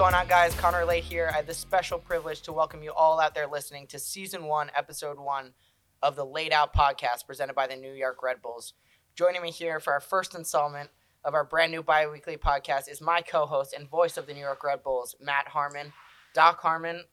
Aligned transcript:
What's 0.00 0.12
going 0.12 0.22
on, 0.22 0.28
guys? 0.28 0.54
Connor 0.54 0.86
Lade 0.86 1.04
here. 1.04 1.28
I 1.30 1.36
have 1.36 1.46
the 1.46 1.52
special 1.52 1.98
privilege 1.98 2.40
to 2.42 2.54
welcome 2.54 2.82
you 2.82 2.90
all 2.90 3.20
out 3.20 3.34
there 3.34 3.46
listening 3.46 3.86
to 3.88 3.98
season 3.98 4.46
one, 4.46 4.70
episode 4.74 5.18
one 5.18 5.52
of 6.02 6.16
the 6.16 6.24
Lade 6.24 6.54
Out 6.54 6.72
podcast 6.72 7.26
presented 7.26 7.52
by 7.52 7.66
the 7.66 7.76
New 7.76 7.92
York 7.92 8.22
Red 8.22 8.40
Bulls. 8.40 8.72
Joining 9.14 9.42
me 9.42 9.50
here 9.50 9.78
for 9.78 9.92
our 9.92 10.00
first 10.00 10.34
installment 10.34 10.88
of 11.22 11.34
our 11.34 11.44
brand 11.44 11.70
new 11.70 11.82
bi 11.82 12.06
weekly 12.06 12.38
podcast 12.38 12.90
is 12.90 13.02
my 13.02 13.20
co 13.20 13.44
host 13.44 13.74
and 13.78 13.90
voice 13.90 14.16
of 14.16 14.26
the 14.26 14.32
New 14.32 14.40
York 14.40 14.64
Red 14.64 14.82
Bulls, 14.82 15.16
Matt 15.20 15.48
Harmon. 15.48 15.92
Doc 16.32 16.62
Harmon, 16.62 17.04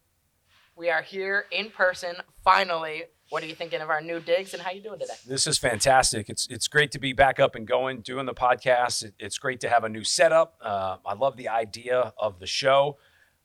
we 0.77 0.89
are 0.89 1.01
here 1.01 1.43
in 1.51 1.71
person 1.71 2.15
finally. 2.41 3.03
What 3.29 3.43
are 3.43 3.45
you 3.45 3.55
thinking 3.55 3.81
of 3.81 3.89
our 3.89 3.99
new 3.99 4.21
digs 4.21 4.53
and 4.53 4.63
how 4.63 4.71
you 4.71 4.81
doing 4.81 4.99
today? 4.99 5.13
This 5.25 5.47
is 5.47 5.57
fantastic. 5.57 6.29
It's 6.29 6.47
it's 6.49 6.67
great 6.69 6.91
to 6.91 6.99
be 6.99 7.11
back 7.11 7.39
up 7.39 7.55
and 7.55 7.67
going, 7.67 7.99
doing 7.99 8.25
the 8.25 8.33
podcast. 8.33 9.03
It, 9.03 9.15
it's 9.19 9.37
great 9.37 9.59
to 9.61 9.69
have 9.69 9.83
a 9.83 9.89
new 9.89 10.05
setup. 10.05 10.57
Uh, 10.61 10.97
I 11.05 11.13
love 11.13 11.35
the 11.35 11.49
idea 11.49 12.13
of 12.17 12.39
the 12.39 12.47
show. 12.47 12.97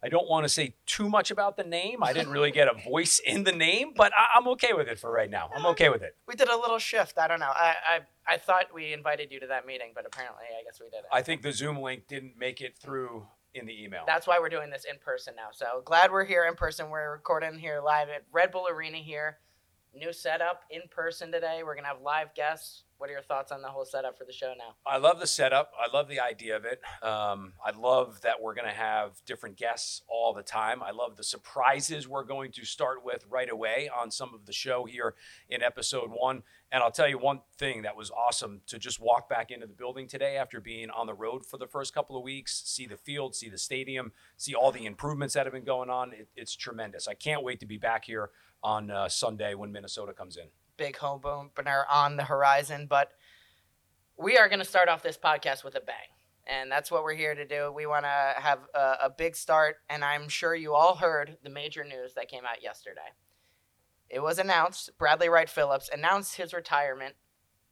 I 0.05 0.09
don't 0.09 0.29
want 0.29 0.45
to 0.45 0.49
say 0.49 0.75
too 0.87 1.09
much 1.09 1.31
about 1.31 1.57
the 1.57 1.65
name. 1.65 2.03
I 2.03 2.13
didn't 2.13 2.33
really 2.33 2.53
get 2.53 2.69
a 2.69 2.75
voice 2.91 3.21
in 3.25 3.45
the 3.45 3.53
name, 3.53 3.93
but 3.97 4.13
I, 4.17 4.39
am 4.39 4.47
okay 4.49 4.73
with 4.73 4.89
it 4.89 4.99
for 5.01 5.11
right 5.11 5.31
now. 5.31 5.51
I'm 5.55 5.67
okay 5.67 5.89
with 5.89 6.03
it. 6.03 6.17
We 6.27 6.35
did 6.35 6.49
a 6.49 6.57
little 6.57 6.79
shift. 6.79 7.19
I 7.19 7.27
don't 7.27 7.41
know. 7.41 7.53
I, 7.53 7.75
I 7.89 8.35
I 8.35 8.39
thought 8.39 8.67
we 8.73 8.93
invited 8.93 9.33
you 9.33 9.41
to 9.41 9.49
that 9.49 9.67
meeting, 9.67 9.93
but 9.97 10.07
apparently, 10.07 10.45
I 10.45 10.63
guess 10.63 10.81
we 10.81 10.91
didn't. 10.91 11.07
I 11.13 11.23
think 11.23 11.43
the 11.43 11.53
Zoom 11.53 11.81
link 11.81 12.07
didn't 12.07 12.39
make 12.39 12.61
it 12.61 12.79
through 12.79 13.27
in 13.53 13.67
the 13.67 13.83
email. 13.83 14.05
That's 14.07 14.29
why 14.29 14.39
we're 14.39 14.49
doing 14.49 14.71
this 14.71 14.85
in 14.89 14.99
person 14.99 15.35
now. 15.37 15.49
So 15.51 15.83
glad 15.85 16.13
we're 16.13 16.25
here 16.25 16.47
in 16.49 16.55
person. 16.55 16.89
We're 16.89 17.11
recording 17.11 17.59
here 17.59 17.81
live 17.85 18.09
at 18.11 18.23
Red 18.31 18.53
Bull 18.53 18.69
Arena 18.71 18.99
here 18.99 19.39
new 19.95 20.13
setup 20.13 20.65
in 20.71 20.83
person 20.91 21.31
today. 21.33 21.63
We're 21.65 21.75
gonna 21.75 21.89
have 21.89 22.01
live 22.03 22.35
guests. 22.35 22.85
What 23.03 23.11
are 23.11 23.15
your 23.15 23.23
thoughts 23.23 23.51
on 23.51 23.63
the 23.63 23.69
whole 23.69 23.85
setup 23.85 24.17
for 24.17 24.25
the 24.25 24.33
show 24.33 24.55
now? 24.57 24.77
I 24.87 24.97
love 24.99 25.19
the 25.19 25.27
setup. 25.27 25.73
I 25.77 25.93
love 25.93 26.07
the 26.07 26.21
idea 26.21 26.55
of 26.55 26.65
it. 26.65 26.81
Um, 27.03 27.55
I 27.61 27.77
love 27.77 28.21
that 28.21 28.41
we're 28.41 28.55
going 28.55 28.69
to 28.69 28.77
have 28.77 29.21
different 29.27 29.57
guests 29.57 30.03
all 30.07 30.33
the 30.33 30.45
time. 30.45 30.85
I 30.85 30.93
love 30.93 31.17
the 31.17 31.25
surprises 31.25 32.07
we're 32.07 32.23
going 32.23 32.53
to 32.53 32.65
start 32.65 33.05
with 33.05 33.27
right 33.29 33.51
away 33.51 33.91
on 33.93 34.13
some 34.13 34.33
of 34.33 34.47
the 34.47 34.53
show 34.53 34.85
here 34.85 35.17
in 35.49 35.65
episode 35.65 36.11
one. 36.13 36.45
And 36.71 36.81
I'll 36.81 36.93
tell 36.93 37.09
you 37.09 37.19
one 37.19 37.41
thing 37.59 37.83
that 37.83 37.97
was 37.97 38.13
awesome 38.13 38.61
to 38.69 38.79
just 38.79 39.01
walk 39.01 39.29
back 39.29 39.51
into 39.51 39.67
the 39.67 39.75
building 39.75 40.07
today 40.07 40.37
after 40.37 40.61
being 40.61 40.89
on 40.89 41.09
the 41.09 41.15
road 41.15 41.45
for 41.45 41.59
the 41.59 41.67
first 41.67 41.93
couple 41.93 42.17
of 42.17 42.23
weeks, 42.23 42.63
see 42.67 42.87
the 42.87 42.97
field, 42.97 43.35
see 43.35 43.49
the 43.49 43.59
stadium, 43.59 44.13
see 44.37 44.55
all 44.55 44.71
the 44.71 44.87
improvements 44.87 45.35
that 45.35 45.45
have 45.45 45.53
been 45.53 45.65
going 45.65 45.91
on. 45.91 46.13
It, 46.13 46.29
it's 46.37 46.55
tremendous. 46.55 47.09
I 47.09 47.15
can't 47.15 47.43
wait 47.43 47.59
to 47.59 47.67
be 47.67 47.79
back 47.79 48.05
here 48.05 48.31
on 48.63 48.93
uh, 48.93 49.09
Sunday 49.09 49.57
when 49.57 49.73
Minnesota 49.73 50.13
comes 50.13 50.37
in. 50.37 50.47
Big 50.77 50.97
home 50.97 51.21
opener 51.25 51.85
on 51.91 52.17
the 52.17 52.25
horizon, 52.25 52.87
but 52.89 53.13
we 54.19 54.37
are 54.37 54.49
going 54.49 54.59
to 54.59 54.65
start 54.65 54.89
off 54.89 55.03
this 55.03 55.19
podcast 55.19 55.65
with 55.65 55.75
a 55.75 55.81
bang. 55.81 55.97
And 56.47 56.71
that's 56.71 56.91
what 56.91 57.05
we're 57.05 57.15
here 57.15 57.35
to 57.35 57.47
do. 57.47 57.73
We 57.73 57.87
want 57.87 58.05
to 58.05 58.35
have 58.37 58.61
a, 58.75 58.97
a 59.05 59.11
big 59.11 59.37
start, 59.37 59.77
and 59.89 60.05
I'm 60.05 60.29
sure 60.29 60.55
you 60.55 60.75
all 60.75 60.97
heard 60.97 61.37
the 61.45 61.51
major 61.51 61.85
news 61.85 62.15
that 62.15 62.29
came 62.29 62.45
out 62.45 62.63
yesterday. 62.63 63.01
It 64.11 64.21
was 64.21 64.39
announced 64.39 64.91
Bradley 64.99 65.29
Wright 65.29 65.49
Phillips 65.49 65.89
announced 65.93 66.37
his 66.37 66.53
retirement 66.53 67.15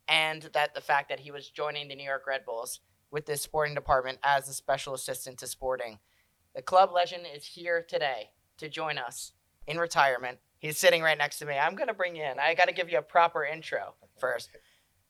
and 0.09 0.49
that 0.55 0.75
the 0.75 0.81
fact 0.81 1.09
that 1.09 1.21
he 1.21 1.31
was 1.31 1.51
joining 1.51 1.89
the 1.89 1.95
New 1.95 2.05
York 2.05 2.27
Red 2.27 2.45
Bulls 2.45 2.81
with 3.11 3.27
this 3.27 3.43
sporting 3.43 3.75
department 3.75 4.19
as 4.23 4.49
a 4.49 4.55
special 4.55 4.95
assistant 4.95 5.39
to 5.39 5.47
sporting. 5.47 5.99
The 6.55 6.63
club 6.63 6.91
legend 6.93 7.25
is 7.33 7.45
here 7.45 7.85
today 7.87 8.31
to 8.59 8.69
join 8.69 8.99
us 8.99 9.33
in 9.67 9.79
retirement 9.79 10.39
He's 10.61 10.77
sitting 10.79 11.03
right 11.03 11.17
next 11.17 11.39
to 11.39 11.47
me. 11.47 11.55
I'm 11.59 11.75
going 11.75 11.89
to 11.89 11.95
bring 11.95 12.15
you 12.15 12.23
in. 12.23 12.39
I 12.39 12.55
got 12.55 12.69
to 12.69 12.75
give 12.75 12.91
you 12.91 12.99
a 12.99 13.03
proper 13.03 13.45
intro 13.45 13.95
first. 14.19 14.51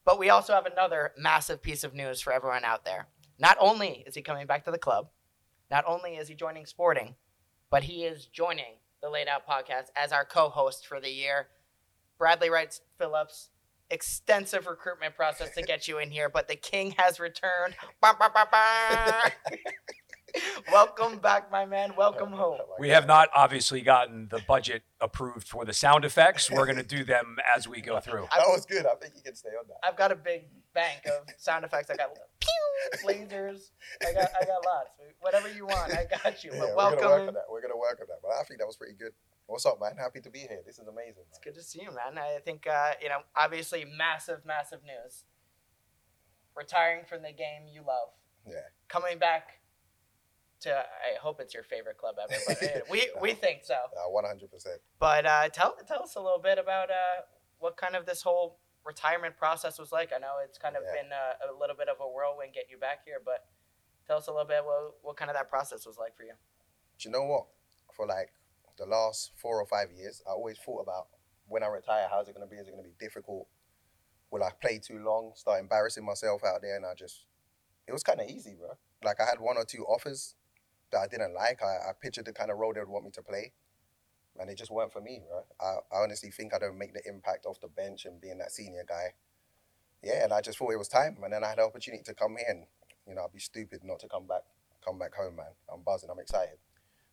But 0.05 0.19
we 0.19 0.31
also 0.31 0.55
have 0.55 0.65
another 0.65 1.13
massive 1.19 1.61
piece 1.61 1.85
of 1.85 1.93
news 1.93 2.21
for 2.21 2.33
everyone 2.33 2.65
out 2.65 2.85
there. 2.85 3.09
Not 3.39 3.57
only 3.61 4.05
is 4.07 4.15
he 4.15 4.23
coming 4.23 4.47
back 4.47 4.65
to 4.65 4.71
the 4.71 4.79
club, 4.79 5.09
not 5.71 5.85
only 5.87 6.17
is 6.17 6.29
he 6.29 6.35
joining 6.35 6.67
Sporting, 6.67 7.17
but 7.69 7.83
he 7.85 8.05
is 8.05 8.27
joining 8.27 8.79
the 9.03 9.11
Lade 9.11 9.29
Out 9.29 9.47
podcast 9.47 9.89
as 9.97 10.13
our 10.13 10.25
co 10.25 10.49
host 10.49 10.87
for 10.87 11.01
the 11.01 11.11
year. 11.11 11.49
Bradley 12.17 12.51
Wright 12.51 12.79
Phillips, 12.99 13.51
extensive 13.91 14.67
recruitment 14.67 15.17
process 15.17 15.55
to 15.57 15.63
get 15.63 15.89
you 15.89 15.99
in 15.99 16.11
here, 16.11 16.29
but 16.29 16.49
the 16.49 16.57
king 16.57 16.95
has 16.97 17.19
returned. 17.19 17.75
Welcome 20.71 21.19
back, 21.19 21.51
my 21.51 21.67
man. 21.67 21.93
Welcome 21.97 22.33
home. 22.33 22.59
We 22.79 22.89
have 22.91 23.07
not 23.07 23.29
obviously 23.35 23.83
gotten 23.83 24.29
the 24.31 24.41
budget 24.49 24.83
approved 25.01 25.47
for 25.47 25.67
the 25.67 25.73
sound 25.75 26.07
effects. 26.07 26.51
We're 26.51 26.65
going 26.65 26.79
to 26.79 26.83
do 26.83 27.05
them 27.05 27.37
as 27.55 27.69
we 27.69 27.83
go 27.83 28.01
through. 28.01 28.27
That 28.35 28.47
was 28.47 28.65
good. 28.65 28.87
I 28.87 28.95
think 28.95 29.15
you 29.17 29.23
can 29.23 29.35
stay 29.35 29.51
on 29.51 29.67
that. 29.69 29.77
I've 29.87 29.99
got 29.99 30.13
a 30.13 30.17
big 30.17 30.45
bank 30.73 31.03
of 31.05 31.29
sound 31.37 31.67
effects. 31.67 31.91
I 31.91 31.97
got 31.97 32.17
pew, 32.41 33.07
lasers. 33.07 33.71
I 34.07 34.15
got 34.15 34.29
I 34.41 34.47
got 34.47 34.65
lots. 34.65 34.91
Whatever 35.21 35.53
you 35.53 35.67
want, 35.67 35.93
I 35.93 36.07
got 36.07 36.43
you. 36.43 36.53
Yeah, 36.55 36.61
but 36.61 36.77
welcome. 36.77 36.99
We're 36.99 37.03
gonna 37.03 37.19
work 37.19 37.29
on 37.29 37.35
that. 37.35 37.45
We're 37.51 37.63
gonna 37.63 37.77
work 37.77 37.99
on 38.01 38.07
that. 38.09 38.19
But 38.23 38.31
I 38.33 38.43
think 38.45 38.61
that 38.61 38.67
was 38.67 38.77
pretty 38.77 38.95
good. 38.95 39.13
What's 39.47 39.67
up, 39.67 39.79
man? 39.81 39.93
Happy 39.99 40.21
to 40.21 40.31
be 40.31 40.41
here. 40.41 40.61
This 40.65 40.79
is 40.79 40.89
amazing. 40.89 41.17
Man. 41.17 41.27
It's 41.29 41.41
good 41.45 41.55
to 41.57 41.63
see 41.63 41.83
you, 41.83 41.89
man. 41.89 42.17
I 42.17 42.39
think 42.45 42.67
uh, 42.67 42.93
you 43.03 43.11
know, 43.11 43.21
obviously, 43.37 43.85
massive, 43.85 44.47
massive 44.47 44.81
news. 44.83 45.25
Retiring 46.57 47.05
from 47.07 47.23
the 47.23 47.33
game 47.33 47.69
you 47.71 47.81
love. 47.81 48.09
Yeah. 48.47 48.73
Coming 48.89 49.19
back 49.19 49.60
to 50.61 50.77
I 50.77 51.19
hope 51.21 51.41
it's 51.41 51.55
your 51.55 51.63
favorite 51.63 51.99
club 51.99 52.17
ever, 52.23 52.41
but 52.47 52.83
we 52.91 52.99
no, 53.15 53.21
we 53.21 53.33
think 53.33 53.65
so. 53.65 53.77
One 54.09 54.25
hundred 54.25 54.51
percent. 54.51 54.81
But 54.99 55.27
uh, 55.27 55.49
tell 55.49 55.77
tell 55.87 56.03
us 56.03 56.17
a 56.17 56.21
little 56.21 56.41
bit 56.43 56.59
about 56.59 56.91
uh, 56.91 57.25
what 57.59 57.77
kind 57.77 57.97
of 57.97 58.07
this 58.07 58.23
whole 58.23 58.59
retirement 58.85 59.37
process 59.37 59.79
was 59.79 59.93
like. 59.93 60.11
I 60.15 60.19
know 60.19 60.37
it's 60.45 60.59
kind 60.59 60.77
of 60.77 60.83
yeah. 60.87 61.03
been 61.03 61.13
a, 61.13 61.53
a, 61.53 61.59
little 61.59 61.77
bit 61.77 61.89
of 61.89 61.97
a 62.01 62.09
whirlwind 62.09 62.55
getting 62.55 62.71
you 62.71 62.79
back 62.79 63.01
here, 63.05 63.21
but 63.25 63.45
tell 64.07 64.17
us 64.19 64.27
a 64.27 64.31
little 64.31 64.47
bit 64.49 64.65
what 64.65 64.95
what 65.03 65.17
kind 65.17 65.31
of 65.31 65.37
that 65.37 65.49
process 65.49 65.87
was 65.87 65.99
like 65.99 66.17
for 66.17 66.25
you. 66.25 66.35
Do 66.99 67.09
you 67.09 67.13
know 67.13 67.25
what? 67.25 67.47
For 67.95 68.07
like 68.07 68.33
the 68.79 68.87
last 68.87 69.33
four 69.37 69.61
or 69.61 69.67
five 69.67 69.89
years, 69.97 70.23
I 70.27 70.31
always 70.31 70.59
thought 70.59 70.83
about 70.83 71.09
when 71.49 71.63
I 71.63 71.67
retire, 71.67 72.07
how's 72.09 72.29
it 72.29 72.35
going 72.35 72.47
to 72.47 72.51
be? 72.51 72.61
Is 72.61 72.69
it 72.69 72.71
going 72.71 72.85
to 72.85 72.89
be 72.89 72.95
difficult? 72.99 73.49
Will 74.31 74.45
I 74.45 74.51
play 74.63 74.79
too 74.79 75.03
long? 75.05 75.33
Start 75.35 75.61
embarrassing 75.61 76.05
myself 76.05 76.45
out 76.45 76.63
there, 76.63 76.77
and 76.77 76.87
I 76.87 76.95
just 76.95 77.27
it 77.89 77.93
was 77.93 78.03
kind 78.03 78.21
of 78.21 78.29
easy, 78.29 78.55
bro. 78.59 78.71
Like 79.03 79.21
I 79.21 79.25
had 79.25 79.41
one 79.41 79.57
or 79.57 79.65
two 79.65 79.85
offers 79.85 80.35
that 80.93 80.99
I 80.99 81.07
didn't 81.07 81.35
like. 81.35 81.63
I, 81.63 81.91
I 81.91 81.93
pictured 82.01 82.27
the 82.27 82.33
kind 82.33 82.51
of 82.51 82.59
role 82.59 82.73
they 82.73 82.81
would 82.81 82.89
want 82.89 83.05
me 83.05 83.11
to 83.13 83.23
play, 83.23 83.53
and 84.39 84.51
it 84.51 84.59
just 84.59 84.71
weren't 84.71 84.93
for 84.93 85.01
me. 85.01 85.23
Right? 85.33 85.45
I, 85.61 85.97
I 85.97 86.03
honestly 86.03 86.31
think 86.31 86.55
I 86.55 86.59
don't 86.59 86.79
make 86.79 86.95
the 86.95 87.03
impact 87.07 87.47
off 87.47 87.61
the 87.61 87.69
bench 87.69 88.05
and 88.05 88.21
being 88.21 88.39
that 88.39 88.53
senior 88.53 88.85
guy. 88.89 89.15
Yeah, 90.03 90.25
and 90.25 90.33
I 90.33 90.41
just 90.41 90.59
thought 90.59 90.73
it 90.73 90.79
was 90.79 90.89
time, 90.89 91.19
and 91.23 91.33
then 91.33 91.45
I 91.45 91.49
had 91.49 91.59
the 91.59 91.65
opportunity 91.65 92.03
to 92.05 92.15
come 92.15 92.37
here, 92.37 92.47
and 92.49 92.65
you 93.07 93.15
know, 93.15 93.25
I'd 93.25 93.33
be 93.33 93.41
stupid 93.41 93.81
not 93.85 94.01
to 94.01 94.09
come 94.09 94.27
back, 94.27 94.43
come 94.85 94.99
back 94.99 95.15
home, 95.15 95.37
man. 95.37 95.53
I'm 95.73 95.83
buzzing. 95.83 96.11
I'm 96.11 96.19
excited. 96.19 96.59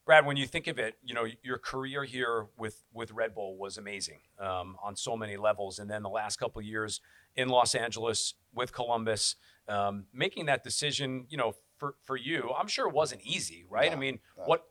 Brad, 0.05 0.25
when 0.25 0.37
you 0.37 0.47
think 0.47 0.67
of 0.67 0.79
it, 0.79 0.95
you 1.03 1.13
know 1.13 1.25
your 1.43 1.57
career 1.57 2.05
here 2.05 2.47
with 2.57 2.85
with 2.93 3.11
Red 3.11 3.35
Bull 3.35 3.57
was 3.57 3.77
amazing 3.77 4.21
um, 4.39 4.77
on 4.81 4.95
so 4.95 5.17
many 5.17 5.35
levels, 5.35 5.79
and 5.79 5.89
then 5.89 6.01
the 6.01 6.09
last 6.09 6.37
couple 6.37 6.61
years 6.61 7.01
in 7.35 7.49
Los 7.49 7.75
Angeles 7.75 8.35
with 8.53 8.71
Columbus, 8.71 9.35
um, 9.67 10.05
making 10.13 10.45
that 10.45 10.63
decision, 10.63 11.25
you 11.27 11.37
know, 11.37 11.55
for 11.77 11.95
for 12.03 12.17
you, 12.17 12.51
I'm 12.57 12.67
sure 12.67 12.87
it 12.87 12.93
wasn't 12.93 13.21
easy, 13.23 13.65
right? 13.69 13.91
No, 13.91 13.97
I 13.97 13.99
mean, 13.99 14.19
no. 14.37 14.43
what 14.45 14.67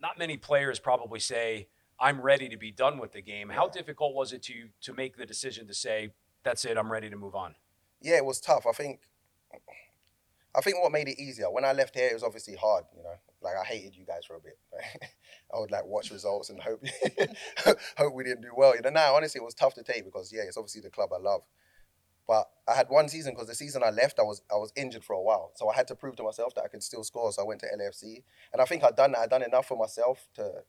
not 0.00 0.18
many 0.18 0.36
players 0.36 0.78
probably 0.78 1.20
say, 1.20 1.68
"I'm 2.00 2.20
ready 2.20 2.48
to 2.48 2.56
be 2.56 2.70
done 2.70 2.98
with 2.98 3.12
the 3.12 3.22
game." 3.22 3.50
Yeah. 3.50 3.56
How 3.56 3.68
difficult 3.68 4.14
was 4.14 4.32
it 4.32 4.42
to 4.44 4.68
to 4.82 4.92
make 4.92 5.16
the 5.16 5.26
decision 5.26 5.66
to 5.68 5.74
say, 5.74 6.12
"That's 6.42 6.64
it, 6.64 6.76
I'm 6.76 6.90
ready 6.90 7.10
to 7.10 7.16
move 7.16 7.34
on"? 7.34 7.54
Yeah, 8.00 8.16
it 8.16 8.24
was 8.24 8.40
tough. 8.40 8.66
I 8.66 8.72
think. 8.72 9.00
I 10.54 10.60
think 10.60 10.82
what 10.82 10.92
made 10.92 11.08
it 11.08 11.18
easier 11.18 11.50
when 11.50 11.64
I 11.64 11.72
left 11.72 11.94
here, 11.94 12.08
it 12.08 12.12
was 12.12 12.22
obviously 12.22 12.56
hard. 12.56 12.84
You 12.94 13.02
know, 13.02 13.14
like 13.40 13.54
I 13.56 13.64
hated 13.64 13.96
you 13.96 14.04
guys 14.04 14.26
for 14.26 14.36
a 14.36 14.40
bit. 14.40 14.58
I 15.54 15.58
would 15.58 15.70
like 15.70 15.86
watch 15.86 16.10
results 16.10 16.50
and 16.50 16.60
hope 16.60 16.84
hope 17.96 18.14
we 18.14 18.24
didn't 18.24 18.42
do 18.42 18.50
well. 18.54 18.74
You 18.74 18.82
know, 18.82 18.90
now 18.90 19.14
honestly, 19.14 19.40
it 19.40 19.44
was 19.44 19.54
tough 19.54 19.74
to 19.74 19.82
take 19.82 20.04
because 20.04 20.30
yeah, 20.32 20.42
it's 20.42 20.58
obviously 20.58 20.82
the 20.82 20.90
club 20.90 21.10
I 21.14 21.18
love. 21.18 21.42
But 22.26 22.48
I 22.68 22.74
had 22.74 22.86
one 22.88 23.08
season 23.08 23.34
because 23.34 23.48
the 23.48 23.54
season 23.54 23.82
I 23.84 23.90
left, 23.90 24.18
I 24.18 24.22
was 24.22 24.42
I 24.50 24.54
was 24.54 24.72
injured 24.76 25.04
for 25.04 25.14
a 25.14 25.20
while, 25.20 25.52
so 25.56 25.68
I 25.68 25.74
had 25.74 25.88
to 25.88 25.94
prove 25.94 26.16
to 26.16 26.22
myself 26.22 26.54
that 26.54 26.64
I 26.64 26.68
could 26.68 26.82
still 26.82 27.02
score. 27.04 27.32
So 27.32 27.42
I 27.42 27.46
went 27.46 27.60
to 27.60 27.66
LAFC, 27.66 28.22
and 28.52 28.62
I 28.62 28.64
think 28.64 28.84
I'd 28.84 28.96
done 28.96 29.14
I'd 29.16 29.30
done 29.30 29.42
enough 29.42 29.66
for 29.66 29.76
myself 29.76 30.28
to, 30.34 30.62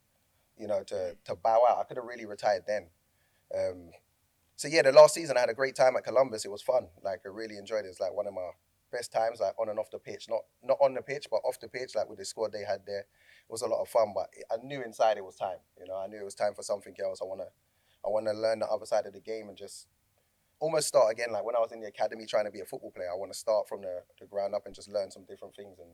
you 0.58 0.68
know, 0.68 0.84
to 0.84 1.16
to 1.26 1.36
bow 1.36 1.62
out. 1.70 1.78
I 1.80 1.84
could 1.84 1.98
have 1.98 2.06
really 2.06 2.26
retired 2.26 2.64
then. 2.68 2.88
Um, 3.56 3.92
so 4.56 4.68
yeah, 4.68 4.82
the 4.82 4.92
last 4.92 5.14
season 5.14 5.38
I 5.38 5.42
had 5.42 5.50
a 5.50 5.54
great 5.54 5.76
time 5.76 5.96
at 5.96 6.04
Columbus. 6.04 6.46
It 6.46 6.52
was 6.52 6.62
fun. 6.62 6.88
Like 7.04 7.22
I 7.26 7.30
really 7.30 7.58
enjoyed 7.58 7.86
it. 7.86 7.90
It's 7.90 8.00
like 8.00 8.14
one 8.14 8.28
of 8.28 8.34
my 8.34 8.50
best 8.92 9.12
times, 9.12 9.40
like 9.40 9.54
on 9.60 9.70
and 9.70 9.78
off 9.78 9.92
the 9.92 10.00
pitch. 10.00 10.28
Not 10.30 10.42
not 10.64 10.78
on 10.82 10.96
the 10.96 11.02
pitch, 11.02 11.28
but 11.30 11.42
off 11.46 11.60
the 11.60 11.68
pitch, 11.68 11.96
like 11.96 12.10
with 12.10 12.20
the 12.20 12.26
squad 12.26 12.52
they 12.52 12.64
had 12.64 12.82
there. 12.88 13.02
It 13.02 13.52
was 13.52 13.62
a 13.62 13.68
lot 13.68 13.82
of 13.82 13.90
fun. 13.90 14.14
But 14.16 14.30
I 14.52 14.56
knew 14.64 14.82
inside 14.82 15.18
it 15.18 15.26
was 15.26 15.36
time. 15.36 15.58
You 15.80 15.88
know, 15.88 15.98
I 15.98 16.08
knew 16.08 16.20
it 16.20 16.26
was 16.26 16.36
time 16.36 16.56
for 16.56 16.64
something 16.64 16.96
else. 17.04 17.20
I 17.22 17.26
wanna 17.26 17.50
I 18.06 18.10
wanna 18.10 18.34
learn 18.34 18.60
the 18.60 18.68
other 18.68 18.86
side 18.86 19.06
of 19.06 19.14
the 19.14 19.20
game 19.20 19.50
and 19.50 19.58
just 19.58 19.88
almost 20.64 20.88
start 20.88 21.12
again. 21.12 21.32
Like 21.32 21.44
when 21.44 21.56
I 21.58 21.60
was 21.60 21.74
in 21.74 21.82
the 21.82 21.88
academy 21.88 22.26
trying 22.26 22.46
to 22.46 22.52
be 22.52 22.62
a 22.62 22.66
football 22.66 22.92
player, 22.92 23.10
I 23.14 23.18
want 23.18 23.32
to 23.34 23.38
start 23.38 23.68
from 23.68 23.82
the, 23.82 24.02
the 24.20 24.26
ground 24.26 24.56
up 24.56 24.66
and 24.66 24.74
just 24.74 24.90
learn 24.90 25.12
some 25.12 25.26
different 25.26 25.56
things 25.56 25.78
and 25.80 25.90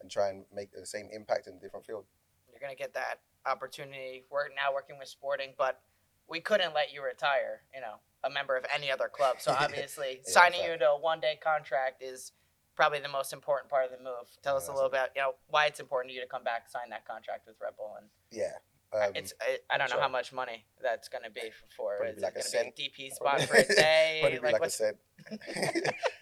and 0.00 0.10
try 0.10 0.28
and 0.28 0.44
make 0.52 0.70
the 0.72 0.84
same 0.84 1.08
impact 1.12 1.46
in 1.46 1.54
a 1.54 1.60
different 1.60 1.86
field. 1.86 2.04
You're 2.50 2.60
gonna 2.60 2.74
get 2.74 2.92
that 2.94 3.20
opportunity. 3.46 4.24
We're 4.30 4.48
now 4.48 4.74
working 4.74 4.98
with 4.98 5.08
Sporting, 5.08 5.54
but 5.56 5.80
we 6.28 6.40
couldn't 6.40 6.74
let 6.74 6.92
you 6.92 7.02
retire. 7.02 7.62
You 7.74 7.80
know, 7.80 7.96
a 8.22 8.28
member 8.28 8.56
of 8.56 8.66
any 8.74 8.90
other 8.90 9.08
club. 9.08 9.36
So 9.40 9.52
obviously, 9.58 10.20
yeah, 10.26 10.30
signing 10.32 10.60
exactly. 10.60 10.72
you 10.72 10.78
to 10.80 10.88
a 10.90 11.00
one 11.00 11.20
day 11.20 11.38
contract 11.42 12.02
is 12.02 12.32
probably 12.76 12.98
the 13.00 13.08
most 13.08 13.32
important 13.32 13.70
part 13.70 13.86
of 13.86 13.96
the 13.96 14.04
move. 14.04 14.28
Tell 14.42 14.56
us 14.56 14.68
a 14.68 14.72
Yeah, 14.72 14.74
little 14.74 14.90
bit, 14.90 15.10
you 15.14 15.22
know, 15.22 15.34
why 15.48 15.66
it's 15.66 15.78
important 15.80 16.10
to 16.10 16.14
you 16.16 16.20
to 16.20 16.26
come 16.26 16.42
back, 16.42 16.68
sign 16.68 16.90
that 16.90 17.06
contract 17.06 17.46
with 17.46 17.54
Red 17.62 17.76
Bull, 17.76 17.94
and 17.98 18.08
Yeah. 18.32 18.58
Um, 18.94 19.12
it's 19.14 19.34
I, 19.40 19.58
I 19.74 19.78
don't 19.78 19.88
know 19.90 19.94
sure. 19.94 20.02
how 20.02 20.08
much 20.08 20.32
money 20.32 20.64
that's 20.80 21.08
going 21.08 21.24
to 21.24 21.30
be 21.30 21.50
for. 21.76 22.04
Is 22.06 22.22
like 22.22 22.36
a 22.36 22.52
going 22.52 22.72
to 22.72 22.76
be 22.76 22.84
a 22.84 23.06
DP 23.08 23.12
spot 23.14 23.38
Probably- 23.38 23.46
for 23.46 23.72
a 23.72 23.74
day? 23.74 24.18
Probably 24.20 24.38
like 24.38 24.52
like, 24.52 24.54
I 24.54 24.58
what's 24.60 24.78
said. 24.78 24.94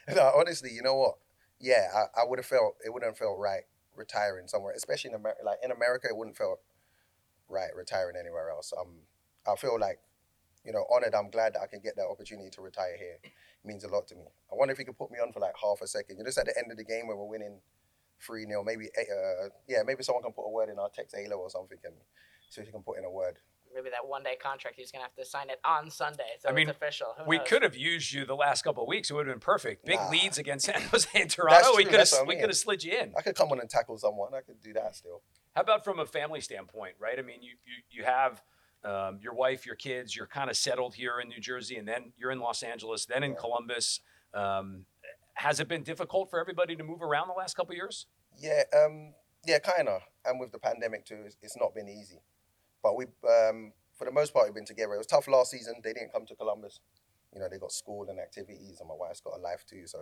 no, 0.16 0.32
honestly, 0.36 0.70
you 0.72 0.82
know 0.82 0.96
what? 0.96 1.14
Yeah, 1.60 1.88
I, 1.94 2.22
I 2.22 2.24
would 2.26 2.38
have 2.38 2.46
felt 2.46 2.76
it 2.84 2.92
wouldn't 2.92 3.10
have 3.10 3.19
felt 3.19 3.38
right 3.38 3.62
retiring 3.94 4.48
somewhere, 4.48 4.72
especially 4.74 5.10
in 5.10 5.16
America. 5.16 5.42
Like 5.44 5.58
in 5.62 5.70
America, 5.70 6.08
it 6.08 6.16
wouldn't 6.16 6.36
felt 6.36 6.60
right 7.48 7.70
retiring 7.76 8.16
anywhere 8.19 8.48
else. 8.50 8.72
Um, 8.78 9.02
I 9.46 9.54
feel 9.56 9.78
like, 9.78 10.00
you 10.64 10.72
know, 10.72 10.84
honored. 10.90 11.14
I'm 11.14 11.30
glad 11.30 11.54
that 11.54 11.60
I 11.60 11.66
can 11.66 11.80
get 11.80 11.96
that 11.96 12.06
opportunity 12.06 12.48
to 12.50 12.62
retire 12.62 12.96
here. 12.98 13.18
It 13.22 13.32
means 13.64 13.84
a 13.84 13.88
lot 13.88 14.08
to 14.08 14.14
me. 14.14 14.25
I 14.50 14.54
wonder 14.54 14.72
if 14.72 14.78
you 14.78 14.86
could 14.86 14.98
put 14.98 15.10
me 15.10 15.18
on 15.18 15.32
for 15.32 15.40
like 15.40 15.54
half 15.62 15.82
a 15.82 15.86
second. 15.86 16.16
You 16.16 16.25
know, 16.25 16.28
just 16.28 16.38
at 16.38 16.46
the 16.46 16.56
end 16.56 16.70
of 16.72 16.78
the 16.78 16.84
game 16.84 17.06
when 17.06 17.18
we're 17.18 17.26
winning 17.26 17.60
three 18.25 18.46
0 18.46 18.62
maybe 18.64 18.86
eh, 18.96 19.02
uh, 19.02 19.48
yeah, 19.68 19.82
maybe 19.84 20.02
someone 20.02 20.22
can 20.22 20.32
put 20.32 20.46
a 20.46 20.50
word 20.50 20.68
in 20.68 20.78
our 20.78 20.88
text 20.88 21.14
Halo 21.16 21.36
or 21.36 21.50
something 21.50 21.78
and 21.84 21.94
see 22.52 22.60
if 22.60 22.66
you 22.66 22.72
can 22.72 22.82
put 22.82 22.99
in 22.99 23.04
a 23.04 23.10
word. 23.10 23.38
maybe 23.75 23.88
that 23.90 24.06
one 24.06 24.22
day 24.22 24.37
contract 24.40 24.76
he's 24.76 24.90
going 24.93 25.00
to 25.00 25.04
have 25.04 25.14
to 25.14 25.25
sign 25.25 25.49
it 25.49 25.58
on 25.64 25.90
Sunday, 25.90 26.37
so 26.40 26.49
I 26.49 26.52
mean, 26.52 26.69
it's 26.69 26.76
official. 26.76 27.14
Who 27.19 27.25
We 27.26 27.38
knows? 27.38 27.49
could 27.49 27.62
have 27.62 27.75
used 27.76 28.12
you 28.12 28.26
the 28.26 28.34
last 28.37 28.62
couple 28.62 28.82
of 28.82 28.88
weeks. 28.88 29.10
It 29.10 29.14
would 29.14 29.26
have 29.26 29.34
been 29.34 29.40
perfect. 29.40 29.87
Big 29.87 29.99
Nah. 29.99 30.10
leads 30.10 30.37
against 30.38 30.66
San 30.70 30.82
Jose 30.82 31.08
and 31.14 31.31
Toronto. 31.31 31.70
we 31.76 31.84
could 31.84 31.93
have 31.93 32.00
that's 32.00 32.12
what 32.12 32.22
I 32.22 32.25
we 32.28 32.37
could 32.37 32.50
have 32.50 32.56
slid 32.56 32.84
you 32.84 32.93
in. 32.93 33.14
I 33.16 33.22
could 33.22 33.34
come 33.34 33.50
on 33.50 33.60
and 33.60 33.70
tackle 33.70 33.96
someone. 33.96 34.34
I 34.34 34.40
could 34.43 34.60
do 34.60 34.72
that 34.75 34.94
still. 34.96 35.22
How 35.56 35.62
about 35.62 35.84
from 35.84 35.99
a 36.00 36.06
family 36.06 36.40
standpoint, 36.43 36.94
right? 36.99 37.19
I 37.19 37.22
mean, 37.22 37.43
you 37.43 37.52
you, 37.64 38.00
you 38.00 38.04
have 38.04 38.43
um, 38.84 39.19
your 39.22 39.32
wife, 39.34 39.64
your 39.64 39.76
kids. 39.76 40.14
You're 40.16 40.26
kind 40.26 40.50
of 40.50 40.56
settled 40.56 40.94
here 40.94 41.20
in 41.20 41.28
New 41.28 41.40
Jersey, 41.40 41.76
and 41.76 41.87
then 41.88 42.12
you're 42.19 42.31
in 42.32 42.40
Los 42.40 42.62
Angeles, 42.62 43.06
then 43.06 43.22
in 43.22 43.31
Yeah. 43.32 43.37
Columbus. 43.38 44.00
Um, 44.34 44.84
has 45.34 45.60
it 45.60 45.69
been 45.69 45.82
difficult 45.82 46.31
for 46.31 46.38
everybody 46.40 46.76
to 46.76 46.84
move 46.84 47.00
around 47.02 47.28
the 47.28 47.34
last 47.34 47.54
couple 47.54 47.72
of 47.72 47.76
years? 47.76 48.06
Yeah, 48.38 48.62
um, 48.76 49.14
yeah, 49.46 49.58
kind 49.60 49.88
of. 49.88 50.02
And 50.26 50.38
with 50.40 50.52
the 50.52 50.58
pandemic 50.58 51.04
too, 51.06 51.22
it's, 51.25 51.37
it's 51.43 51.56
not 51.56 51.75
been 51.75 51.88
easy. 51.88 52.20
But 52.82 52.96
we, 52.96 53.05
um, 53.29 53.73
for 53.96 54.05
the 54.05 54.12
most 54.12 54.32
part, 54.32 54.46
we've 54.46 54.55
been 54.55 54.64
together. 54.64 54.94
It 54.94 54.99
was 54.99 55.06
tough 55.06 55.29
last 55.29 55.50
season. 55.50 55.75
They 55.82 55.93
didn't 55.93 56.12
come 56.12 56.26
to 56.26 56.34
Columbus. 56.34 56.81
You 57.34 57.40
know, 57.40 57.49
they 57.49 57.58
got 57.58 57.73
school 57.73 58.06
and 58.08 58.19
activities, 58.19 58.79
and 58.81 58.88
my 58.88 58.94
wife's 58.94 59.20
got 59.20 59.38
a 59.38 59.40
life 59.40 59.64
too. 59.69 59.87
So 59.87 59.99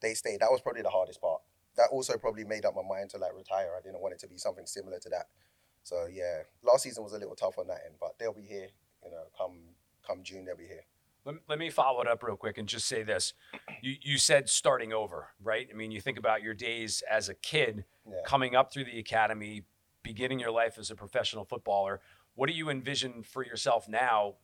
they 0.00 0.14
stayed. 0.14 0.40
That 0.40 0.50
was 0.50 0.60
probably 0.60 0.82
the 0.82 0.90
hardest 0.90 1.20
part. 1.20 1.40
That 1.76 1.88
also 1.90 2.16
probably 2.18 2.44
made 2.44 2.64
up 2.64 2.74
my 2.74 2.82
mind 2.86 3.10
to 3.10 3.18
like 3.18 3.34
retire. 3.34 3.70
I 3.76 3.80
didn't 3.80 4.00
want 4.00 4.14
it 4.14 4.20
to 4.20 4.28
be 4.28 4.36
something 4.36 4.66
similar 4.66 4.98
to 4.98 5.08
that. 5.10 5.26
So 5.82 6.06
yeah, 6.12 6.42
last 6.62 6.82
season 6.82 7.02
was 7.02 7.12
a 7.12 7.18
little 7.18 7.34
tough 7.34 7.58
on 7.58 7.66
that 7.68 7.80
end, 7.86 7.94
but 8.00 8.18
they'll 8.18 8.34
be 8.34 8.42
here. 8.42 8.68
You 9.04 9.10
know, 9.10 9.22
come 9.36 9.58
come 10.06 10.22
June, 10.22 10.44
they'll 10.44 10.56
be 10.56 10.66
here. 10.66 10.84
Let, 11.24 11.36
let 11.48 11.58
me 11.58 11.70
follow 11.70 12.00
it 12.00 12.08
up 12.08 12.22
real 12.22 12.36
quick 12.36 12.56
and 12.58 12.66
just 12.66 12.86
say 12.86 13.02
this. 13.02 13.34
You, 13.82 13.94
you 14.00 14.16
said 14.18 14.48
starting 14.48 14.92
over, 14.92 15.28
right? 15.42 15.68
I 15.70 15.76
mean, 15.76 15.90
you 15.90 16.00
think 16.00 16.18
about 16.18 16.42
your 16.42 16.54
days 16.54 17.02
as 17.10 17.28
a 17.28 17.34
kid 17.34 17.84
Yeah. 18.06 18.14
coming 18.24 18.54
up 18.54 18.72
through 18.72 18.84
the 18.84 18.98
academy, 18.98 19.64
beginning 20.02 20.40
your 20.40 20.50
life 20.50 20.78
as 20.78 20.90
a 20.90 20.94
professional 20.94 21.44
footballer. 21.44 22.00
What 22.34 22.48
do 22.48 22.54
you 22.54 22.70
envision 22.70 23.22
for 23.22 23.44
yourself 23.44 23.88
now, 23.88 24.34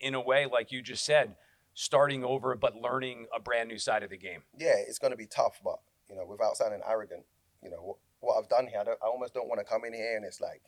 in 0.00 0.14
a 0.14 0.20
way, 0.20 0.46
like 0.46 0.72
you 0.72 0.82
just 0.82 1.04
said, 1.04 1.36
starting 1.74 2.24
over, 2.24 2.54
but 2.56 2.74
learning 2.74 3.26
a 3.34 3.40
brand 3.40 3.68
new 3.68 3.78
side 3.78 4.02
of 4.02 4.10
the 4.10 4.16
game? 4.16 4.42
yeah, 4.58 4.74
it's 4.76 4.98
going 4.98 5.12
to 5.12 5.16
be 5.16 5.26
tough, 5.26 5.60
but 5.62 5.78
you 6.08 6.16
know, 6.16 6.24
without 6.26 6.56
sounding 6.56 6.80
arrogant, 6.88 7.24
you 7.62 7.70
know, 7.70 7.76
what, 7.76 7.96
what 8.20 8.34
I've 8.38 8.48
done 8.48 8.66
here, 8.66 8.80
I, 8.80 8.84
don't, 8.84 8.98
I 9.02 9.06
almost 9.06 9.34
don't 9.34 9.48
want 9.48 9.60
to 9.60 9.64
come 9.64 9.84
in 9.84 9.92
here 9.92 10.16
and 10.16 10.24
it's 10.24 10.40
like 10.40 10.62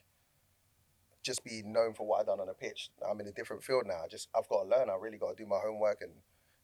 just 1.23 1.45
be 1.45 1.63
known 1.65 1.93
for 1.93 2.07
what 2.07 2.21
I've 2.21 2.27
done 2.27 2.41
on 2.41 2.49
a 2.49 2.55
pitch. 2.55 2.91
I'm 3.09 3.21
in 3.21 3.27
a 3.27 3.33
different 3.33 3.63
field 3.63 3.85
now. 3.87 4.01
I 4.05 4.09
just 4.09 4.29
I've 4.37 4.49
got 4.49 4.63
to 4.63 4.69
learn. 4.69 4.89
I 4.89 4.95
really 5.01 5.19
got 5.19 5.37
to 5.37 5.43
do 5.43 5.49
my 5.49 5.59
homework 5.59 6.01
and 6.01 6.13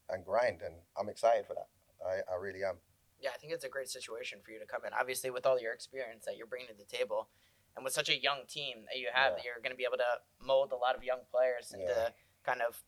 and 0.09 0.23
grind, 0.23 0.61
and 0.63 0.75
I'm 0.99 1.09
excited 1.09 1.45
for 1.45 1.53
that. 1.53 1.67
I, 2.05 2.31
I 2.31 2.37
really 2.39 2.63
am. 2.63 2.75
Yeah, 3.19 3.31
I 3.33 3.37
think 3.37 3.51
it's 3.51 3.65
a 3.65 3.69
great 3.69 3.89
situation 3.89 4.39
for 4.43 4.51
you 4.51 4.59
to 4.59 4.65
come 4.65 4.81
in. 4.85 4.93
Obviously, 4.97 5.29
with 5.29 5.45
all 5.45 5.59
your 5.59 5.73
experience 5.73 6.25
that 6.25 6.37
you're 6.37 6.47
bringing 6.47 6.67
to 6.69 6.73
the 6.73 6.85
table, 6.85 7.29
and 7.77 7.85
with 7.85 7.93
such 7.93 8.09
a 8.09 8.17
young 8.19 8.39
team 8.49 8.83
that 8.91 8.99
you 8.99 9.07
have, 9.13 9.33
Yeah. 9.37 9.43
you're 9.45 9.61
going 9.61 9.71
to 9.71 9.77
be 9.77 9.85
able 9.85 9.97
to 9.97 10.19
mold 10.41 10.71
a 10.73 10.75
lot 10.75 10.95
of 10.97 11.03
young 11.03 11.21
players 11.31 11.71
into 11.71 11.85
Yeah. 11.85 12.09
kind 12.43 12.61
of 12.61 12.83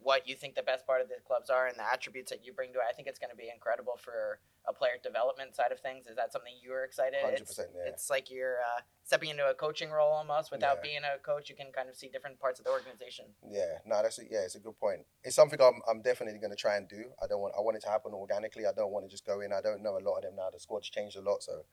what 0.00 0.28
you 0.28 0.36
think 0.36 0.54
the 0.54 0.62
best 0.62 0.86
part 0.86 1.00
of 1.00 1.08
the 1.08 1.16
clubs 1.26 1.50
are 1.50 1.66
and 1.66 1.76
the 1.76 1.82
attributes 1.92 2.30
that 2.30 2.44
you 2.44 2.52
bring 2.52 2.72
to 2.72 2.78
it. 2.78 2.84
I 2.88 2.92
think 2.92 3.08
it's 3.08 3.18
going 3.18 3.30
to 3.30 3.36
be 3.36 3.48
incredible 3.50 3.96
for 3.96 4.38
a 4.68 4.72
player 4.72 4.92
development 5.02 5.56
side 5.56 5.72
of 5.72 5.80
things. 5.80 6.06
Is 6.06 6.14
that 6.14 6.30
something 6.30 6.52
you 6.62 6.70
were 6.70 6.84
excited? 6.84 7.18
Hundred 7.20 7.40
It's, 7.40 7.50
percent. 7.50 7.70
Yeah. 7.74 7.88
it's 7.90 8.08
like 8.10 8.30
you're 8.30 8.58
uh, 8.60 8.82
stepping 9.02 9.30
into 9.30 9.48
a 9.48 9.54
coaching 9.54 9.90
role 9.90 10.12
almost 10.12 10.52
without 10.52 10.76
Yeah. 10.76 10.82
being 10.82 11.02
a 11.04 11.18
coach. 11.18 11.48
You 11.50 11.56
can 11.56 11.72
kind 11.72 11.88
of 11.88 11.96
see 11.96 12.08
different 12.08 12.38
parts 12.38 12.60
of 12.60 12.64
the 12.66 12.70
organization. 12.70 13.34
Yeah, 13.48 13.78
no, 13.86 14.00
that's 14.02 14.18
a, 14.20 14.24
yeah, 14.30 14.40
it's 14.44 14.54
a 14.54 14.60
good 14.60 14.78
point. 14.78 15.04
It's 15.24 15.34
something 15.34 15.60
I'm, 15.60 15.80
I'm 15.88 16.02
definitely 16.02 16.38
going 16.38 16.52
to 16.52 16.56
try 16.56 16.76
and 16.76 16.86
do. 16.88 17.10
I 17.20 17.26
don't 17.26 17.40
want 17.40 17.54
I 17.58 17.60
want 17.62 17.76
it 17.78 17.80
to 17.80 17.88
happen 17.88 18.12
organically. 18.12 18.66
I 18.66 18.72
don't 18.76 18.92
want 18.92 19.04
to 19.06 19.10
just 19.10 19.24
go 19.26 19.40
in. 19.40 19.52
I 19.52 19.62
don't 19.62 19.82
know 19.82 19.96
a 19.98 20.04
lot 20.04 20.18
of 20.18 20.22
them 20.22 20.36
now. 20.36 20.50
The 20.52 20.60
squad's 20.60 20.88
changed 20.90 21.16
a 21.16 21.22
lot, 21.22 21.42
so 21.42 21.64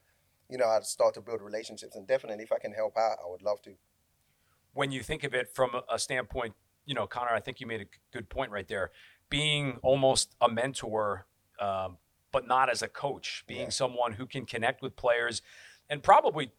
you 0.48 0.58
know 0.58 0.66
I'd 0.66 0.84
start 0.84 1.14
to 1.14 1.20
build 1.20 1.42
relationships. 1.42 1.96
And 1.96 2.06
definitely, 2.06 2.44
if 2.44 2.52
I 2.52 2.58
can 2.58 2.72
help 2.72 2.96
out, 2.96 3.18
I 3.24 3.28
would 3.28 3.42
love 3.42 3.60
to. 3.62 3.72
when 4.72 4.92
you 4.92 5.02
think 5.02 5.24
of 5.24 5.32
it 5.32 5.48
from 5.54 5.70
a- 5.88 5.98
standpoint, 5.98 6.54
you 6.84 6.94
know, 6.94 7.06
Connor, 7.06 7.30
I 7.30 7.40
think 7.40 7.60
you 7.60 7.66
made 7.66 7.80
a 7.80 7.86
good 8.12 8.28
point 8.28 8.50
right 8.50 8.68
there. 8.68 8.90
Being 9.30 9.78
almost 9.82 10.36
a 10.42 10.50
mentor, 10.50 11.26
um, 11.58 11.96
but 12.30 12.46
not 12.46 12.68
as 12.68 12.82
a 12.82 12.88
coach, 12.88 13.42
being 13.46 13.62
Yeah. 13.68 13.70
someone 13.70 14.12
who 14.12 14.26
can 14.26 14.44
connect 14.44 14.82
with 14.82 14.94
players, 14.94 15.40
and 15.88 16.02
probably, 16.02 16.52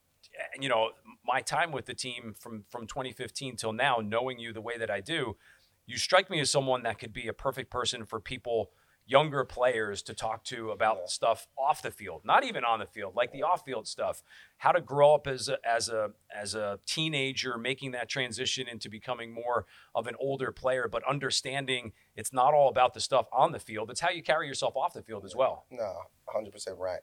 you 0.59 0.67
know, 0.67 0.93
my 1.23 1.41
time 1.41 1.71
with 1.71 1.85
the 1.85 1.93
team 1.93 2.33
from 2.33 2.63
from 2.69 2.87
2015 2.87 3.55
till 3.55 3.71
now, 3.73 3.97
knowing 3.97 4.39
you 4.39 4.51
the 4.51 4.61
way 4.61 4.77
that 4.79 4.89
I 4.89 4.99
do, 4.99 5.37
you 5.85 5.97
strike 5.97 6.27
me 6.29 6.39
as 6.39 6.49
someone 6.49 6.81
that 6.83 6.97
could 6.97 7.13
be 7.13 7.27
a 7.27 7.33
perfect 7.33 7.69
person 7.69 8.03
for 8.05 8.19
people 8.19 8.71
younger 9.07 9.43
players 9.45 10.01
to 10.03 10.13
talk 10.13 10.43
to 10.43 10.69
about 10.69 10.97
Yeah. 10.97 11.05
stuff 11.07 11.47
off 11.57 11.81
the 11.81 11.91
field 11.91 12.21
not 12.25 12.43
even 12.43 12.63
on 12.63 12.79
the 12.79 12.85
field 12.85 13.15
like 13.15 13.31
the 13.31 13.41
off 13.41 13.63
field 13.63 13.87
stuff 13.87 14.21
how 14.57 14.71
to 14.71 14.81
grow 14.81 15.15
up 15.15 15.25
as 15.27 15.47
a, 15.49 15.57
as 15.65 15.87
a 15.89 16.11
as 16.35 16.53
a 16.55 16.79
teenager 16.85 17.57
making 17.57 17.91
that 17.91 18.09
transition 18.09 18.67
into 18.67 18.89
becoming 18.89 19.33
more 19.33 19.65
of 19.95 20.07
an 20.07 20.15
older 20.19 20.51
player 20.51 20.87
but 20.87 21.01
understanding 21.07 21.93
it's 22.15 22.33
not 22.33 22.53
all 22.53 22.69
about 22.69 22.93
the 22.93 22.99
stuff 22.99 23.27
on 23.31 23.53
the 23.53 23.59
field 23.59 23.89
it's 23.89 24.01
how 24.01 24.09
you 24.09 24.21
carry 24.21 24.45
yourself 24.45 24.75
off 24.75 24.93
the 24.93 25.01
field 25.01 25.23
as 25.25 25.35
well 25.35 25.65
No, 25.71 25.93
hundred 26.27 26.51
percent 26.51 26.77
right. 26.77 26.99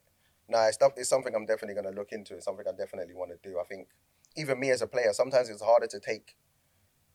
No, 0.46 0.60
it's, 0.68 0.76
it's 0.96 1.08
something 1.08 1.34
I'm 1.34 1.46
definitely 1.46 1.74
going 1.80 1.90
to 1.90 1.98
look 1.98 2.12
into. 2.12 2.34
It's 2.34 2.44
something 2.44 2.66
I 2.68 2.76
definitely 2.76 3.14
want 3.14 3.30
to 3.30 3.48
do. 3.48 3.58
I 3.58 3.64
think 3.64 3.88
even 4.36 4.60
me 4.60 4.69
as 4.70 4.82
a 4.82 4.86
player, 4.86 5.10
sometimes 5.14 5.48
it's 5.48 5.62
harder 5.62 5.86
to 5.86 5.98
take, 5.98 6.36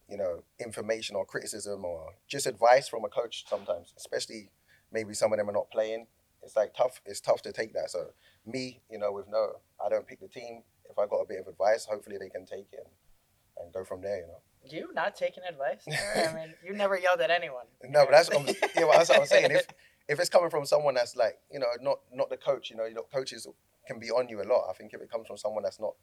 you 0.10 0.18
know, 0.18 0.44
information 0.60 1.16
or 1.16 1.26
criticism 1.26 1.86
or 1.86 2.14
just 2.28 2.48
advice 2.48 2.90
from 2.90 3.06
a 3.06 3.08
coach. 3.10 3.46
Sometimes, 3.48 3.94
especially 3.96 4.50
maybe 4.92 5.14
some 5.14 5.32
of 5.34 5.38
them 5.38 5.50
are 5.50 5.54
not 5.54 5.70
playing. 5.72 6.08
It's 6.44 6.56
like 6.56 6.74
tough. 6.74 7.02
It's 7.06 7.20
tough 7.20 7.42
to 7.44 7.52
take 7.52 7.74
that. 7.74 7.92
So 7.92 8.08
me, 8.46 8.82
you 8.90 8.98
know, 8.98 9.12
with 9.12 9.28
no, 9.28 9.58
I 9.84 9.90
don't 9.90 10.08
pick 10.08 10.20
the 10.20 10.28
team. 10.28 10.64
If 10.90 10.98
I 10.98 11.06
got 11.06 11.18
a 11.18 11.26
bit 11.28 11.40
of 11.40 11.48
advice, 11.48 11.86
hopefully 11.86 12.18
they 12.20 12.30
can 12.30 12.46
take 12.46 12.68
it 12.72 12.86
and, 12.86 13.66
and 13.66 13.74
go 13.74 13.84
from 13.84 14.02
there. 14.02 14.18
You 14.18 14.28
know. 14.28 14.40
You 14.64 14.94
not 14.94 15.16
taking 15.16 15.44
advice? 15.48 15.86
I 16.16 16.34
mean, 16.34 16.54
you 16.66 16.74
never 16.74 16.98
yelled 16.98 17.22
at 17.22 17.30
anyone. 17.30 17.66
No, 17.84 18.06
but 18.06 18.12
that's 18.12 18.30
what 18.30 18.42
I'm, 18.42 18.56
yeah, 18.76 18.84
well, 18.86 18.98
that's 18.98 19.10
what 19.10 19.20
I'm 19.20 19.26
saying. 19.26 19.52
If 19.52 19.68
if 20.08 20.20
it's 20.20 20.30
coming 20.30 20.50
from 20.50 20.66
someone 20.66 20.96
that's 20.96 21.16
like 21.16 21.40
you 21.52 21.60
know 21.60 21.68
not 21.82 22.00
not 22.14 22.30
the 22.30 22.38
coach, 22.38 22.70
you 22.70 22.76
know, 22.76 22.86
you 22.86 22.96
know, 22.96 23.06
coaches 23.14 23.48
can 23.88 24.00
be 24.00 24.10
on 24.12 24.30
you 24.30 24.42
a 24.42 24.44
lot. 24.44 24.68
I 24.70 24.74
think 24.74 24.94
if 24.94 25.02
it 25.02 25.12
comes 25.12 25.28
from 25.28 25.38
someone 25.38 25.64
that's 25.64 25.80
not 25.80 25.94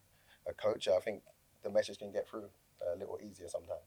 a 0.48 0.54
coach, 0.54 0.88
I 0.88 1.00
think 1.00 1.22
the 1.62 1.70
message 1.70 1.98
can 1.98 2.12
get 2.12 2.28
through 2.28 2.48
a 2.94 2.98
little 2.98 3.18
easier 3.22 3.48
sometimes. 3.48 3.82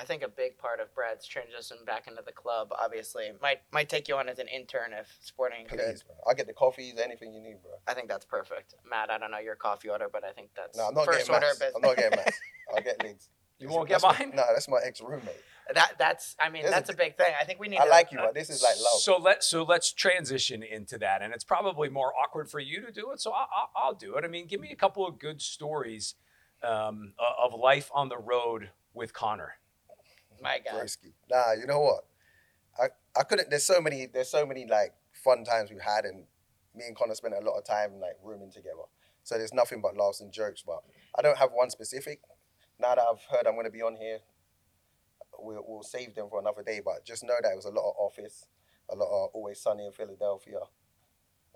I 0.00 0.04
think 0.04 0.22
a 0.22 0.28
big 0.28 0.58
part 0.58 0.78
of 0.80 0.94
Brad's 0.94 1.26
transition 1.26 1.78
back 1.84 2.06
into 2.06 2.22
the 2.24 2.30
club, 2.32 2.68
obviously, 2.78 3.30
might 3.42 3.58
might 3.72 3.88
take 3.88 4.06
you 4.08 4.16
on 4.16 4.28
as 4.28 4.38
an 4.38 4.46
intern 4.48 4.92
if 4.98 5.08
Sporting 5.20 5.66
could. 5.66 5.78
Please, 5.80 6.02
bro. 6.04 6.14
I'll 6.26 6.34
get 6.34 6.46
the 6.46 6.52
coffees, 6.52 6.94
anything 7.02 7.34
you 7.34 7.40
need, 7.42 7.56
bro. 7.62 7.72
I 7.88 7.94
think 7.94 8.08
that's 8.08 8.24
perfect. 8.24 8.74
Matt, 8.88 9.10
I 9.10 9.18
don't 9.18 9.30
know 9.32 9.38
your 9.38 9.56
coffee 9.56 9.88
order, 9.90 10.08
but 10.12 10.22
I 10.24 10.30
think 10.32 10.50
that's 10.56 10.78
No, 10.78 10.86
I'm 10.88 10.94
not 10.94 11.04
first 11.06 11.18
getting 11.26 11.34
order 11.34 11.46
mass. 11.46 11.54
of 11.54 11.60
business. 11.60 11.74
I'm 11.76 11.82
not 11.82 11.96
getting 11.96 12.16
mass. 12.16 12.32
I'll 12.76 12.82
get 12.82 13.02
leads. 13.02 13.28
you 13.58 13.68
won't 13.68 13.88
get 13.88 14.02
mine 14.02 14.32
No, 14.36 14.44
that's 14.52 14.68
my 14.68 14.78
ex 14.84 15.00
roommate. 15.00 15.34
that 15.74 15.94
that's 15.98 16.36
I 16.38 16.48
mean 16.48 16.62
There's 16.62 16.74
that's 16.74 16.90
a- 16.90 16.92
a, 16.92 16.96
big 16.96 17.16
thing. 17.16 17.32
I 17.40 17.44
think 17.44 17.58
we 17.58 17.66
need. 17.66 17.76
To 17.78 17.82
I 17.82 17.86
to, 17.86 17.90
like 17.90 18.12
you, 18.12 18.18
but 18.18 18.34
this 18.34 18.50
is 18.50 18.62
like 18.62 18.76
love. 18.76 19.00
So 19.00 19.16
let 19.18 19.42
so 19.42 19.64
let's 19.64 19.92
transition 19.92 20.62
into 20.62 20.96
that, 20.98 21.22
and 21.22 21.34
it's 21.34 21.44
probably 21.44 21.88
more 21.88 22.12
awkward 22.14 22.48
for 22.48 22.60
you 22.60 22.80
to 22.86 22.92
do 22.92 23.10
it. 23.10 23.20
So 23.20 23.32
I, 23.32 23.42
I, 23.42 23.66
I'll 23.74 23.94
do 23.94 24.14
it. 24.14 24.24
I 24.24 24.28
mean, 24.28 24.46
give 24.46 24.60
me 24.60 24.70
a 24.70 24.76
couple 24.76 25.04
of 25.06 25.18
good 25.18 25.42
stories 25.42 26.14
um, 26.62 27.14
of 27.42 27.52
life 27.58 27.90
on 27.92 28.08
the 28.08 28.18
road 28.18 28.70
with 28.94 29.12
Connor. 29.12 29.54
My 30.40 30.58
God, 30.58 30.74
Broski. 30.74 31.12
Nah, 31.30 31.52
you 31.52 31.66
know 31.66 31.80
what? 31.80 32.04
I, 32.80 32.88
I 33.18 33.24
couldn't. 33.24 33.50
There's 33.50 33.64
so 33.64 33.80
many. 33.80 34.06
There's 34.06 34.28
so 34.30 34.46
many 34.46 34.66
like 34.66 34.94
fun 35.12 35.44
times 35.44 35.70
we've 35.70 35.80
had, 35.80 36.04
and 36.04 36.24
me 36.74 36.84
and 36.86 36.96
Connor 36.96 37.14
spent 37.14 37.34
a 37.34 37.44
lot 37.44 37.58
of 37.58 37.64
time 37.64 38.00
like 38.00 38.16
rooming 38.22 38.50
together. 38.50 38.86
So 39.24 39.36
there's 39.36 39.52
nothing 39.52 39.80
but 39.80 39.96
laughs 39.96 40.20
and 40.20 40.32
jokes. 40.32 40.62
But 40.66 40.82
I 41.16 41.22
don't 41.22 41.38
have 41.38 41.50
one 41.52 41.70
specific. 41.70 42.20
Now 42.80 42.94
that 42.94 43.02
I've 43.02 43.22
heard 43.30 43.46
I'm 43.46 43.54
going 43.54 43.66
to 43.66 43.72
be 43.72 43.82
on 43.82 43.96
here, 43.96 44.18
we'll, 45.38 45.64
we'll 45.66 45.82
save 45.82 46.14
them 46.14 46.28
for 46.30 46.38
another 46.40 46.62
day. 46.62 46.80
But 46.84 47.04
just 47.04 47.24
know 47.24 47.34
that 47.42 47.52
it 47.52 47.56
was 47.56 47.64
a 47.64 47.70
lot 47.70 47.88
of 47.88 47.94
office, 47.98 48.46
a 48.90 48.94
lot 48.94 49.06
of 49.06 49.30
always 49.34 49.60
sunny 49.60 49.86
in 49.86 49.92
Philadelphia. 49.92 50.60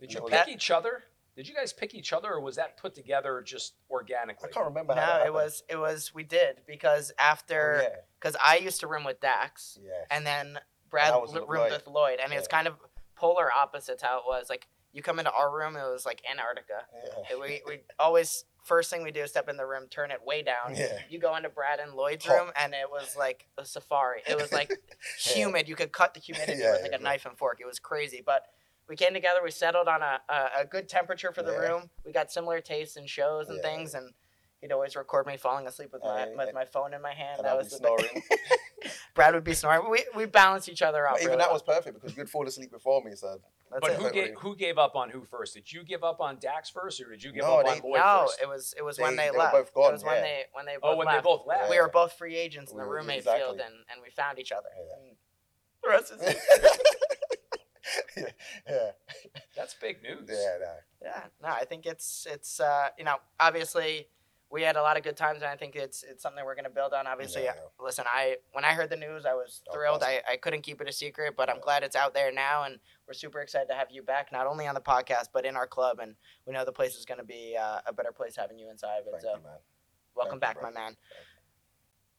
Did 0.01 0.12
you 0.12 0.21
pick 0.23 0.49
each 0.49 0.71
other? 0.71 1.05
Did 1.37 1.49
you 1.49 1.55
guys 1.55 1.73
pick 1.73 1.95
each 1.95 2.12
other, 2.12 2.31
or 2.33 2.41
was 2.41 2.57
that 2.57 2.77
put 2.77 2.95
together 2.95 3.41
just 3.45 3.75
organically? 3.91 4.51
I 4.51 4.53
can't 4.53 4.67
remember 4.67 4.95
how. 4.95 5.01
that 5.01 5.21
no, 5.21 5.27
it 5.27 5.33
was 5.33 5.62
it 5.69 5.77
was 5.77 6.15
we 6.15 6.25
did 6.25 6.61
because 6.67 7.11
Oh, 7.19 7.23
after 7.23 7.81
yeah, 7.83 7.97
because 8.21 8.37
I 8.43 8.57
used 8.59 8.81
to 8.81 8.87
room 8.87 9.05
with 9.05 9.21
Dax, 9.21 9.79
yeah. 9.83 9.91
and 10.11 10.27
then 10.27 10.59
Brad 10.91 11.12
I 11.12 11.17
was 11.17 11.33
li- 11.33 11.41
with 11.41 11.49
roomed 11.49 11.62
Lloyd. 11.71 11.73
with 11.73 11.87
Lloyd, 11.87 12.19
and 12.23 12.33
it's 12.33 12.49
kind 12.49 12.67
of 12.69 12.75
polar 13.17 13.51
opposites 13.53 14.03
how 14.03 14.19
it 14.19 14.25
was. 14.27 14.51
Like 14.51 14.67
You 14.93 15.03
come 15.03 15.19
into 15.19 15.33
our 15.33 15.51
room, 15.51 15.75
it 15.77 15.91
was 15.91 16.05
like 16.05 16.21
Antarctica. 16.31 16.85
Yeah. 17.31 17.37
We 17.41 17.62
we 17.67 17.81
always 17.99 18.45
first 18.65 18.91
thing 18.91 19.03
we 19.03 19.11
do 19.11 19.23
is 19.23 19.31
step 19.31 19.49
in 19.49 19.57
the 19.57 19.65
room, 19.67 19.87
turn 19.89 20.11
it 20.11 20.19
way 20.25 20.43
down. 20.43 20.75
Yeah. 20.77 20.99
You 21.09 21.19
go 21.19 21.35
into 21.35 21.49
Brad 21.49 21.81
and 21.81 21.95
Lloyd's 21.95 22.29
room, 22.29 22.51
and 22.57 22.75
it 22.75 22.91
was 22.91 23.17
like 23.17 23.47
a 23.57 23.65
safari. 23.65 24.21
It 24.29 24.37
was 24.37 24.53
like 24.53 24.69
Yeah. 25.27 25.33
humid. 25.33 25.67
You 25.69 25.77
could 25.77 25.93
cut 25.93 26.12
the 26.12 26.21
humidity 26.21 26.61
Yeah, 26.61 26.73
with 26.73 26.83
like 26.83 26.91
yeah, 26.93 26.99
a 26.99 27.01
knife 27.01 27.25
and 27.25 27.39
fork. 27.39 27.59
It 27.62 27.67
was 27.67 27.79
crazy, 27.79 28.23
but. 28.25 28.45
We 28.92 28.96
came 28.96 29.14
together. 29.14 29.40
We 29.42 29.50
settled 29.50 29.88
on 29.88 30.02
a, 30.02 30.20
a, 30.28 30.49
a 30.61 30.64
good 30.66 30.87
temperature 30.87 31.32
for 31.32 31.42
the 31.42 31.52
Yeah. 31.52 31.58
room. 31.61 31.90
We 32.04 32.12
got 32.12 32.30
similar 32.30 32.61
tastes 32.61 32.99
in 32.99 33.06
shows 33.06 33.49
and 33.49 33.56
Yeah. 33.56 33.62
things, 33.62 33.94
and 33.94 34.12
he'd 34.61 34.70
always 34.70 34.94
record 34.96 35.26
me 35.26 35.38
falling 35.38 35.66
asleep 35.66 35.94
with 35.94 36.02
my 36.02 36.25
Uh, 36.25 36.26
with 36.37 36.52
my 36.52 36.66
phone 36.66 36.92
in 36.92 37.00
my 37.00 37.14
hand. 37.14 37.38
And 37.38 37.46
that 37.46 37.52
I'll 37.52 37.56
was 37.56 37.70
be 37.72 37.76
snoring. 37.76 38.22
Brad 39.14 39.32
would 39.32 39.44
be 39.44 39.54
snoring. 39.54 39.88
We 39.90 40.04
we 40.14 40.26
balance 40.26 40.68
each 40.68 40.82
other 40.82 41.06
out. 41.06 41.14
But 41.14 41.20
even 41.22 41.30
really 41.30 41.38
that 41.38 41.46
well. 41.49 41.54
was 41.54 41.62
perfect 41.62 41.94
because 41.99 42.14
you'd 42.18 42.28
fall 42.28 42.46
asleep 42.46 42.70
before 42.70 43.02
me. 43.02 43.12
So 43.14 43.40
That's 43.70 43.80
But 43.80 43.92
it. 43.92 43.96
who 43.96 44.11
gave 44.11 44.25
wait. 44.25 44.34
who 44.40 44.56
gave 44.56 44.76
up 44.76 44.94
on 44.94 45.08
who 45.08 45.25
first? 45.25 45.54
Did 45.54 45.72
you 45.72 45.84
give 45.84 46.04
up 46.04 46.20
on 46.20 46.37
Dax 46.38 46.68
first, 46.68 47.00
or 47.00 47.08
did 47.08 47.22
you 47.22 47.32
give 47.32 47.44
No, 47.44 47.61
up 47.61 47.64
they- 47.64 47.70
on 47.72 47.78
Lloyd 47.82 47.99
no, 47.99 48.26
first? 48.26 48.42
it 48.42 48.49
was 48.49 48.75
it 48.76 48.82
was 48.82 48.99
They- 48.99 49.04
when 49.04 49.16
they, 49.16 49.25
they 49.25 49.30
were 49.30 49.38
left. 49.38 49.54
both 49.54 49.72
gone, 49.72 49.88
it 49.88 49.92
was 49.92 50.04
when 50.04 50.20
they 50.20 50.44
when 50.52 50.66
they 50.66 50.75
both 50.76 50.80
oh, 50.84 50.96
when 50.99 51.06
left. 51.06 51.16
they 51.25 51.30
both 51.30 51.46
left. 51.46 51.70
We 51.70 51.80
were 51.80 51.88
both 51.88 52.12
free 52.12 52.37
agents 52.37 52.72
in 52.72 52.76
the 52.76 52.82
We 52.84 52.90
were- 52.90 52.96
roommate 52.96 53.20
exactly. 53.20 53.40
field, 53.42 53.61
and, 53.61 53.75
and 53.90 54.02
we 54.02 54.11
found 54.11 54.38
each 54.38 54.52
other. 54.52 54.68
Yeah. 54.76 55.14
The 55.82 55.88
rest 55.88 56.12
is 56.12 56.20
history. 56.22 56.70
Yeah, 58.17 58.25
yeah, 58.69 58.91
That's 59.57 59.75
big 59.75 60.03
news. 60.03 60.29
yeah, 60.31 60.57
nah. 60.61 60.67
yeah, 61.03 61.23
no, 61.43 61.49
I 61.49 61.65
think 61.65 61.87
it's 61.87 62.27
it's 62.31 62.61
uh, 62.61 62.89
you 62.99 63.05
know 63.05 63.17
obviously 63.41 64.09
we 64.51 64.61
had 64.62 64.77
a 64.77 64.83
lot 64.83 64.99
of 64.99 65.03
good 65.03 65.17
times, 65.17 65.37
and 65.43 65.47
I 65.47 65.57
think 65.57 65.75
it's 65.77 66.03
it's 66.03 66.23
something 66.23 66.45
we're 66.45 66.55
gonna 66.55 66.69
build 66.71 66.93
on. 66.93 67.07
Obviously, 67.07 67.45
Yeah. 67.45 67.55
listen, 67.81 68.05
I 68.07 68.37
when 68.53 68.65
I 68.65 68.75
heard 68.75 68.91
the 68.91 68.97
news, 68.97 69.25
I 69.25 69.33
was 69.35 69.62
Oh, 69.69 69.73
thrilled. 69.73 70.03
awesome. 70.03 70.21
I, 70.29 70.33
I 70.35 70.37
couldn't 70.37 70.62
keep 70.62 70.81
it 70.81 70.89
a 70.89 70.93
secret, 70.93 71.35
but 71.37 71.49
I'm 71.49 71.57
Yeah. 71.57 71.62
glad 71.62 71.83
it's 71.83 71.97
out 71.97 72.12
there 72.15 72.31
now, 72.31 72.65
and 72.65 72.79
we're 73.07 73.15
super 73.15 73.41
excited 73.41 73.69
to 73.69 73.75
have 73.75 73.91
you 73.91 74.03
back, 74.03 74.31
not 74.31 74.47
only 74.47 74.67
on 74.67 74.75
the 74.75 74.81
podcast 74.81 75.29
but 75.33 75.45
in 75.47 75.57
our 75.57 75.67
club, 75.67 75.99
and 76.01 76.15
we 76.47 76.53
know 76.53 76.65
the 76.65 76.73
place 76.73 76.97
is 76.97 77.05
gonna 77.07 77.25
be 77.25 77.57
uh, 77.59 77.81
a 77.87 77.93
better 77.93 78.12
place 78.12 78.37
having 78.37 78.59
you 78.59 78.71
inside 78.71 78.99
of 78.99 79.07
it. 79.07 79.12
Thank 79.12 79.23
so. 79.23 79.31
you, 79.37 79.43
man. 79.43 79.59
Welcome 80.15 80.39
Thank 80.39 80.57
back, 80.57 80.57
you, 80.57 80.62
my 80.62 80.71
man. 80.71 80.97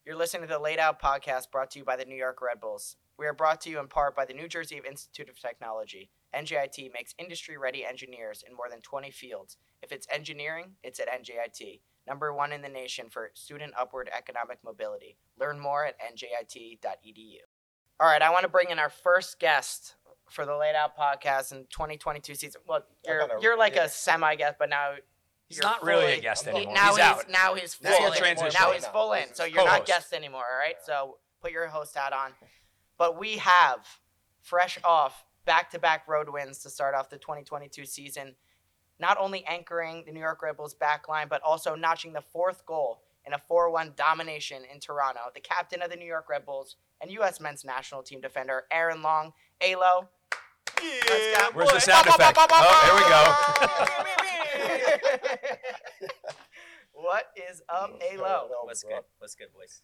You're 0.06 0.16
listening 0.18 0.42
to 0.42 0.48
the 0.48 0.60
Lade 0.60 0.80
Out 0.80 1.00
podcast 1.02 1.52
brought 1.52 1.70
to 1.72 1.80
you 1.80 1.86
by 1.86 1.96
the 1.96 2.06
New 2.06 2.16
York 2.18 2.42
Red 2.42 2.60
Bulls. 2.60 2.98
We 3.18 3.28
are 3.28 3.34
brought 3.34 3.62
to 3.62 3.70
you 3.70 3.80
in 3.80 3.88
part 3.88 4.16
by 4.16 4.26
the 4.26 4.34
New 4.34 4.48
Jersey 4.48 4.82
Institute 4.88 5.30
of 5.30 5.40
Technology. 5.40 6.10
NJIT 6.36 6.92
makes 6.94 7.14
industry 7.20 7.58
ready 7.58 7.86
engineers 7.86 8.44
in 8.48 8.56
more 8.56 8.70
than 8.70 8.82
20 8.82 9.12
fields. 9.12 9.58
If 9.84 9.92
it's 9.92 10.08
engineering, 10.12 10.72
it's 10.84 11.00
at 11.00 11.08
NJIT, 11.08 11.82
number 12.08 12.34
one 12.34 12.52
in 12.52 12.62
the 12.64 12.70
nation 12.70 13.08
for 13.12 13.30
student 13.36 13.74
upward 13.80 14.10
economic 14.18 14.58
mobility. 14.66 15.18
Learn 15.40 15.60
more 15.60 15.86
at 15.86 15.96
njit.edu. 16.00 17.38
All 18.00 18.08
right, 18.08 18.22
I 18.22 18.32
want 18.32 18.44
to 18.44 18.50
bring 18.50 18.72
in 18.72 18.80
our 18.80 18.90
first 18.90 19.40
guest 19.40 19.96
for 20.32 20.46
the 20.48 20.56
Lade 20.58 20.76
Out 20.76 20.98
podcast 20.98 21.52
in 21.52 21.66
2022 21.70 22.34
season. 22.34 22.62
Well, 22.68 22.84
you're, 23.06 23.20
kinda- 23.20 23.36
you're 23.42 23.58
like 23.58 23.76
yeah. 23.76 23.84
a 23.86 23.90
semi 23.90 24.36
guest, 24.36 24.56
but 24.58 24.70
now 24.70 24.94
He's 25.48 25.58
you're 25.60 25.68
not 25.70 25.84
really 25.84 26.14
a 26.14 26.20
guest 26.20 26.48
I'm 26.48 26.54
he- 26.56 26.58
anymore. 26.62 26.74
now 26.76 26.88
he's, 26.88 26.96
he's, 26.96 27.06
out. 27.06 27.30
now 27.30 27.54
he's 27.54 27.78
Now 27.84 27.92
full 27.92 28.12
he's 28.12 28.20
in. 28.42 28.52
Now 28.60 28.72
he's 28.72 28.86
full 28.88 29.14
in. 29.14 29.34
So 29.36 29.44
you're 29.44 29.58
not 29.58 29.68
co-host. 29.86 29.88
guest 29.88 30.14
anymore, 30.14 30.46
all 30.52 30.58
right? 30.58 30.76
So 30.84 31.18
put 31.42 31.52
your 31.52 31.68
host 31.68 31.96
hat 31.96 32.12
on. 32.14 32.32
But 33.04 33.20
we 33.20 33.36
have 33.36 33.86
fresh 34.40 34.80
off 34.82 35.26
back-to-back 35.44 36.08
road 36.08 36.30
wins 36.30 36.60
to 36.60 36.70
start 36.70 36.96
off 36.96 37.10
the 37.10 37.18
2022 37.18 37.86
season. 37.86 38.36
Not 38.98 39.18
only 39.20 39.44
anchoring 39.46 40.06
the 40.06 40.14
New 40.14 40.22
York 40.22 40.42
Red 40.42 40.56
Bulls 40.56 40.74
back 40.74 41.10
line, 41.10 41.28
but 41.30 41.42
also 41.42 41.76
notching 41.76 42.14
the 42.14 42.22
fourth 42.22 42.66
goal 42.66 43.02
in 43.28 43.34
a 43.34 43.38
4-1 43.38 43.98
domination 43.98 44.62
in 44.74 44.80
Toronto. 44.80 45.20
The 45.36 45.42
captain 45.42 45.82
of 45.82 45.90
the 45.90 45.98
New 45.98 46.06
York 46.06 46.30
Red 46.30 46.46
Bulls 46.46 46.78
and 47.02 47.12
U.S. 47.12 47.42
men's 47.42 47.66
national 47.66 48.04
team 48.04 48.22
defender 48.22 48.64
Aaron 48.72 49.02
Long. 49.02 49.34
Alo. 49.60 50.08
Let's 50.82 51.38
go. 51.38 51.50
Where's 51.56 51.74
the 51.74 51.82
sound 51.82 52.08
effect? 52.08 52.38
Oh, 52.40 52.84
there 52.86 52.96
we 52.96 53.04
go. 55.20 55.58
what 56.94 57.26
is 57.52 57.62
up, 57.68 58.02
Alo? 58.14 58.48
What's 58.64 58.84
good? 58.84 59.04
What's 59.18 59.36
good, 59.36 59.50
boys? 59.54 59.82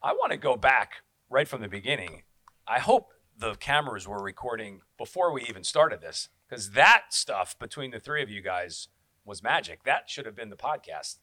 I 0.00 0.12
want 0.12 0.30
to 0.30 0.38
go 0.38 0.56
back 0.56 1.02
right 1.32 1.48
from 1.48 1.62
the 1.62 1.68
beginning. 1.68 2.22
I 2.68 2.78
hope 2.78 3.12
the 3.36 3.54
cameras 3.54 4.06
were 4.06 4.22
recording 4.22 4.82
before 4.98 5.32
we 5.32 5.42
even 5.48 5.64
started 5.64 6.00
this 6.00 6.28
because 6.48 6.72
that 6.72 7.04
stuff 7.10 7.58
between 7.58 7.90
the 7.90 7.98
three 7.98 8.22
of 8.22 8.28
you 8.30 8.42
guys 8.42 8.88
was 9.24 9.42
magic. 9.42 9.82
That 9.84 10.10
should 10.10 10.26
have 10.26 10.36
been 10.36 10.50
the 10.50 10.56
podcast. 10.56 11.16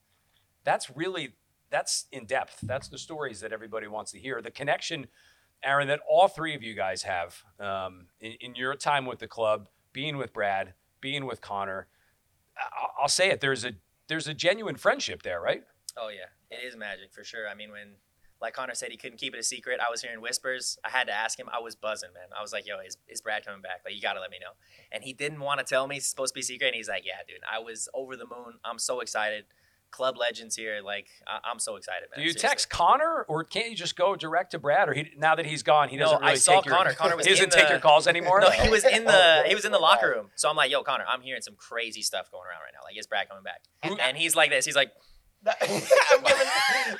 That's 0.63 0.89
really 0.95 1.33
that's 1.69 2.07
in 2.11 2.25
depth. 2.25 2.57
That's 2.63 2.87
the 2.87 2.97
stories 2.97 3.39
that 3.41 3.53
everybody 3.53 3.87
wants 3.87 4.11
to 4.13 4.19
hear. 4.19 4.41
The 4.41 4.49
connection, 4.49 5.07
Aaron, 5.63 5.87
that 5.87 5.99
all 6.09 6.27
three 6.27 6.55
of 6.55 6.63
you 6.63 6.73
guys 6.73 7.03
have 7.03 7.43
um, 7.59 8.07
in, 8.19 8.33
in 8.41 8.55
your 8.55 8.73
time 8.75 9.05
with 9.05 9.19
the 9.19 9.27
club, 9.27 9.67
being 9.93 10.17
with 10.17 10.33
Brad, 10.33 10.73
being 10.99 11.25
with 11.27 11.41
Connor. 11.41 11.87
I- 12.57 12.87
I'll 12.99 13.07
say 13.07 13.29
it. 13.29 13.39
There's 13.39 13.63
a 13.63 13.73
there's 14.07 14.27
a 14.27 14.33
genuine 14.33 14.75
friendship 14.75 15.21
there, 15.21 15.39
right? 15.39 15.63
Oh 15.95 16.09
yeah, 16.09 16.25
it 16.49 16.65
is 16.65 16.75
magic 16.75 17.13
for 17.13 17.23
sure. 17.23 17.47
I 17.47 17.53
mean, 17.53 17.71
when 17.71 17.89
like 18.41 18.53
Connor 18.53 18.73
said, 18.75 18.91
he 18.91 18.97
couldn't 18.97 19.17
keep 19.17 19.33
it 19.33 19.39
a 19.39 19.43
secret. 19.43 19.79
I 19.85 19.89
was 19.91 20.01
hearing 20.01 20.21
whispers. 20.21 20.77
I 20.85 20.89
had 20.89 21.07
to 21.07 21.13
ask 21.13 21.37
him. 21.39 21.47
I 21.51 21.59
was 21.59 21.75
buzzing, 21.75 22.09
man. 22.13 22.27
I 22.37 22.41
was 22.41 22.53
like, 22.53 22.65
"Yo, 22.65 22.79
is, 22.79 22.97
is 23.07 23.21
Brad 23.21 23.45
coming 23.45 23.61
back? 23.61 23.81
Like, 23.85 23.93
you 23.95 24.01
gotta 24.01 24.21
let 24.21 24.31
me 24.31 24.37
know." 24.39 24.51
And 24.91 25.03
he 25.03 25.13
didn't 25.13 25.39
want 25.41 25.59
to 25.59 25.65
tell 25.65 25.87
me. 25.87 25.97
It's 25.97 26.07
supposed 26.07 26.33
to 26.33 26.37
be 26.37 26.41
secret. 26.41 26.67
And 26.67 26.75
he's 26.75 26.87
like, 26.89 27.05
"Yeah, 27.05 27.13
dude, 27.27 27.39
I 27.51 27.59
was 27.59 27.89
over 27.93 28.15
the 28.15 28.25
moon. 28.25 28.59
I'm 28.63 28.79
so 28.79 29.01
excited. 29.01 29.45
Club 29.91 30.17
legends 30.17 30.55
here. 30.55 30.81
Like, 30.83 31.07
I, 31.27 31.39
I'm 31.43 31.59
so 31.59 31.75
excited, 31.75 32.09
man." 32.11 32.19
Do 32.19 32.21
you 32.21 32.29
Seriously. 32.29 32.47
text 32.47 32.69
Connor, 32.69 33.25
or 33.27 33.43
can't 33.43 33.71
you 33.71 33.75
just 33.75 33.95
go 33.97 34.15
direct 34.15 34.51
to 34.51 34.59
Brad? 34.59 34.87
Or 34.87 34.93
he 34.93 35.11
now 35.17 35.35
that 35.35 35.45
he's 35.45 35.63
gone, 35.63 35.89
he 35.89 35.97
doesn't 35.97 36.21
I 36.23 36.27
really 36.27 36.37
saw 36.37 36.55
take 36.55 36.65
your, 36.65 36.75
Connor. 36.75 36.93
Connor 36.93 37.15
was 37.17 37.25
he 37.25 37.33
doesn't 37.33 37.51
take 37.51 37.69
your 37.69 37.79
calls 37.79 38.07
anymore. 38.07 38.39
No, 38.41 38.51
he 38.51 38.69
was 38.69 38.85
in 38.85 39.03
the 39.03 39.11
Oh, 39.45 39.47
he 39.47 39.55
was 39.55 39.65
in 39.65 39.71
the 39.71 39.79
locker 39.79 40.07
room. 40.09 40.29
So 40.35 40.49
I'm 40.49 40.55
like, 40.55 40.71
"Yo, 40.71 40.81
Connor, 40.83 41.05
I'm 41.11 41.21
hearing 41.21 41.41
some 41.41 41.55
crazy 41.55 42.01
stuff 42.03 42.31
going 42.31 42.47
around 42.47 42.61
right 42.61 42.71
now. 42.73 42.81
Like, 42.85 42.97
is 42.97 43.07
Brad 43.07 43.27
coming 43.27 43.43
back?" 43.43 43.63
And 43.83 43.99
And 43.99 44.15
he's 44.15 44.35
like 44.35 44.49
this. 44.49 44.65
He's 44.65 44.75
like, 44.75 44.91
I'm 45.47 46.23
giving 46.23 46.47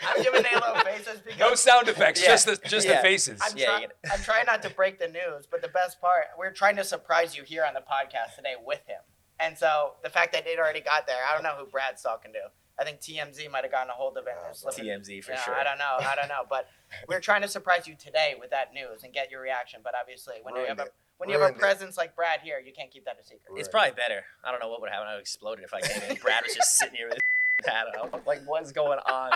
I'm 0.07 0.23
giving 0.23 0.45
Alo 0.53 0.79
faces 0.83 1.19
because 1.23 1.39
no 1.39 1.55
sound 1.55 1.87
effects, 1.89 2.21
Yeah. 2.21 2.29
just 2.29 2.45
the 2.45 2.55
just 2.67 2.87
Yeah. 2.87 2.95
the 2.97 3.01
faces. 3.01 3.39
I'm, 3.43 3.57
Yeah, 3.57 3.65
try- 3.65 3.79
you 3.81 3.87
I'm 4.11 4.21
trying 4.21 4.45
not 4.45 4.61
to 4.63 4.69
break 4.69 4.99
the 4.99 5.07
news, 5.07 5.45
but 5.49 5.61
the 5.61 5.67
best 5.67 5.99
part, 5.99 6.25
we're 6.37 6.51
trying 6.51 6.77
to 6.77 6.83
surprise 6.83 7.35
you 7.35 7.43
here 7.43 7.65
on 7.65 7.73
the 7.73 7.81
podcast 7.81 8.35
today 8.35 8.55
with 8.63 8.81
him. 8.87 9.01
And 9.39 9.57
so 9.57 9.95
the 10.03 10.09
fact 10.09 10.31
that 10.33 10.47
it 10.47 10.57
already 10.59 10.81
got 10.81 11.05
there, 11.07 11.17
I 11.29 11.33
don't 11.33 11.43
know 11.43 11.55
who 11.57 11.65
Brad's 11.69 12.01
talking 12.01 12.31
to. 12.33 12.39
I 12.79 12.85
think 12.85 13.01
TMZ 13.01 13.49
might 13.51 13.63
have 13.65 13.71
gotten 13.73 13.89
a 13.89 13.93
hold 13.93 14.17
of 14.17 14.25
it. 14.25 14.33
and 14.47 14.55
slipped 14.55 14.79
it- 14.79 14.83
TMZ 14.85 15.21
for 15.23 15.31
Yeah, 15.33 15.41
sure. 15.43 15.55
I 15.55 15.63
don't 15.65 15.77
know. 15.77 15.97
I 15.99 16.15
don't 16.15 16.29
know. 16.29 16.45
But 16.49 16.67
we're 17.09 17.19
trying 17.19 17.41
to 17.41 17.47
surprise 17.49 17.87
you 17.87 17.95
today 17.95 18.35
with 18.39 18.51
that 18.51 18.73
news 18.73 19.03
and 19.03 19.13
get 19.13 19.29
your 19.29 19.41
reaction. 19.41 19.81
But 19.83 19.93
obviously, 19.99 20.35
when 20.43 20.55
you 20.55 20.61
have 20.61 20.77
Ruined 20.77 20.79
a 20.79 20.83
it. 20.85 20.93
when 21.17 21.27
you 21.29 21.33
have 21.33 21.41
a 21.41 21.45
Ruined 21.45 21.57
it. 21.57 21.59
presence 21.59 21.97
like 21.97 22.15
Brad 22.15 22.39
here, 22.41 22.57
you 22.59 22.71
can't 22.71 22.89
keep 22.89 23.03
that 23.03 23.17
a 23.19 23.23
secret. 23.23 23.51
It's 23.57 23.67
Right. 23.67 23.93
probably 23.93 24.01
better. 24.01 24.23
I 24.45 24.51
don't 24.51 24.61
know 24.61 24.69
what 24.69 24.79
would 24.79 24.91
happen. 24.91 25.07
I 25.09 25.15
would 25.15 25.21
exploded 25.21 25.65
if 25.65 25.73
I 25.73 25.81
came 25.81 26.09
in. 26.09 26.15
Brad 26.21 26.43
was 26.45 26.55
just 26.55 26.77
sitting 26.77 26.95
here 26.95 27.09
with 27.09 27.19
his 27.63 27.71
hat 27.73 27.87
out. 27.97 28.09
I'm 28.13 28.21
like, 28.25 28.41
what's 28.45 28.71
going 28.71 28.99
on? 28.99 29.31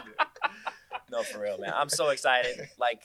No, 1.11 1.23
for 1.23 1.39
real, 1.41 1.57
man. 1.59 1.71
I'm 1.75 1.89
so 1.89 2.09
excited. 2.09 2.67
Like, 2.77 3.03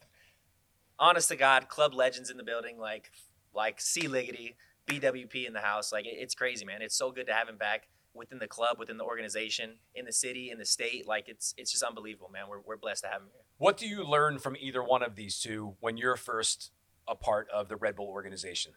honest 0.98 1.28
to 1.28 1.36
God, 1.36 1.68
club 1.68 1.94
legends 1.94 2.30
in 2.30 2.36
the 2.36 2.44
building. 2.44 2.78
Like, 2.78 3.10
like 3.54 3.80
C 3.80 4.02
Liggity, 4.02 4.54
BWP 4.86 5.46
in 5.46 5.52
the 5.52 5.60
house. 5.60 5.92
Like, 5.92 6.06
it- 6.06 6.16
it's 6.18 6.34
crazy, 6.34 6.64
man. 6.64 6.82
It's 6.82 6.96
so 6.96 7.10
good 7.10 7.26
to 7.26 7.32
have 7.34 7.48
him 7.48 7.56
back 7.58 7.88
within 8.14 8.38
the 8.38 8.48
club, 8.48 8.78
within 8.78 8.96
the 8.96 9.04
organization, 9.04 9.74
in 9.94 10.04
the 10.04 10.12
city, 10.12 10.50
in 10.50 10.58
the 10.58 10.64
state. 10.64 11.06
Like, 11.06 11.28
it's 11.28 11.54
it's 11.56 11.70
just 11.70 11.82
unbelievable, 11.82 12.30
man. 12.32 12.44
We're 12.48 12.60
we're 12.60 12.76
blessed 12.76 13.02
to 13.04 13.08
have 13.10 13.20
him 13.22 13.28
here. 13.32 13.42
What 13.58 13.76
do 13.76 13.86
you 13.86 14.04
learn 14.04 14.38
from 14.38 14.56
either 14.58 14.82
one 14.82 15.02
of 15.02 15.14
these 15.16 15.38
two 15.38 15.76
when 15.80 15.96
you're 15.96 16.16
first 16.16 16.70
a 17.06 17.14
part 17.14 17.48
of 17.50 17.68
the 17.68 17.76
Red 17.76 17.96
Bull 17.96 18.08
organization? 18.08 18.72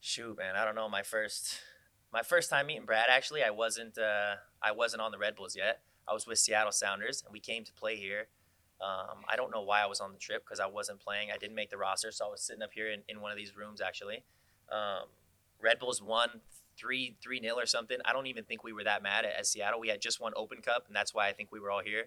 Shoot, 0.00 0.38
man, 0.38 0.56
I 0.56 0.64
don't 0.64 0.74
know. 0.74 0.88
My 0.88 1.02
first, 1.02 1.60
my 2.12 2.22
first 2.22 2.50
time 2.50 2.66
meeting 2.66 2.84
Brad. 2.84 3.06
Actually, 3.08 3.42
I 3.42 3.50
wasn't. 3.50 3.98
Uh, 3.98 4.36
I 4.62 4.72
wasn't 4.72 5.02
on 5.02 5.12
the 5.12 5.18
Red 5.18 5.36
Bulls 5.36 5.56
yet. 5.56 5.80
I 6.08 6.12
was 6.12 6.26
with 6.26 6.38
Seattle 6.38 6.72
Sounders, 6.72 7.22
and 7.24 7.32
we 7.32 7.40
came 7.40 7.64
to 7.64 7.72
play 7.72 7.96
here. 7.96 8.26
Um, 8.80 9.24
I 9.28 9.36
don't 9.36 9.52
know 9.52 9.62
why 9.62 9.82
I 9.82 9.86
was 9.86 10.00
on 10.00 10.12
the 10.12 10.18
trip 10.18 10.42
because 10.44 10.58
I 10.58 10.66
wasn't 10.66 11.00
playing. 11.00 11.28
I 11.32 11.36
didn't 11.36 11.54
make 11.54 11.70
the 11.70 11.76
roster, 11.76 12.10
so 12.10 12.26
I 12.26 12.30
was 12.30 12.40
sitting 12.40 12.62
up 12.62 12.70
here 12.72 12.90
in, 12.90 13.02
in 13.08 13.20
one 13.20 13.30
of 13.30 13.36
these 13.36 13.54
rooms 13.54 13.80
actually. 13.80 14.24
Um, 14.72 15.08
Red 15.60 15.78
Bulls 15.78 16.02
won 16.02 16.40
three 16.78 17.16
three 17.22 17.40
nil 17.40 17.58
or 17.58 17.66
something. 17.66 17.98
I 18.04 18.12
don't 18.12 18.26
even 18.26 18.44
think 18.44 18.64
we 18.64 18.72
were 18.72 18.84
that 18.84 19.02
mad 19.02 19.24
at, 19.26 19.36
at 19.38 19.46
Seattle. 19.46 19.80
We 19.80 19.88
had 19.88 20.00
just 20.00 20.20
one 20.20 20.32
Open 20.34 20.62
Cup, 20.62 20.84
and 20.86 20.96
that's 20.96 21.14
why 21.14 21.28
I 21.28 21.32
think 21.32 21.52
we 21.52 21.60
were 21.60 21.70
all 21.70 21.82
here. 21.82 22.06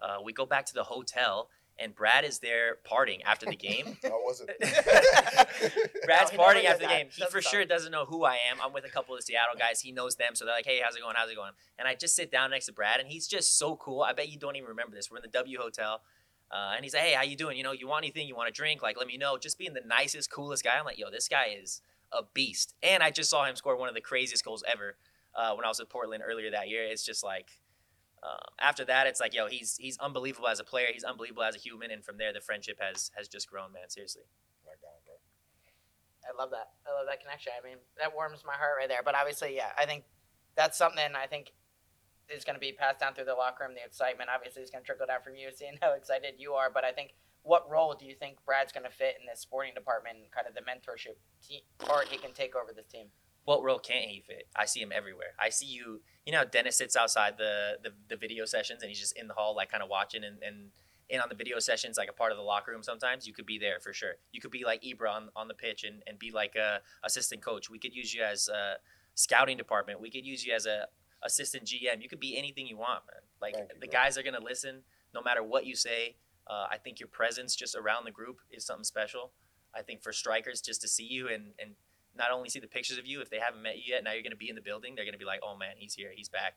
Uh, 0.00 0.16
we 0.24 0.32
go 0.32 0.46
back 0.46 0.66
to 0.66 0.74
the 0.74 0.84
hotel, 0.84 1.48
and 1.78 1.94
Brad 1.94 2.24
is 2.24 2.38
there 2.38 2.78
partying 2.90 3.20
after 3.24 3.44
the 3.46 3.56
game. 3.56 3.98
I 4.04 4.10
wasn't. 4.24 4.50
Brad's 6.04 6.32
No, 6.32 6.38
partying 6.38 6.64
after 6.64 6.78
the 6.82 6.86
that. 6.86 6.98
game. 6.98 7.08
He 7.10 7.20
Doesn't 7.20 7.30
for 7.32 7.42
sound- 7.42 7.50
sure 7.50 7.64
doesn't 7.64 7.92
know 7.92 8.04
who 8.04 8.24
I 8.24 8.38
am. 8.50 8.58
I'm 8.62 8.72
with 8.72 8.84
a 8.84 8.88
couple 8.88 9.14
of 9.14 9.22
Seattle 9.22 9.54
guys. 9.58 9.80
He 9.80 9.92
knows 9.92 10.16
them, 10.16 10.34
so 10.34 10.44
they're 10.44 10.54
like, 10.54 10.66
"Hey, 10.66 10.80
how's 10.82 10.96
it 10.96 11.02
going? 11.02 11.14
How's 11.16 11.30
it 11.30 11.36
going?" 11.36 11.52
And 11.78 11.86
I 11.86 11.94
just 11.94 12.16
sit 12.16 12.30
down 12.30 12.50
next 12.50 12.66
to 12.66 12.72
Brad, 12.72 13.00
and 13.00 13.08
he's 13.08 13.26
just 13.26 13.58
so 13.58 13.76
cool. 13.76 14.02
I 14.02 14.12
bet 14.12 14.28
you 14.30 14.38
don't 14.38 14.56
even 14.56 14.68
remember 14.68 14.94
this. 14.96 15.10
We're 15.10 15.18
in 15.18 15.22
the 15.22 15.28
W 15.28 15.58
Hotel, 15.58 16.00
uh, 16.50 16.72
and 16.76 16.84
he's 16.84 16.94
like, 16.94 17.02
"Hey, 17.02 17.12
how 17.14 17.22
you 17.22 17.36
doing? 17.36 17.56
You 17.56 17.62
know, 17.62 17.72
you 17.72 17.86
want 17.88 18.04
anything? 18.04 18.26
You 18.28 18.36
want 18.36 18.48
a 18.48 18.52
drink? 18.52 18.82
Like, 18.82 18.96
let 18.96 19.06
me 19.06 19.16
know." 19.16 19.36
Just 19.38 19.58
being 19.58 19.74
the 19.74 19.82
nicest, 19.86 20.30
coolest 20.30 20.64
guy. 20.64 20.78
I'm 20.78 20.84
like, 20.84 20.98
"Yo, 20.98 21.10
this 21.10 21.28
guy 21.28 21.56
is 21.60 21.82
a 22.12 22.22
beast." 22.34 22.74
And 22.82 23.02
I 23.02 23.10
just 23.10 23.30
saw 23.30 23.44
him 23.44 23.56
score 23.56 23.76
one 23.76 23.88
of 23.88 23.94
the 23.94 24.00
craziest 24.00 24.44
goals 24.44 24.64
ever 24.70 24.96
uh, 25.34 25.54
when 25.54 25.64
I 25.64 25.68
was 25.68 25.78
with 25.78 25.88
Portland 25.88 26.22
earlier 26.26 26.50
that 26.52 26.68
year. 26.68 26.84
It's 26.84 27.04
just 27.04 27.22
like. 27.24 27.50
Um, 28.26 28.38
after 28.58 28.84
that, 28.86 29.06
it's 29.06 29.20
like, 29.20 29.34
yo, 29.34 29.46
he's 29.46 29.76
he's 29.76 29.98
unbelievable 29.98 30.48
as 30.48 30.58
a 30.58 30.64
player. 30.64 30.88
He's 30.92 31.04
unbelievable 31.04 31.44
as 31.44 31.54
a 31.54 31.58
human, 31.58 31.90
and 31.92 32.04
from 32.04 32.18
there, 32.18 32.32
the 32.32 32.40
friendship 32.40 32.78
has 32.80 33.10
has 33.16 33.28
just 33.28 33.48
grown, 33.48 33.72
man. 33.72 33.88
Seriously. 33.88 34.22
I 36.26 36.34
love 36.34 36.50
that. 36.50 36.74
I 36.82 36.90
love 36.90 37.06
that 37.06 37.20
connection. 37.20 37.52
I 37.54 37.62
mean, 37.62 37.78
that 37.98 38.14
warms 38.14 38.42
my 38.44 38.54
heart 38.54 38.74
right 38.78 38.88
there. 38.88 39.02
But 39.04 39.14
obviously, 39.14 39.54
yeah, 39.54 39.70
I 39.78 39.86
think 39.86 40.04
that's 40.56 40.76
something 40.76 41.14
I 41.14 41.26
think 41.26 41.52
is 42.28 42.42
going 42.42 42.58
to 42.58 42.60
be 42.60 42.72
passed 42.72 42.98
down 42.98 43.14
through 43.14 43.30
the 43.30 43.38
locker 43.38 43.62
room. 43.62 43.78
The 43.78 43.84
excitement, 43.86 44.28
obviously, 44.34 44.62
is 44.62 44.70
going 44.70 44.82
to 44.82 44.86
trickle 44.86 45.06
down 45.06 45.22
from 45.22 45.36
you, 45.36 45.54
seeing 45.54 45.78
how 45.80 45.94
excited 45.94 46.34
you 46.38 46.54
are. 46.54 46.70
But 46.72 46.82
I 46.82 46.90
think, 46.90 47.14
what 47.42 47.70
role 47.70 47.94
do 47.94 48.06
you 48.06 48.14
think 48.18 48.42
Brad's 48.44 48.72
going 48.72 48.82
to 48.82 48.90
fit 48.90 49.14
in 49.20 49.26
this 49.26 49.38
sporting 49.38 49.74
department, 49.74 50.18
and 50.18 50.26
kind 50.34 50.50
of 50.50 50.54
the 50.58 50.66
mentorship 50.66 51.14
te- 51.46 51.62
part 51.78 52.08
he 52.08 52.18
can 52.18 52.32
take 52.32 52.56
over 52.56 52.74
this 52.74 52.90
team? 52.90 53.06
What 53.46 53.62
role 53.62 53.78
can't 53.78 54.04
he 54.04 54.20
fit? 54.20 54.48
I 54.54 54.66
see 54.66 54.80
him 54.80 54.92
everywhere. 54.94 55.32
I 55.40 55.48
see 55.48 55.66
you. 55.66 56.02
You 56.26 56.32
know, 56.32 56.44
Dennis 56.44 56.76
sits 56.76 56.96
outside 56.96 57.38
the, 57.38 57.78
the 57.82 57.90
the 58.08 58.16
video 58.16 58.44
sessions, 58.44 58.82
and 58.82 58.90
he's 58.90 59.00
just 59.00 59.16
in 59.16 59.26
the 59.26 59.34
hall, 59.34 59.56
like 59.56 59.70
kind 59.72 59.82
of 59.82 59.88
watching 59.88 60.22
and. 60.22 60.42
and 60.42 60.70
in 61.08 61.20
on 61.20 61.28
the 61.28 61.36
video 61.36 61.60
sessions, 61.60 61.96
like 61.96 62.08
a 62.10 62.12
part 62.12 62.32
of 62.32 62.36
the 62.36 62.42
locker 62.42 62.72
room 62.72 62.82
sometimes, 62.82 63.28
you 63.28 63.32
could 63.32 63.46
be 63.46 63.58
there 63.58 63.78
for 63.80 63.92
sure. 63.92 64.14
You 64.32 64.40
could 64.40 64.50
be 64.50 64.64
like 64.64 64.82
Ibra 64.82 65.08
on, 65.08 65.28
on 65.36 65.46
the 65.46 65.54
pitch 65.54 65.84
and, 65.84 66.02
and 66.06 66.18
be 66.18 66.32
like 66.32 66.56
a 66.56 66.80
assistant 67.04 67.42
coach. 67.44 67.70
We 67.70 67.78
could 67.78 67.94
use 67.94 68.12
you 68.12 68.22
as 68.24 68.48
a 68.48 68.78
scouting 69.14 69.56
department. 69.56 70.00
We 70.00 70.10
could 70.10 70.26
use 70.26 70.44
you 70.44 70.52
as 70.52 70.66
a 70.66 70.86
assistant 71.22 71.64
GM. 71.64 72.02
You 72.02 72.08
could 72.08 72.20
be 72.20 72.36
anything 72.36 72.66
you 72.66 72.76
want, 72.76 73.04
man. 73.06 73.22
Like 73.40 73.54
you, 73.56 73.66
the 73.80 73.86
bro. 73.86 73.92
guys 73.92 74.18
are 74.18 74.24
gonna 74.24 74.42
listen 74.42 74.82
no 75.14 75.22
matter 75.22 75.42
what 75.44 75.64
you 75.64 75.76
say. 75.76 76.16
Uh, 76.48 76.66
I 76.70 76.76
think 76.76 76.98
your 77.00 77.08
presence 77.08 77.54
just 77.54 77.76
around 77.76 78.04
the 78.04 78.10
group 78.10 78.38
is 78.50 78.64
something 78.64 78.84
special. 78.84 79.30
I 79.74 79.82
think 79.82 80.02
for 80.02 80.12
strikers, 80.12 80.60
just 80.60 80.80
to 80.82 80.88
see 80.88 81.06
you 81.06 81.28
and 81.28 81.52
and 81.60 81.72
not 82.16 82.30
only 82.32 82.48
see 82.48 82.60
the 82.60 82.66
pictures 82.68 82.98
of 82.98 83.06
you, 83.06 83.20
if 83.20 83.30
they 83.30 83.38
haven't 83.38 83.62
met 83.62 83.76
you 83.76 83.82
yet, 83.94 84.04
now 84.04 84.12
you're 84.12 84.22
gonna 84.22 84.36
be 84.36 84.48
in 84.48 84.54
the 84.56 84.62
building. 84.62 84.94
They're 84.94 85.04
gonna 85.04 85.18
be 85.18 85.24
like, 85.24 85.40
oh 85.42 85.56
man, 85.56 85.74
he's 85.76 85.94
here, 85.94 86.10
he's 86.14 86.28
back. 86.28 86.54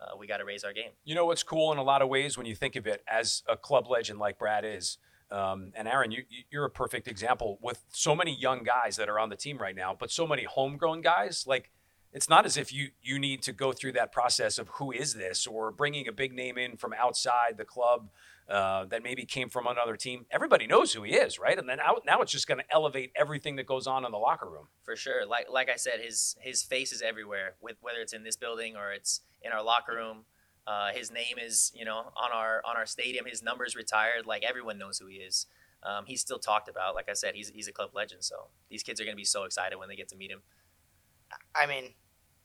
Uh, 0.00 0.14
we 0.18 0.26
got 0.26 0.36
to 0.38 0.44
raise 0.44 0.62
our 0.62 0.74
game. 0.74 0.90
You 1.04 1.14
know 1.14 1.24
what's 1.24 1.42
cool 1.42 1.72
in 1.72 1.78
a 1.78 1.82
lot 1.82 2.02
of 2.02 2.08
ways 2.10 2.36
when 2.36 2.46
you 2.46 2.54
think 2.54 2.76
of 2.76 2.86
it 2.86 3.02
as 3.10 3.42
a 3.48 3.56
club 3.56 3.86
legend 3.88 4.18
like 4.18 4.38
Brad 4.38 4.62
is. 4.62 4.98
Um, 5.30 5.72
and 5.74 5.88
Aaron, 5.88 6.10
you- 6.10 6.26
you're 6.50 6.66
a 6.66 6.70
perfect 6.70 7.08
example 7.08 7.58
with 7.62 7.82
so 7.88 8.14
many 8.14 8.34
young 8.34 8.62
guys 8.62 8.96
that 8.96 9.08
are 9.08 9.18
on 9.18 9.30
the 9.30 9.36
team 9.36 9.56
right 9.56 9.74
now, 9.74 9.96
but 9.98 10.10
so 10.10 10.26
many 10.26 10.44
homegrown 10.44 11.00
guys. 11.00 11.46
Like, 11.46 11.70
it's 12.12 12.28
not 12.28 12.44
as 12.44 12.58
if 12.58 12.72
you 12.74 12.90
you 13.02 13.18
need 13.18 13.42
to 13.44 13.52
go 13.52 13.72
through 13.72 13.92
that 13.92 14.12
process 14.12 14.58
of 14.58 14.68
who 14.74 14.92
is 14.92 15.14
this 15.14 15.46
or 15.46 15.70
bringing 15.72 16.06
a 16.06 16.12
big 16.12 16.32
name 16.34 16.58
in 16.58 16.76
from 16.76 16.92
outside 16.92 17.56
the 17.56 17.64
club 17.64 18.10
uh, 18.48 18.84
that 18.86 19.02
maybe 19.02 19.24
came 19.24 19.48
from 19.48 19.66
another 19.66 19.96
team. 19.96 20.26
Everybody 20.30 20.66
knows 20.66 20.92
who 20.92 21.02
he 21.02 21.14
is, 21.14 21.38
right? 21.38 21.58
And 21.58 21.68
then 21.68 21.78
now, 21.78 21.96
now 22.06 22.20
it's 22.22 22.30
just 22.30 22.46
going 22.46 22.58
to 22.58 22.64
elevate 22.72 23.10
everything 23.16 23.56
that 23.56 23.66
goes 23.66 23.86
on 23.86 24.04
in 24.04 24.12
the 24.12 24.18
locker 24.18 24.48
room. 24.48 24.68
for 24.84 24.94
sure. 24.94 25.26
Like 25.26 25.46
like 25.50 25.68
I 25.68 25.76
said, 25.76 26.00
his 26.00 26.36
his 26.40 26.62
face 26.62 26.92
is 26.92 27.02
everywhere. 27.02 27.54
With 27.60 27.76
whether 27.80 27.98
it's 27.98 28.12
in 28.12 28.22
this 28.22 28.36
building 28.36 28.76
or 28.76 28.92
it's 28.92 29.20
in 29.42 29.52
our 29.52 29.62
locker 29.62 29.94
room, 29.94 30.24
uh, 30.66 30.92
his 30.92 31.10
name 31.10 31.36
is 31.42 31.72
you 31.74 31.84
know 31.84 32.12
on 32.16 32.30
our 32.32 32.62
on 32.64 32.76
our 32.76 32.86
stadium. 32.86 33.26
His 33.26 33.42
number's 33.42 33.74
retired. 33.74 34.26
Like 34.26 34.44
everyone 34.44 34.78
knows 34.78 34.98
who 34.98 35.06
he 35.06 35.16
is. 35.16 35.46
Um, 35.82 36.04
he's 36.06 36.20
still 36.20 36.38
talked 36.38 36.68
about. 36.68 36.94
Like 36.94 37.08
I 37.08 37.14
said, 37.14 37.34
he's 37.34 37.50
he's 37.50 37.68
a 37.68 37.72
club 37.72 37.90
legend. 37.94 38.22
So 38.24 38.48
these 38.70 38.82
kids 38.82 39.00
are 39.00 39.04
gonna 39.04 39.16
be 39.16 39.24
so 39.24 39.44
excited 39.44 39.76
when 39.76 39.88
they 39.88 39.96
get 39.96 40.08
to 40.08 40.16
meet 40.16 40.30
him. 40.30 40.42
I 41.54 41.66
mean, 41.66 41.94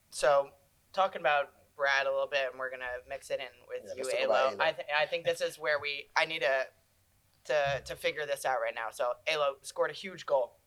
so 0.09 0.49
talking 0.93 1.21
about 1.21 1.49
Brad 1.81 2.05
a 2.05 2.11
little 2.11 2.27
bit, 2.27 2.49
and 2.51 2.59
we're 2.59 2.69
gonna 2.69 3.01
mix 3.09 3.31
it 3.31 3.39
in 3.39 3.47
with 3.67 3.91
Yeah, 3.97 4.03
you, 4.19 4.27
Alo. 4.27 4.53
I, 4.59 4.71
th- 4.71 4.87
I 4.95 5.07
think 5.07 5.25
this 5.25 5.41
is 5.41 5.57
where 5.57 5.79
we 5.81 6.05
I 6.15 6.25
need 6.25 6.41
to 6.41 6.65
to 7.45 7.81
to 7.85 7.95
figure 7.95 8.27
this 8.27 8.45
out 8.45 8.57
right 8.61 8.75
now. 8.75 8.89
So 8.91 9.13
Alo 9.27 9.55
scored 9.63 9.89
a 9.89 9.93
huge 9.93 10.27
goal 10.27 10.59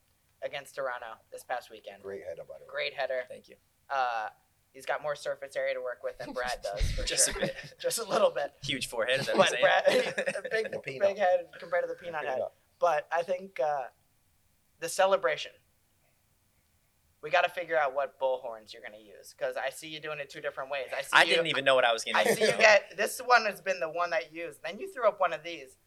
against 0.42 0.74
Toronto 0.74 1.06
this 1.30 1.44
past 1.44 1.70
weekend. 1.70 2.02
Great 2.02 2.22
header, 2.28 2.42
by 2.48 2.54
the 2.58 2.64
way. 2.64 2.68
Great 2.68 2.94
header. 2.94 3.20
Thank 3.28 3.48
you. 3.48 3.54
Uh, 3.88 4.26
he's 4.72 4.84
got 4.84 5.02
more 5.02 5.14
surface 5.14 5.54
area 5.54 5.74
to 5.74 5.80
work 5.80 6.00
with 6.02 6.18
than 6.18 6.32
Brad 6.32 6.58
does. 6.62 6.90
For 6.90 7.04
Just 7.04 7.30
sure. 7.30 7.38
a 7.40 7.46
bit. 7.46 7.54
just 7.80 8.00
a 8.00 8.04
little 8.08 8.30
bit. 8.30 8.52
Huge 8.64 8.88
forehead. 8.88 9.20
Is 9.20 9.26
that 9.26 9.36
what 9.38 9.50
But 9.52 9.60
Brad, 9.60 10.44
big, 10.84 11.00
big 11.00 11.16
head 11.18 11.46
compared 11.60 11.84
to 11.84 11.88
the 11.88 11.94
peanut 11.94 12.24
head. 12.26 12.40
But 12.80 13.06
I 13.12 13.22
think 13.22 13.60
uh, 13.60 13.84
the 14.80 14.88
celebration. 14.88 15.52
We 17.24 17.30
got 17.30 17.42
to 17.44 17.48
figure 17.48 17.78
out 17.78 17.94
what 17.94 18.20
bullhorns 18.20 18.74
you're 18.74 18.82
going 18.82 18.92
to 18.92 19.04
use 19.04 19.34
because 19.36 19.56
I 19.56 19.70
see 19.70 19.88
you 19.88 19.98
doing 19.98 20.18
it 20.18 20.28
two 20.28 20.42
different 20.42 20.70
ways. 20.70 20.88
I 20.96 21.00
see 21.00 21.08
I 21.14 21.22
you, 21.22 21.30
didn't 21.30 21.46
even 21.46 21.64
know 21.64 21.74
what 21.74 21.86
I 21.86 21.92
was 21.94 22.04
gonna 22.04 22.18
I 22.18 22.24
see 22.24 22.42
you 22.42 22.52
get 22.58 22.98
this 22.98 23.18
one 23.24 23.46
has 23.46 23.62
been 23.62 23.80
the 23.80 23.88
one 23.88 24.10
that 24.10 24.30
you 24.30 24.42
used. 24.44 24.62
Then 24.62 24.78
you 24.78 24.92
threw 24.92 25.08
up 25.08 25.18
one 25.18 25.32
of 25.32 25.42
these. 25.42 25.78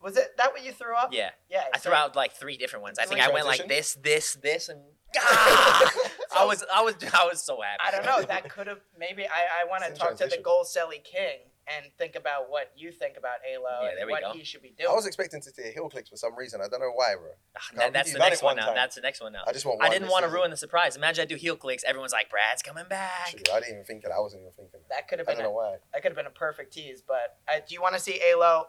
Was 0.00 0.16
it 0.16 0.36
that 0.38 0.52
what 0.52 0.64
you 0.64 0.70
threw 0.70 0.94
up? 0.94 1.08
Yeah, 1.12 1.30
Yeah. 1.50 1.64
I 1.74 1.78
so- 1.78 1.90
threw 1.90 1.94
out 1.98 2.14
like 2.14 2.32
three 2.34 2.56
different 2.56 2.84
ones. 2.84 3.00
I 3.00 3.06
think 3.06 3.20
I 3.20 3.30
went 3.32 3.44
like 3.46 3.66
this, 3.66 3.94
this, 4.02 4.34
this, 4.36 4.68
and 4.68 4.80
ah! 5.18 5.92
I 6.36 6.44
was, 6.44 6.64
I 6.72 6.82
was, 6.82 6.94
I 7.12 7.24
was 7.26 7.42
so 7.42 7.60
happy. 7.60 7.80
I 7.84 7.90
don't 7.90 8.06
know. 8.06 8.22
That 8.26 8.48
could 8.48 8.68
have 8.68 8.80
maybe. 8.96 9.24
I, 9.26 9.62
I 9.64 9.68
want 9.68 9.82
to 9.82 9.90
It's 9.90 9.98
in 9.98 10.00
talk 10.00 10.10
to 10.10 10.14
the 10.14 10.18
transition. 10.30 10.42
goal 10.44 10.64
Selly 10.64 11.02
King 11.02 11.38
and 11.68 11.86
think 11.96 12.16
about 12.16 12.50
what 12.50 12.72
you 12.76 12.90
think 12.90 13.16
about 13.16 13.36
Alo 13.48 13.84
Yeah, 13.84 14.00
and 14.02 14.10
what 14.10 14.22
go. 14.22 14.32
he 14.32 14.42
should 14.44 14.62
be 14.62 14.70
doing. 14.76 14.90
I 14.90 14.94
was 14.94 15.06
expecting 15.06 15.40
to 15.40 15.50
see 15.50 15.70
heel 15.72 15.88
clicks 15.88 16.08
for 16.10 16.16
some 16.16 16.36
reason. 16.36 16.60
I 16.60 16.68
don't 16.68 16.80
know 16.80 16.90
why, 16.94 17.14
bro. 17.14 17.30
Ah, 17.56 17.60
that- 17.76 17.92
that's 17.92 18.12
the 18.12 18.18
next 18.18 18.42
one 18.42 18.56
one 18.56 18.56
now. 18.56 18.66
time. 18.66 18.74
That's 18.74 18.94
the 18.96 19.00
next 19.00 19.20
one 19.20 19.32
now. 19.32 19.44
I 19.46 19.52
just 19.52 19.64
want. 19.64 19.82
I 19.82 19.88
didn't 19.88 20.08
want 20.08 20.24
to 20.24 20.30
ruin 20.30 20.50
the 20.50 20.56
surprise. 20.56 20.96
Imagine 20.96 21.22
I 21.22 21.26
do 21.26 21.36
heel 21.36 21.56
clicks. 21.56 21.84
Everyone's 21.84 22.12
like, 22.12 22.28
Brad's 22.30 22.62
coming 22.62 22.86
back. 22.88 23.30
True, 23.30 23.40
I 23.54 23.60
didn't 23.60 23.74
even 23.74 23.84
think 23.84 24.04
of 24.04 24.10
that. 24.10 24.16
I 24.16 24.20
wasn't 24.20 24.42
even 24.42 24.52
thinking. 24.52 24.80
That. 24.88 24.88
that 24.88 25.08
could 25.08 25.18
have 25.20 25.26
been. 25.26 25.36
I 25.36 25.38
been 25.38 25.44
don't 25.44 25.54
know 25.54 25.60
a, 25.60 25.70
why. 25.72 25.76
that 25.92 26.02
could 26.02 26.10
have 26.10 26.16
been 26.16 26.26
a 26.26 26.30
perfect 26.30 26.72
tease. 26.72 27.02
But 27.06 27.38
uh, 27.48 27.60
do 27.66 27.74
you 27.74 27.80
want 27.80 27.94
to 27.94 28.00
see 28.00 28.20
Alo 28.32 28.66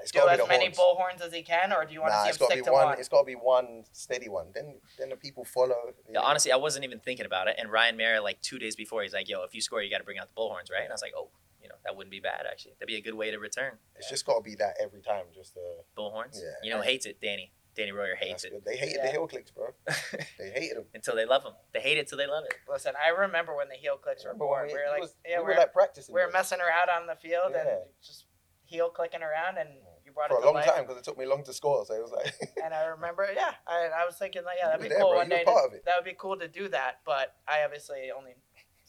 It's 0.00 0.12
do 0.12 0.20
got 0.20 0.26
to 0.26 0.30
as 0.32 0.36
be 0.38 0.42
the 0.44 0.48
many 0.48 0.64
horns. 0.74 0.78
bullhorns 1.20 1.26
as 1.26 1.32
he 1.34 1.42
can, 1.42 1.72
or 1.72 1.84
do 1.84 1.92
you 1.92 2.00
want 2.00 2.12
Nah, 2.12 2.22
to 2.24 2.28
it's 2.30 2.38
see 2.38 2.44
him 2.44 2.48
got 2.48 2.54
to 2.54 2.56
be 2.56 2.58
stick 2.60 2.64
to 2.66 2.72
one. 2.72 2.84
one? 2.86 2.98
It's 3.00 3.08
got 3.08 3.20
to 3.20 3.26
be 3.26 3.34
one 3.34 3.84
steady 3.92 4.28
one. 4.28 4.46
Then, 4.54 4.80
then 4.98 5.08
the 5.10 5.16
people 5.16 5.44
follow. 5.44 5.76
Yeah, 6.08 6.20
honestly, 6.20 6.52
I 6.52 6.56
wasn't 6.56 6.84
even 6.84 7.00
thinking 7.00 7.26
about 7.26 7.48
it. 7.48 7.56
And 7.58 7.70
Ryan 7.72 7.96
Meara, 7.96 8.20
like 8.22 8.40
two 8.40 8.58
days 8.58 8.76
before, 8.76 9.02
he's 9.02 9.12
like, 9.12 9.28
"Yo, 9.28 9.42
if 9.42 9.54
you 9.54 9.60
score, 9.60 9.82
you 9.82 9.90
got 9.90 9.98
to 9.98 10.04
bring 10.04 10.18
out 10.18 10.28
the 10.32 10.40
bullhorns, 10.40 10.70
right?" 10.72 10.82
And 10.84 10.90
I 10.90 10.94
was 10.94 11.02
like, 11.02 11.12
"Oh, 11.16 11.24
you 11.24 11.49
know, 11.70 11.76
that 11.84 11.96
wouldn't 11.96 12.10
be 12.12 12.20
bad 12.20 12.44
actually. 12.50 12.72
That'd 12.78 12.88
be 12.88 12.96
a 12.96 13.00
good 13.00 13.14
way 13.14 13.30
to 13.30 13.38
return 13.38 13.78
It's 13.96 14.08
just 14.10 14.26
got 14.26 14.36
to 14.36 14.42
be 14.42 14.54
that 14.56 14.76
every 14.80 15.00
time. 15.00 15.24
Just 15.34 15.56
uh, 15.56 15.60
bullhorns." 15.96 16.36
Yeah. 16.36 16.50
You 16.62 16.70
know, 16.70 16.82
hates 16.82 17.06
it, 17.06 17.20
Danny. 17.20 17.52
Danny 17.76 17.92
Royer 17.92 18.16
hates 18.16 18.44
it. 18.44 18.52
They 18.66 18.76
hated 18.76 18.96
Yeah. 18.98 19.06
the 19.06 19.12
heel 19.12 19.26
clicks, 19.28 19.50
bro. 19.52 19.68
They 20.38 20.50
hated 20.50 20.76
them. 20.78 20.84
until 20.92 21.14
they 21.16 21.24
love 21.24 21.44
them. 21.44 21.52
They 21.72 21.80
hate 21.80 21.98
it 21.98 22.08
till 22.08 22.18
they 22.18 22.26
love 22.26 22.44
it. 22.44 22.54
Listen, 22.68 22.94
I 23.02 23.10
remember 23.10 23.54
when 23.56 23.68
the 23.68 23.76
heel 23.76 23.96
clicks 23.96 24.24
were 24.24 24.34
born. 24.34 24.66
when 24.66 24.74
We 24.74 24.80
it 24.80 24.84
were 24.84 24.90
like, 24.92 25.00
was- 25.02 25.14
yeah, 25.26 25.38
we 25.38 25.42
we 25.44 25.48
were 25.50 25.54
were, 25.54 25.60
like 25.60 25.72
practicing. 25.72 26.14
we 26.14 26.20
were 26.20 26.26
this 26.26 26.34
messing 26.34 26.58
around 26.60 26.90
on 26.90 27.06
the 27.06 27.14
field 27.14 27.54
and 27.54 27.68
just 28.02 28.26
heel 28.64 28.90
clicking 28.90 29.22
around, 29.22 29.56
and 29.58 29.68
you 30.04 30.12
brought 30.12 30.30
for 30.30 30.38
it 30.38 30.42
for 30.42 30.42
a 30.42 30.42
to 30.42 30.46
long 30.46 30.54
life. 30.56 30.66
time 30.66 30.82
because 30.82 30.98
it 30.98 31.04
took 31.04 31.16
me 31.18 31.26
long 31.26 31.44
to 31.44 31.52
score. 31.52 31.84
So 31.86 31.94
it 31.94 32.02
was 32.02 32.10
like, 32.10 32.34
And 32.64 32.74
I 32.74 32.86
remember, 32.86 33.26
yeah, 33.34 33.54
I, 33.66 33.88
I 34.02 34.04
was 34.04 34.16
thinking 34.16 34.42
like, 34.44 34.56
yeah, 34.58 34.66
that'd 34.66 34.82
be 34.82 34.88
there, 34.88 34.98
cool 34.98 35.10
bro. 35.10 35.18
one 35.18 35.26
You 35.30 35.34
were 35.34 35.38
day. 35.38 35.44
part 35.44 35.62
to- 35.62 35.68
of 35.68 35.74
it. 35.74 35.84
That 35.86 35.94
would 35.96 36.04
be 36.04 36.16
cool 36.18 36.36
to 36.38 36.48
do 36.48 36.68
that, 36.70 37.00
but 37.06 37.34
I 37.46 37.62
obviously 37.64 38.10
only 38.16 38.34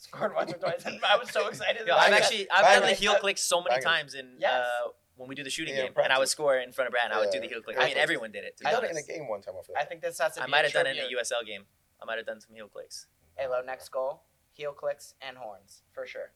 scored 0.04 0.34
once 0.36 0.52
or 0.54 0.58
twice, 0.58 0.84
and 0.86 1.00
I 1.10 1.18
was 1.18 1.30
so 1.32 1.48
excited. 1.48 1.88
Yo, 1.88 1.96
I've 1.96 2.14
actually 2.14 2.50
I've 2.52 2.80
done 2.80 2.90
the 2.90 2.96
heel 2.96 3.16
click 3.16 3.38
so 3.38 3.60
many 3.62 3.70
Bangers. 3.76 3.84
times 3.86 4.14
in 4.16 4.36
Yes. 4.40 4.52
uh, 4.86 4.90
when 5.16 5.30
we 5.30 5.36
do 5.36 5.44
the 5.44 5.50
shooting 5.50 5.76
Yeah, 5.76 5.84
game, 5.86 5.94
and 6.04 6.12
I 6.12 6.18
would 6.20 6.30
score 6.30 6.58
in 6.58 6.72
front 6.72 6.88
of 6.88 6.92
Brad, 6.92 7.06
and 7.06 7.14
I 7.14 7.20
would 7.20 7.30
do 7.32 7.40
the 7.40 7.48
heel 7.48 7.62
click. 7.62 7.76
Yeah. 7.78 7.84
I 7.84 7.88
mean, 7.88 7.98
everyone 7.98 8.32
did 8.32 8.44
it. 8.44 8.58
To 8.58 8.64
be 8.64 8.68
I 8.68 8.72
done 8.72 8.86
it 8.86 8.92
in 8.92 8.98
a 8.98 9.04
game 9.04 9.28
one 9.28 9.42
time. 9.42 9.54
I 9.60 9.64
feel. 9.66 9.76
I 9.80 9.86
think 9.86 10.02
this 10.02 10.20
has 10.20 10.34
to 10.36 10.44
I 10.44 10.48
might 10.48 10.64
have 10.66 10.74
done 10.74 10.88
it 10.88 10.92
in 10.92 10.96
tribute. 10.98 11.20
the 11.20 11.36
USL 11.36 11.46
game. 11.46 11.64
I 12.02 12.06
might 12.06 12.18
have 12.18 12.26
done 12.26 12.42
some 12.42 12.56
heel 12.56 12.68
clicks. 12.68 13.08
Alo 13.40 13.62
next 13.66 13.90
goal, 13.90 14.24
heel 14.54 14.72
clicks 14.74 15.14
and 15.22 15.38
horns 15.38 15.84
for 15.94 16.06
sure. 16.08 16.32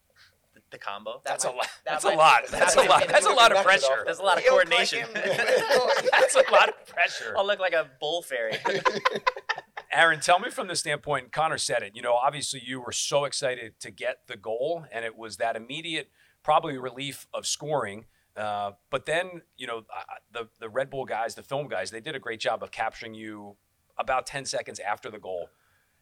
The, 0.53 0.61
the 0.71 0.77
combo. 0.77 1.21
That 1.25 1.31
That's 1.31 1.43
a 1.45 1.49
lot. 1.49 1.67
that 1.85 2.01
That's 2.01 2.05
a 2.05 2.09
lot. 2.11 2.47
That's 2.49 2.75
a 2.75 2.81
lot. 2.83 3.01
be- 3.01 3.07
That's 3.11 3.25
a 3.25 3.29
lot 3.29 3.51
of 3.51 3.57
Knock 3.57 3.65
it 3.75 3.83
off. 3.83 3.87
pressure. 3.89 4.01
There's 4.05 4.19
a 4.19 4.23
lot 4.23 4.37
of 4.37 4.45
coordination. 4.45 5.05
That's 5.13 6.35
a 6.35 6.49
lot 6.51 6.69
of 6.69 6.85
pressure. 6.87 7.33
I'll 7.37 7.45
look 7.45 7.59
like 7.59 7.73
a 7.73 7.89
bull 7.99 8.21
fairy. 8.21 8.53
Aaron, 9.95 10.19
tell 10.19 10.39
me 10.39 10.49
from 10.49 10.67
the 10.67 10.75
standpoint, 10.75 11.31
Connor 11.31 11.57
said 11.57 11.81
it, 11.81 11.95
you 11.95 12.01
know, 12.01 12.15
obviously 12.15 12.61
you 12.63 12.81
were 12.81 12.91
so 12.91 13.23
excited 13.23 13.79
to 13.79 13.89
get 13.89 14.27
the 14.27 14.35
goal, 14.35 14.85
and 14.91 15.05
it 15.05 15.17
was 15.17 15.37
that 15.37 15.55
immediate, 15.55 16.09
probably 16.43 16.77
relief 16.77 17.27
of 17.33 17.47
scoring. 17.47 18.03
Uh, 18.35 18.71
but 18.89 19.05
then, 19.05 19.43
you 19.57 19.65
know, 19.65 19.83
the, 20.33 20.49
the 20.59 20.67
Red 20.67 20.89
Bull 20.89 21.05
guys, 21.05 21.35
the 21.35 21.43
film 21.43 21.69
guys, 21.69 21.91
they 21.91 22.01
did 22.01 22.13
a 22.13 22.19
great 22.19 22.41
job 22.41 22.61
of 22.61 22.71
capturing 22.71 23.13
you 23.13 23.55
about 23.97 24.25
10 24.25 24.43
seconds 24.43 24.79
after 24.79 25.09
the 25.09 25.17
goal. 25.17 25.47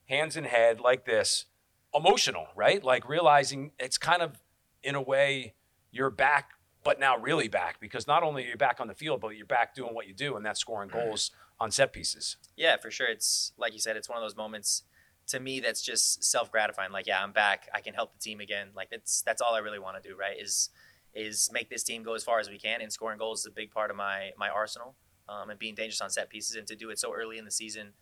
Hands 0.10 0.36
in 0.36 0.45
head, 0.45 0.79
like 0.79 1.06
this, 1.06 1.45
emotional, 1.93 2.47
right? 2.56 2.84
Like 2.84 3.08
realizing 3.08 3.73
it's 3.77 3.99
kind 3.99 4.23
of, 4.23 4.41
in 4.82 4.95
a 4.95 5.01
way, 5.01 5.53
you're 5.91 6.10
back, 6.10 6.49
but 6.84 6.99
now 6.99 7.15
really 7.15 7.47
back 7.47 7.79
because 7.79 8.08
not 8.08 8.23
only 8.23 8.43
are 8.45 8.49
you 8.49 8.58
back 8.58 8.79
on 8.79 8.88
the 8.88 8.95
field, 8.95 9.21
but 9.21 9.29
you're 9.29 9.45
back 9.45 9.75
doing 9.75 9.93
what 9.93 10.08
you 10.08 10.15
do, 10.15 10.36
and 10.36 10.43
that's 10.43 10.60
scoring 10.60 10.89
goals 10.89 11.29
on 11.63 11.71
set 11.71 11.93
pieces. 11.93 12.38
Yeah, 12.58 12.78
for 12.78 12.91
sure. 12.91 13.08
It's 13.08 13.54
like 13.58 13.73
you 13.73 13.80
said, 13.80 13.95
it's 13.95 14.10
one 14.10 14.17
of 14.17 14.23
those 14.23 14.36
moments 14.36 14.84
to 15.28 15.39
me 15.39 15.62
that's 15.62 15.82
just 15.82 16.23
self 16.23 16.52
gratifying. 16.52 16.91
Like, 16.91 17.08
yeah, 17.08 17.23
I'm 17.23 17.32
back. 17.32 17.69
I 17.73 17.80
can 17.80 17.93
help 17.93 18.13
the 18.13 18.19
team 18.19 18.41
again. 18.41 18.67
Like 18.76 18.89
that's 18.89 19.21
that's 19.21 19.41
all 19.41 19.56
I 19.56 19.60
really 19.60 19.80
want 19.80 20.02
to 20.02 20.08
do, 20.08 20.15
right? 20.15 20.39
Is 20.39 20.69
is 21.15 21.49
make 21.54 21.69
this 21.69 21.84
team 21.84 22.04
go 22.04 22.13
as 22.13 22.23
far 22.23 22.39
as 22.39 22.49
we 22.49 22.60
can. 22.60 22.82
And 22.82 22.91
scoring 22.91 23.17
goals 23.17 23.39
is 23.39 23.45
a 23.45 23.52
big 23.52 23.71
part 23.71 23.89
of 23.89 23.97
my 23.97 24.32
my 24.38 24.49
arsenal. 24.49 24.95
Um, 25.30 25.49
and 25.49 25.58
being 25.58 25.73
dangerous 25.73 26.02
on 26.02 26.10
set 26.10 26.30
pieces, 26.30 26.58
and 26.58 26.67
to 26.67 26.76
do 26.76 26.89
it 26.89 26.99
so 26.99 27.13
early 27.13 27.38
in 27.38 27.45
the 27.45 27.52
season, 27.52 27.93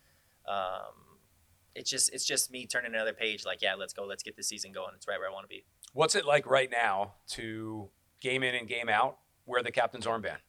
um, 0.48 1.20
it's 1.76 1.88
just 1.88 2.12
it's 2.12 2.26
just 2.26 2.52
me 2.52 2.66
turning 2.66 2.96
another 2.96 3.14
page. 3.14 3.46
Like, 3.46 3.62
yeah, 3.62 3.76
let's 3.76 3.94
go, 3.94 4.06
let's 4.06 4.24
get 4.24 4.36
this 4.36 4.48
season 4.48 4.72
going. 4.72 4.94
It's 4.96 5.08
right 5.08 5.20
where 5.20 5.30
I 5.30 5.32
want 5.32 5.44
to 5.44 5.48
be. 5.48 5.64
What's 5.94 6.16
it 6.16 6.26
like 6.26 6.48
right 6.48 6.72
now 6.72 7.14
to 7.30 7.90
game 8.22 8.42
in 8.42 8.56
and 8.56 8.68
game 8.68 8.90
out 8.90 9.20
wear 9.46 9.62
the 9.62 9.72
captain's 9.72 10.08
armband? 10.08 10.40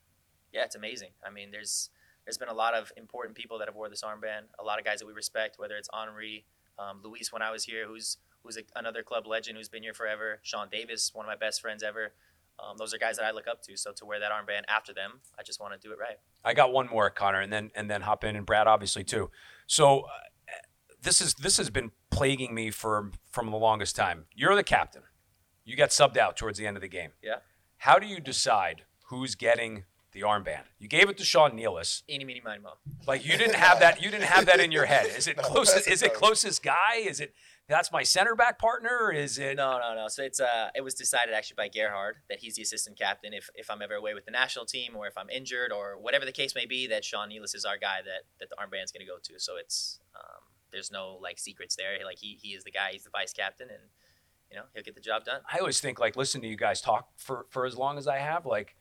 yeah, 0.52 0.64
it's 0.64 0.76
amazing. 0.76 1.10
I 1.26 1.30
mean, 1.30 1.50
there's 1.50 1.90
there's 2.24 2.38
been 2.38 2.48
a 2.48 2.54
lot 2.54 2.74
of 2.74 2.92
important 2.96 3.36
people 3.36 3.58
that 3.58 3.68
have 3.68 3.74
wore 3.74 3.88
this 3.88 4.02
armband. 4.02 4.44
A 4.58 4.64
lot 4.64 4.78
of 4.78 4.84
guys 4.84 5.00
that 5.00 5.06
we 5.06 5.12
respect, 5.12 5.58
whether 5.58 5.76
it's 5.76 5.88
Henry, 5.92 6.44
um, 6.78 7.00
Luis 7.02 7.32
when 7.32 7.42
I 7.42 7.50
was 7.50 7.64
here, 7.64 7.86
who's 7.86 8.18
who's 8.42 8.56
a, 8.56 8.62
another 8.76 9.02
club 9.02 9.26
legend 9.26 9.56
who's 9.56 9.68
been 9.68 9.82
here 9.82 9.94
forever. 9.94 10.40
Sean 10.42 10.68
Davis, 10.70 11.10
one 11.14 11.24
of 11.24 11.28
my 11.28 11.36
best 11.36 11.60
friends 11.60 11.82
ever. 11.82 12.12
Um, 12.58 12.76
those 12.76 12.92
are 12.92 12.98
guys 12.98 13.16
that 13.16 13.24
I 13.24 13.30
look 13.30 13.48
up 13.48 13.62
to. 13.62 13.76
So 13.76 13.92
to 13.92 14.04
wear 14.04 14.20
that 14.20 14.30
armband 14.30 14.62
after 14.68 14.92
them, 14.92 15.20
I 15.38 15.42
just 15.42 15.60
want 15.60 15.72
to 15.72 15.78
do 15.78 15.92
it 15.92 15.98
right. 15.98 16.16
I 16.44 16.54
got 16.54 16.72
one 16.72 16.88
more, 16.88 17.10
Connor, 17.10 17.40
and 17.40 17.52
then 17.52 17.70
and 17.74 17.90
then 17.90 18.02
hop 18.02 18.24
in 18.24 18.36
and 18.36 18.46
Brad, 18.46 18.66
obviously 18.66 19.04
too. 19.04 19.30
So 19.66 20.00
uh, 20.00 20.08
this 21.00 21.20
is 21.20 21.34
this 21.34 21.56
has 21.56 21.70
been 21.70 21.90
plaguing 22.10 22.54
me 22.54 22.70
for 22.70 23.10
from 23.30 23.50
the 23.50 23.56
longest 23.56 23.96
time. 23.96 24.26
You're 24.34 24.54
the 24.54 24.64
captain. 24.64 25.02
You 25.64 25.76
got 25.76 25.90
subbed 25.90 26.16
out 26.16 26.36
towards 26.36 26.58
the 26.58 26.66
end 26.66 26.76
of 26.76 26.80
the 26.80 26.88
game. 26.88 27.10
Yeah. 27.22 27.36
How 27.78 27.98
do 27.98 28.06
you 28.06 28.20
decide 28.20 28.84
who's 29.06 29.34
getting 29.34 29.84
the 30.12 30.20
armband? 30.20 30.62
You 30.78 30.88
gave 30.88 31.08
it 31.08 31.18
to 31.18 31.24
Sean 31.24 31.52
Nealis. 31.52 32.02
Eeny, 32.08 32.24
meeny, 32.24 32.42
miny, 32.44 32.62
mo. 32.62 32.74
Like 33.06 33.24
you 33.24 33.36
didn't 33.36 33.56
have 33.56 33.80
that. 33.80 34.02
You 34.02 34.10
didn't 34.10 34.26
have 34.26 34.46
that 34.46 34.60
in 34.60 34.72
your 34.72 34.84
head. 34.84 35.06
Is 35.06 35.26
it 35.26 35.36
No, 35.42 35.42
closest? 35.42 35.88
Is 35.88 36.02
it 36.02 36.14
closest 36.14 36.62
guy? 36.62 36.96
Is 36.98 37.20
it 37.20 37.34
that's 37.68 37.92
my 37.92 38.02
center 38.02 38.34
back 38.34 38.58
partner? 38.58 39.10
Is 39.12 39.38
it? 39.38 39.56
No, 39.56 39.78
no, 39.78 39.94
no. 39.94 40.08
So 40.08 40.22
it's 40.22 40.40
uh, 40.40 40.70
it 40.74 40.82
was 40.82 40.94
decided 40.94 41.34
actually 41.34 41.54
by 41.56 41.68
Gerhard 41.68 42.16
that 42.28 42.40
he's 42.40 42.56
the 42.56 42.62
assistant 42.62 42.98
captain. 42.98 43.32
If 43.32 43.48
if 43.54 43.70
I'm 43.70 43.80
ever 43.82 43.94
away 43.94 44.14
with 44.14 44.24
the 44.24 44.30
national 44.30 44.66
team, 44.66 44.94
or 44.96 45.06
if 45.06 45.16
I'm 45.16 45.30
injured, 45.30 45.72
or 45.72 45.96
whatever 45.98 46.24
the 46.24 46.32
case 46.32 46.54
may 46.54 46.66
be, 46.66 46.86
that 46.88 47.04
Sean 47.04 47.30
Nealis 47.30 47.54
is 47.54 47.64
our 47.64 47.78
guy 47.78 48.00
that 48.04 48.22
that 48.40 48.50
the 48.50 48.56
armband's 48.56 48.92
going 48.92 49.06
to 49.06 49.10
go 49.10 49.18
to. 49.22 49.40
So 49.40 49.56
it's 49.56 50.00
um, 50.14 50.42
there's 50.72 50.90
no 50.90 51.18
like 51.22 51.38
secrets 51.38 51.76
there. 51.76 51.96
Like 52.04 52.18
he 52.18 52.38
he 52.40 52.50
is 52.50 52.64
the 52.64 52.70
guy. 52.72 52.90
He's 52.92 53.04
the 53.04 53.10
vice 53.10 53.32
captain, 53.32 53.68
and 53.70 53.82
you 54.50 54.56
know 54.56 54.64
he'll 54.74 54.82
get 54.82 54.94
the 54.94 55.00
job 55.00 55.24
done. 55.24 55.40
I 55.50 55.58
always 55.58 55.80
think 55.80 55.98
like 56.00 56.16
listen 56.16 56.40
to 56.42 56.48
you 56.48 56.56
guys 56.56 56.80
talk 56.80 57.08
for 57.16 57.46
for 57.50 57.64
as 57.64 57.76
long 57.76 57.96
as 57.96 58.06
I 58.06 58.18
have 58.18 58.44
like 58.44 58.74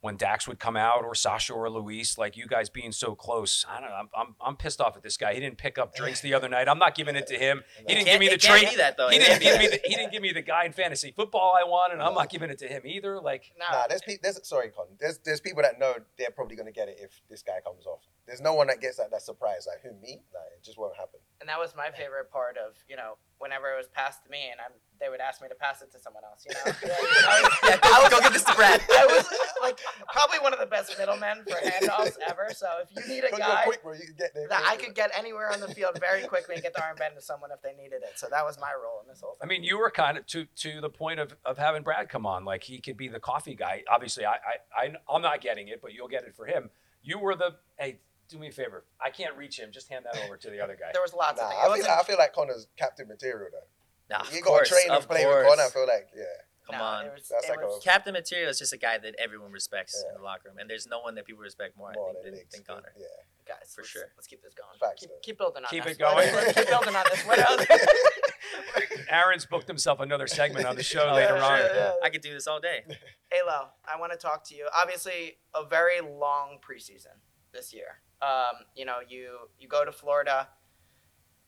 when 0.00 0.16
Dax 0.16 0.46
would 0.46 0.58
come 0.60 0.76
out 0.76 1.04
or 1.04 1.14
Sacha 1.14 1.52
or 1.52 1.68
Luis 1.68 2.16
like 2.18 2.36
you 2.36 2.46
guys 2.46 2.68
being 2.70 2.92
so 2.92 3.14
close. 3.14 3.64
I 3.68 3.80
don't 3.80 3.90
know. 3.90 3.96
I'm 3.96 4.08
I'm, 4.16 4.34
I'm 4.40 4.56
pissed 4.56 4.80
off 4.80 4.96
at 4.96 5.02
this 5.02 5.16
guy. 5.16 5.34
He 5.34 5.40
didn't 5.40 5.58
pick 5.58 5.76
up 5.78 5.94
drinks 5.94 6.20
the 6.20 6.34
other 6.34 6.48
night. 6.48 6.68
I'm 6.68 6.78
not 6.78 6.94
giving 6.94 7.16
it 7.16 7.26
to 7.28 7.34
him. 7.36 7.62
He 7.86 7.94
didn't 7.94 8.06
give 8.06 8.20
me 8.20 8.28
the 8.28 8.36
trade. 8.36 8.68
that 8.76 8.96
though. 8.96 9.08
He 9.08 9.16
It 9.16 9.20
didn't 9.20 9.42
give 9.42 9.58
me 9.58 9.66
the 9.68 9.80
he 9.84 9.94
didn't 9.94 10.12
give 10.12 10.22
me 10.22 10.32
the 10.32 10.42
guy 10.42 10.64
in 10.64 10.72
fantasy 10.72 11.10
football 11.10 11.52
I 11.60 11.64
want, 11.64 11.92
and 11.92 12.02
I'm 12.02 12.14
not 12.14 12.30
giving 12.30 12.50
it 12.50 12.58
to 12.58 12.68
him 12.68 12.82
either. 12.84 13.20
Like 13.20 13.52
No, 13.58 13.64
Nah, 13.76 13.86
there's 13.88 14.02
people. 14.02 14.20
There's 14.22 14.46
sorry, 14.46 14.68
Con. 14.70 14.86
There's 15.00 15.18
there's 15.18 15.40
people 15.40 15.62
that 15.62 15.78
know 15.78 15.94
they're 16.16 16.30
probably 16.30 16.56
gonna 16.56 16.72
get 16.72 16.88
it 16.88 16.98
if 17.00 17.20
this 17.28 17.42
guy 17.42 17.58
comes 17.64 17.86
off. 17.86 18.02
There's 18.26 18.40
no 18.40 18.54
one 18.54 18.66
that 18.68 18.80
gets 18.80 18.98
that 18.98 19.10
that 19.10 19.22
surprise. 19.22 19.66
Like 19.66 19.82
who 19.82 19.98
me? 20.00 20.22
Like 20.32 20.52
it 20.56 20.62
just 20.64 20.78
won't 20.78 20.96
happen. 20.96 21.18
and 21.40 21.48
that 21.48 21.58
was 21.58 21.74
my 21.76 21.90
favorite 21.90 22.30
part 22.30 22.56
of 22.56 22.74
you 22.88 22.96
know 22.96 23.16
whenever 23.38 23.72
it 23.72 23.76
was 23.76 23.88
passed 23.88 24.24
to 24.24 24.30
me, 24.30 24.48
and 24.50 24.60
I'm 24.60 24.72
they 25.00 25.08
would 25.08 25.20
ask 25.20 25.40
me 25.40 25.48
to 25.48 25.54
pass 25.54 25.80
it 25.80 25.92
to 25.92 25.98
someone 26.00 26.24
else. 26.24 26.44
You 26.44 26.54
know, 26.54 26.60
I 27.28 27.42
was, 27.42 27.52
Yeah, 27.62 27.78
go, 28.10 28.16
go 28.16 28.22
give 28.22 28.32
this 28.32 28.42
to 28.44 28.54
Brad. 28.54 28.82
I 28.90 29.06
was 29.06 29.26
like 29.62 29.78
probably 30.12 30.40
one 30.40 30.52
of 30.52 30.58
the 30.58 30.66
best 30.66 30.98
middlemen 30.98 31.44
for 31.44 31.54
handoffs 31.54 32.16
ever. 32.28 32.48
So 32.52 32.66
if 32.82 32.90
you 32.90 33.08
need 33.14 33.20
a 33.20 33.28
Because 33.30 33.38
guy 33.38 33.62
quick, 33.64 33.82
bro. 33.82 33.92
You 33.92 34.06
can 34.06 34.16
get 34.18 34.34
there. 34.34 34.48
that 34.48 34.62
I 34.66 34.76
could 34.76 34.94
get 34.94 35.12
anywhere 35.16 35.52
on 35.52 35.60
the 35.60 35.68
field 35.68 35.98
very 36.00 36.26
quickly 36.26 36.54
and 36.56 36.62
get 36.62 36.74
the 36.74 36.80
armband 36.80 37.14
to 37.14 37.22
someone 37.22 37.50
if 37.52 37.62
they 37.62 37.80
needed 37.80 38.02
it. 38.02 38.18
So 38.18 38.26
that 38.30 38.44
was 38.44 38.58
my 38.60 38.72
role 38.72 39.00
in 39.02 39.08
this 39.08 39.20
whole 39.20 39.36
I 39.42 39.46
mean, 39.46 39.62
you 39.62 39.78
were 39.78 39.90
kind 39.90 40.18
of 40.18 40.26
to 40.26 40.46
to 40.56 40.80
the 40.80 40.90
point 40.90 41.20
of, 41.20 41.34
of 41.44 41.58
having 41.58 41.82
Brad 41.82 42.08
come 42.08 42.26
on. 42.26 42.44
Like 42.44 42.64
he 42.64 42.80
could 42.80 42.96
be 42.96 43.08
the 43.08 43.20
coffee 43.20 43.54
guy. 43.54 43.84
Obviously, 43.90 44.24
I, 44.26 44.32
I 44.32 44.84
I 44.86 44.92
I'm 45.08 45.22
not 45.22 45.40
getting 45.40 45.68
it, 45.68 45.80
but 45.80 45.92
you'll 45.92 46.08
get 46.08 46.24
it 46.24 46.34
for 46.34 46.46
him. 46.46 46.70
You 47.02 47.18
were 47.20 47.36
the 47.36 47.54
hey. 47.78 48.00
Do 48.28 48.38
me 48.38 48.48
a 48.48 48.52
favor. 48.52 48.84
I 49.00 49.10
can't 49.10 49.34
reach 49.36 49.58
him. 49.58 49.70
Just 49.72 49.88
hand 49.88 50.04
that 50.04 50.22
over 50.24 50.36
to 50.36 50.50
the 50.50 50.60
other 50.60 50.76
guy. 50.78 50.90
There 50.92 51.02
was 51.02 51.14
lots 51.14 51.40
Nah, 51.40 51.46
of 51.48 51.50
things. 51.52 51.60
I 51.60 51.64
feel, 51.64 51.88
like, 51.88 51.98
I 51.98 52.02
feel 52.04 52.18
like 52.18 52.32
Connor's 52.34 52.68
captain 52.76 53.08
material 53.08 53.48
though. 53.52 54.14
Nah, 54.14 54.22
of 54.22 54.32
you 54.34 54.42
course, 54.42 54.68
got 54.70 54.76
to 54.76 54.82
train 54.82 54.90
of 54.96 55.02
and 55.02 55.08
play 55.10 55.22
course. 55.24 55.44
with 55.44 55.48
Connor. 55.56 55.62
I 55.66 55.70
feel 55.70 55.86
like 55.86 56.08
yeah. 56.16 56.24
Come 56.70 56.78
no, 56.78 56.84
on. 56.84 57.04
Was, 57.16 57.28
That's 57.30 57.48
like 57.48 57.60
was, 57.62 57.82
Captain 57.82 58.12
Material 58.12 58.50
is 58.50 58.58
just 58.58 58.74
a 58.74 58.76
guy 58.76 58.98
that 58.98 59.14
everyone 59.18 59.52
respects 59.52 59.96
Yeah. 60.04 60.10
in 60.12 60.18
the 60.18 60.22
locker 60.22 60.48
room, 60.50 60.58
and 60.58 60.68
there's 60.68 60.86
no 60.86 61.00
one 61.00 61.14
that 61.14 61.24
people 61.24 61.40
respect 61.42 61.78
more, 61.78 61.92
More 61.94 62.10
I 62.10 62.12
think, 62.12 62.24
than 62.24 62.34
than, 62.34 62.44
than 62.52 62.62
Connor. 62.64 62.92
Yeah. 62.98 63.06
guys, 63.48 63.72
for 63.74 63.80
let's, 63.80 63.88
sure. 63.88 64.12
Let's 64.18 64.26
keep 64.26 64.42
this 64.42 64.52
going. 64.52 64.76
Facts, 64.78 65.00
keep, 65.00 65.10
keep 65.22 65.38
building 65.38 65.64
on 65.64 65.70
Keep 65.70 65.84
this. 65.84 65.96
it 65.96 65.98
going. 65.98 66.28
Keep 66.52 66.68
building 66.68 66.94
on 66.94 67.04
this. 67.10 67.22
What 67.24 67.38
else? 67.38 67.64
Aaron's 69.08 69.46
booked 69.46 69.66
himself 69.68 70.00
another 70.00 70.26
segment 70.26 70.66
on 70.66 70.76
the 70.76 70.82
show 70.82 71.08
Oh, 71.08 71.14
later 71.14 71.36
yeah, 71.36 71.44
on. 71.46 71.58
yeah, 71.58 71.74
yeah. 71.74 71.92
I 72.02 72.10
could 72.10 72.20
do 72.20 72.34
this 72.34 72.46
all 72.46 72.60
day. 72.60 72.84
Alo, 73.32 73.68
I 73.86 73.98
want 73.98 74.12
to 74.12 74.18
talk 74.18 74.44
to 74.48 74.54
you. 74.54 74.68
Obviously, 74.76 75.38
a 75.54 75.64
very 75.64 76.00
long 76.02 76.58
preseason 76.60 77.16
this 77.52 77.72
year. 77.72 78.02
Um, 78.20 78.64
you 78.74 78.84
know, 78.84 78.96
you 79.06 79.48
you 79.58 79.68
go 79.68 79.84
to 79.84 79.92
Florida, 79.92 80.48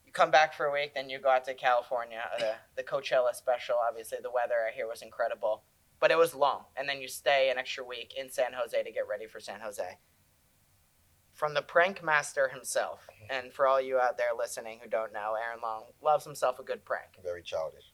you 0.07 0.13
come 0.13 0.31
back 0.31 0.55
for 0.55 0.67
a 0.67 0.73
week, 0.73 0.95
then 0.95 1.11
you 1.11 1.19
go 1.19 1.31
out 1.31 1.45
to 1.47 1.55
California. 1.55 2.21
Uh, 2.39 2.53
the 2.77 2.83
Coachella 2.83 3.35
special, 3.35 3.77
obviously, 3.89 4.19
the 4.23 4.31
weather 4.31 4.55
I 4.69 4.75
hear 4.75 4.87
was 4.87 5.03
incredible, 5.03 5.65
but 5.99 6.11
it 6.11 6.19
was 6.19 6.35
long, 6.35 6.65
and 6.77 6.89
then 6.89 7.01
you 7.01 7.09
stay 7.09 7.51
an 7.51 7.59
extra 7.59 7.85
week 7.85 8.15
in 8.17 8.31
San 8.31 8.53
Jose 8.55 8.83
to 8.83 8.93
get 8.93 9.09
ready 9.09 9.27
for 9.27 9.41
San 9.41 9.61
Jose. 9.61 9.99
From 11.35 11.55
the 11.55 11.63
prank 11.63 12.05
master 12.05 12.49
himself, 12.49 13.09
and 13.29 13.53
for 13.53 13.67
all 13.67 13.81
you 13.81 13.99
out 13.99 14.19
there 14.19 14.29
listening 14.37 14.79
who 14.83 14.89
don't 14.89 15.13
know, 15.13 15.35
Aaron 15.43 15.61
Long 15.63 15.85
loves 16.03 16.25
himself 16.25 16.59
a 16.59 16.63
good 16.63 16.85
prank. 16.85 17.19
Very 17.23 17.43
childish. 17.43 17.93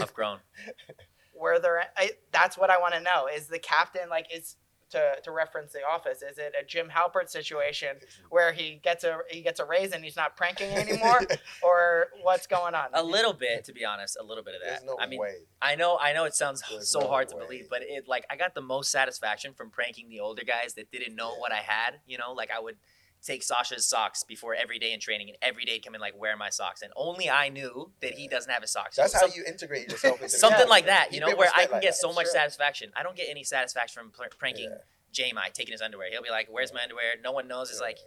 I've 0.00 0.14
grown. 0.14 0.38
were 1.42 1.58
there 1.58 1.84
I, 1.96 2.12
that's 2.30 2.56
what 2.56 2.70
i 2.70 2.78
want 2.78 2.94
to 2.94 3.00
know 3.00 3.28
is 3.34 3.48
the 3.48 3.58
captain 3.58 4.08
like 4.08 4.26
is 4.34 4.56
to, 4.92 5.16
to 5.24 5.30
reference 5.30 5.72
the 5.72 5.80
office 5.84 6.22
is 6.22 6.38
it 6.38 6.54
a 6.60 6.64
jim 6.64 6.88
halpert 6.88 7.28
situation 7.28 7.96
where 8.30 8.52
he 8.52 8.80
gets 8.82 9.04
a 9.04 9.18
he 9.30 9.42
gets 9.42 9.58
a 9.60 9.64
raise 9.64 9.92
and 9.92 10.04
he's 10.04 10.16
not 10.16 10.36
pranking 10.36 10.70
anymore 10.70 11.20
or 11.62 12.06
what's 12.22 12.46
going 12.46 12.74
on 12.74 12.86
A 12.94 13.02
little 13.02 13.32
bit, 13.32 13.64
to 13.64 13.72
be 13.72 13.84
honest, 13.84 14.16
a 14.20 14.22
little 14.24 14.44
bit 14.44 14.54
of 14.54 14.60
There's 14.62 14.80
that. 14.80 14.86
no 14.86 14.96
I 15.00 15.06
mean, 15.06 15.20
way. 15.20 15.34
I 15.60 15.74
know, 15.74 15.98
I 16.00 16.12
know, 16.12 16.24
it 16.24 16.34
sounds 16.34 16.62
There's 16.70 16.88
so 16.88 17.00
no 17.00 17.08
hard 17.08 17.28
to 17.30 17.36
believe, 17.36 17.66
but 17.68 17.82
it 17.82 18.06
like 18.08 18.24
I 18.30 18.36
got 18.36 18.54
the 18.54 18.60
most 18.60 18.90
satisfaction 18.90 19.52
from 19.54 19.70
pranking 19.70 20.08
the 20.08 20.20
older 20.20 20.42
guys 20.44 20.74
that 20.74 20.90
didn't 20.90 21.14
know 21.14 21.32
Yeah. 21.34 21.40
what 21.40 21.52
I 21.52 21.56
had. 21.74 22.00
You 22.06 22.18
know, 22.18 22.32
like 22.32 22.50
I 22.50 22.60
would 22.60 22.76
take 23.24 23.42
Sacha's 23.42 23.86
socks 23.86 24.24
before 24.24 24.54
every 24.54 24.78
day 24.78 24.92
in 24.92 25.00
training, 25.00 25.28
and 25.28 25.38
every 25.42 25.64
day 25.64 25.78
come 25.78 25.94
in 25.94 26.00
like 26.00 26.18
wear 26.18 26.36
my 26.36 26.50
socks, 26.50 26.82
and 26.82 26.92
only 26.96 27.30
I 27.30 27.48
knew 27.48 27.92
that 28.00 28.14
he 28.14 28.26
doesn't 28.28 28.50
have 28.50 28.62
his 28.62 28.70
socks. 28.72 28.96
That's 28.96 29.12
So- 29.12 29.20
how 29.28 29.34
you 29.34 29.44
integrate 29.46 29.90
yourself 29.90 30.16
into 30.22 30.36
something 30.36 30.60
game. 30.60 30.68
like 30.68 30.86
that, 30.86 31.12
you 31.12 31.20
know, 31.20 31.34
where 31.36 31.50
I 31.54 31.64
can 31.64 31.72
like 31.72 31.82
get 31.82 31.90
that. 31.90 31.94
so 31.96 32.12
much 32.12 32.26
Sure. 32.26 32.32
satisfaction. 32.34 32.92
I 32.96 33.02
don't 33.02 33.16
get 33.16 33.28
any 33.30 33.44
satisfaction 33.44 34.02
from 34.02 34.10
pr- 34.10 34.34
pranking 34.36 34.70
Yeah. 34.70 34.78
J 35.12 35.32
taking 35.52 35.72
his 35.72 35.82
underwear. 35.82 36.08
He'll 36.10 36.22
be 36.22 36.30
like, 36.30 36.48
"Where's 36.50 36.72
my 36.72 36.82
underwear?" 36.82 37.12
No 37.22 37.32
one 37.32 37.46
knows. 37.46 37.70
It's 37.70 37.80
Yeah. 37.80 37.86
like 37.86 37.98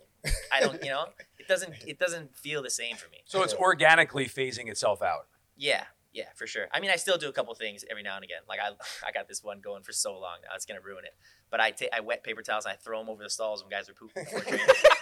I 0.52 0.60
don't, 0.60 0.84
you 0.84 0.90
know, 0.90 1.10
it 1.40 1.48
doesn't 1.48 1.74
it 1.86 2.00
doesn't 2.00 2.36
feel 2.36 2.64
the 2.64 2.70
same 2.72 2.96
for 2.98 3.08
me. 3.10 3.22
So 3.26 3.44
it's 3.44 3.54
organically 3.54 4.26
phasing 4.28 4.68
itself 4.70 5.02
out. 5.04 5.28
Yeah, 5.56 5.84
yeah, 6.14 6.30
for 6.36 6.48
sure. 6.48 6.68
I 6.74 6.80
mean, 6.80 6.90
I 6.90 6.96
still 6.96 7.18
do 7.20 7.30
a 7.30 7.32
couple 7.32 7.54
things 7.54 7.86
every 7.92 8.02
now 8.02 8.16
and 8.16 8.24
again. 8.24 8.42
Like 8.50 8.60
I, 8.60 8.72
I 9.08 9.12
got 9.12 9.28
this 9.28 9.44
one 9.44 9.60
going 9.62 9.84
for 9.84 9.92
so 9.92 10.14
long 10.18 10.38
now, 10.42 10.56
it's 10.56 10.66
gonna 10.66 10.82
ruin 10.82 11.06
it. 11.06 11.14
But 11.52 11.60
I 11.60 11.70
take, 11.72 11.90
I 11.94 12.00
wet 12.00 12.24
paper 12.24 12.42
towels 12.42 12.66
and 12.66 12.74
I 12.74 12.76
throw 12.76 12.98
them 13.00 13.10
over 13.10 13.22
the 13.22 13.30
stalls 13.30 13.62
when 13.64 13.70
guys 13.70 13.88
are 13.88 13.94
pooping 13.94 14.24
before 14.24 14.42
training. 14.42 14.66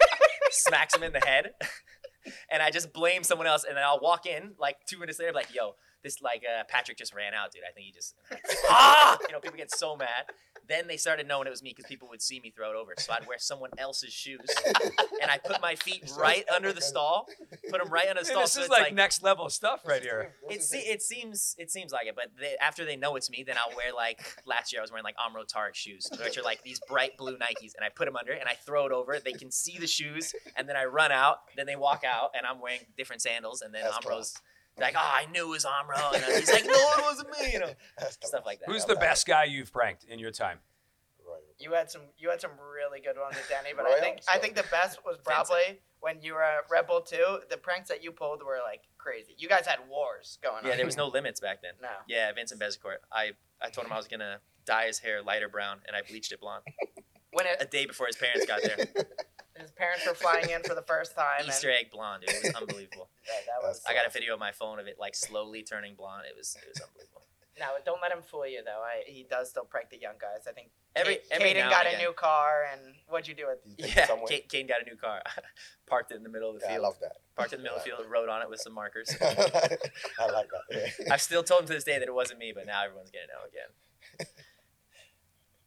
Smacks 0.53 0.95
him 0.95 1.03
in 1.03 1.13
the 1.13 1.19
head, 1.19 1.51
and 2.51 2.61
I 2.61 2.69
just 2.69 2.93
blame 2.93 3.23
someone 3.23 3.47
else. 3.47 3.63
And 3.63 3.75
then 3.75 3.83
I'll 3.83 3.99
walk 3.99 4.25
in 4.25 4.53
like 4.59 4.77
two 4.85 4.99
minutes 4.99 5.19
later, 5.19 5.33
like, 5.33 5.53
"Yo, 5.53 5.75
this 6.03 6.21
like 6.21 6.43
uh, 6.43 6.63
Patrick 6.67 6.97
just 6.97 7.13
ran 7.13 7.33
out, 7.33 7.51
dude. 7.51 7.63
I 7.67 7.71
think 7.73 7.87
he 7.87 7.91
just 7.91 8.15
ah." 8.69 9.17
You 9.27 9.33
know, 9.33 9.39
people 9.39 9.57
get 9.57 9.71
so 9.71 9.95
mad. 9.95 10.25
Then 10.67 10.87
they 10.87 10.97
started 10.97 11.27
knowing 11.27 11.47
it 11.47 11.49
was 11.49 11.61
me 11.61 11.71
because 11.75 11.85
people 11.89 12.07
would 12.09 12.21
see 12.21 12.39
me 12.39 12.51
throw 12.55 12.71
it 12.71 12.75
over. 12.75 12.93
So 12.97 13.13
I'd 13.13 13.27
wear 13.27 13.37
someone 13.39 13.69
else's 13.77 14.13
shoes, 14.13 14.39
and 15.21 15.29
I 15.29 15.37
put 15.37 15.61
my 15.61 15.75
feet 15.75 16.09
right 16.17 16.45
under 16.53 16.71
the 16.71 16.81
stall. 16.81 17.27
Put 17.69 17.81
them 17.83 17.91
right 17.91 18.07
under 18.07 18.21
the 18.21 18.27
Man, 18.27 18.33
stall. 18.33 18.41
this 18.43 18.51
so 18.53 18.59
is 18.61 18.65
it's 18.67 18.71
like, 18.71 18.81
like 18.83 18.93
next 18.93 19.23
level 19.23 19.49
stuff 19.49 19.81
right 19.85 20.01
here. 20.01 20.33
it, 20.49 20.63
se- 20.63 20.85
it 20.87 21.01
seems 21.01 21.55
it 21.57 21.71
seems 21.71 21.91
like 21.91 22.07
it, 22.07 22.15
but 22.15 22.27
they, 22.39 22.55
after 22.61 22.85
they 22.85 22.95
know 22.95 23.15
it's 23.15 23.29
me, 23.29 23.43
then 23.45 23.55
I'll 23.57 23.75
wear 23.75 23.93
like 23.93 24.21
last 24.45 24.71
year 24.71 24.81
I 24.81 24.83
was 24.83 24.91
wearing 24.91 25.03
like 25.03 25.15
Amro 25.23 25.43
Tarek 25.43 25.75
shoes, 25.75 26.07
which 26.23 26.37
are 26.37 26.43
like 26.43 26.63
these 26.63 26.79
bright 26.87 27.17
blue 27.17 27.37
Nikes, 27.37 27.75
and 27.75 27.83
I 27.83 27.89
put 27.89 28.05
them 28.05 28.15
under 28.15 28.31
and 28.33 28.47
I 28.47 28.53
throw 28.53 28.85
it 28.85 28.91
over. 28.91 29.19
They 29.23 29.33
can 29.33 29.51
see 29.51 29.77
the 29.77 29.87
shoes, 29.87 30.33
and 30.55 30.67
then 30.69 30.75
I 30.75 30.85
run 30.85 31.11
out. 31.11 31.37
Then 31.57 31.65
they 31.65 31.75
walk 31.75 32.03
out, 32.05 32.31
and 32.37 32.45
I'm 32.45 32.59
wearing 32.61 32.79
different 32.97 33.21
sandals, 33.21 33.61
and 33.61 33.73
then 33.73 33.83
That's 33.83 34.05
Amro's 34.05 34.33
like, 34.79 34.95
"Oh, 34.97 35.01
I 35.01 35.25
knew 35.31 35.45
it 35.47 35.49
was 35.49 35.65
Amro," 35.65 36.11
and 36.13 36.23
he's 36.23 36.51
like, 36.51 36.65
"No, 36.65 36.71
it 36.73 37.03
wasn't 37.03 37.29
me," 37.39 37.53
you 37.53 37.59
know, 37.59 37.73
stuff 38.21 38.43
like 38.45 38.59
that. 38.59 38.69
Who's 38.69 38.85
the 38.85 38.95
best 38.95 39.25
guy 39.27 39.43
you've 39.45 39.71
pranked 39.71 40.03
in 40.05 40.19
your 40.19 40.31
time? 40.31 40.59
You 41.59 41.71
had 41.73 41.89
some 41.89 42.01
you 42.17 42.29
had 42.29 42.41
some 42.41 42.51
really 42.75 42.99
good 42.99 43.15
ones 43.17 43.35
with 43.35 43.47
Danny, 43.47 43.69
but 43.75 43.85
I 43.85 43.89
Royer? 43.91 43.99
think 43.99 44.19
I 44.31 44.37
think 44.37 44.55
the 44.55 44.65
best 44.69 44.99
was 45.05 45.17
probably 45.23 45.79
when 46.01 46.21
you 46.21 46.33
were 46.33 46.43
at 46.43 46.65
Red 46.69 46.87
Bull 46.87 47.01
Two. 47.01 47.39
The 47.49 47.57
pranks 47.57 47.87
that 47.89 48.03
you 48.03 48.11
pulled 48.11 48.43
were 48.43 48.59
like 48.63 48.81
crazy. 48.97 49.33
You 49.37 49.47
guys 49.47 49.65
had 49.65 49.79
wars 49.87 50.39
going 50.43 50.57
on. 50.57 50.65
Yeah, 50.69 50.75
there 50.75 50.85
was 50.85 50.97
no 50.97 51.07
limits 51.07 51.39
back 51.39 51.61
then. 51.61 51.73
no. 51.81 51.87
Yeah, 52.07 52.31
Vincent 52.33 52.59
Bezecourt. 52.59 52.97
I 53.11 53.31
I 53.61 53.69
told 53.69 53.87
him 53.87 53.93
I 53.93 53.97
was 53.97 54.07
gonna 54.07 54.39
dye 54.65 54.87
his 54.87 54.99
hair 54.99 55.21
lighter 55.21 55.47
brown, 55.47 55.79
and 55.87 55.95
I 55.95 56.01
bleached 56.01 56.31
it 56.33 56.41
blonde 56.41 56.63
When 57.31 57.45
a 57.59 57.65
day 57.65 57.85
before 57.85 58.07
his 58.07 58.17
parents 58.17 58.45
got 58.45 58.61
there. 58.61 58.77
his 59.57 59.71
parents 59.71 60.05
were 60.07 60.13
flying 60.15 60.49
in 60.49 60.63
for 60.63 60.75
the 60.75 60.81
first 60.81 61.15
time, 61.15 61.41
Easter 61.47 61.69
egg 61.71 61.91
blonde, 61.91 62.23
dude. 62.25 62.35
It 62.35 62.43
was 62.43 62.53
unbelievable. 62.55 63.09
yeah, 63.27 63.33
that 63.47 63.67
was. 63.67 63.81
I 63.87 63.93
got 63.93 64.05
a 64.07 64.09
video 64.09 64.33
on 64.33 64.39
my 64.39 64.51
phone 64.51 64.79
of 64.79 64.87
it 64.87 64.97
like 64.99 65.15
slowly 65.15 65.63
turning 65.63 65.95
blonde. 65.95 66.23
It 66.29 66.35
was 66.37 66.55
it 66.61 66.67
was 66.69 66.81
unbelievable. 66.81 67.21
No, 67.59 67.67
don't 67.85 68.01
let 68.01 68.11
him 68.11 68.23
fool 68.23 68.47
you 68.47 68.61
though. 68.65 68.81
I, 68.81 69.03
he 69.05 69.27
does 69.29 69.47
still 69.51 69.63
prank 69.63 69.91
the 69.91 69.99
young 69.99 70.15
guys. 70.19 70.47
I 70.49 70.53
think 70.53 70.69
Every 70.95 71.15
Kate- 71.15 71.23
every 71.31 71.49
Caden 71.53 71.69
got 71.69 71.85
and 71.85 71.95
a 71.95 71.97
new 71.99 72.11
car, 72.13 72.65
and 72.71 72.81
what'd 73.07 73.27
you 73.27 73.35
do 73.35 73.45
with? 73.47 73.59
You 73.65 73.85
it 73.85 73.95
Yeah, 73.95 74.07
somewhere? 74.07 74.27
Kate, 74.27 74.67
got 74.67 74.81
a 74.81 74.85
new 74.85 74.95
car. 74.95 75.21
Parked 75.87 76.11
it 76.11 76.17
in 76.17 76.23
the 76.23 76.29
middle 76.29 76.49
of 76.49 76.55
the 76.59 76.61
Yeah, 76.65 76.69
I 76.71 76.73
field. 76.73 76.83
love 76.83 76.95
that. 77.01 77.17
Parked 77.35 77.53
it 77.53 77.57
in 77.57 77.61
the 77.61 77.63
middle 77.65 77.77
of 77.77 77.83
the 77.83 77.89
field. 77.91 78.05
Wrote 78.11 78.27
on 78.29 78.41
it 78.41 78.49
with 78.49 78.59
some 78.59 78.73
markers. 78.73 79.15
I 79.21 79.25
like 80.31 80.49
that. 80.49 80.91
Yeah. 80.99 81.13
I've 81.13 81.21
still 81.21 81.43
told 81.43 81.61
him 81.61 81.67
to 81.67 81.73
this 81.73 81.83
day 81.83 81.99
that 81.99 82.07
it 82.07 82.13
wasn't 82.13 82.39
me, 82.39 82.53
but 82.55 82.65
now 82.65 82.83
everyone's 82.83 83.11
gonna 83.11 83.25
know 83.27 83.45
again. 83.47 84.27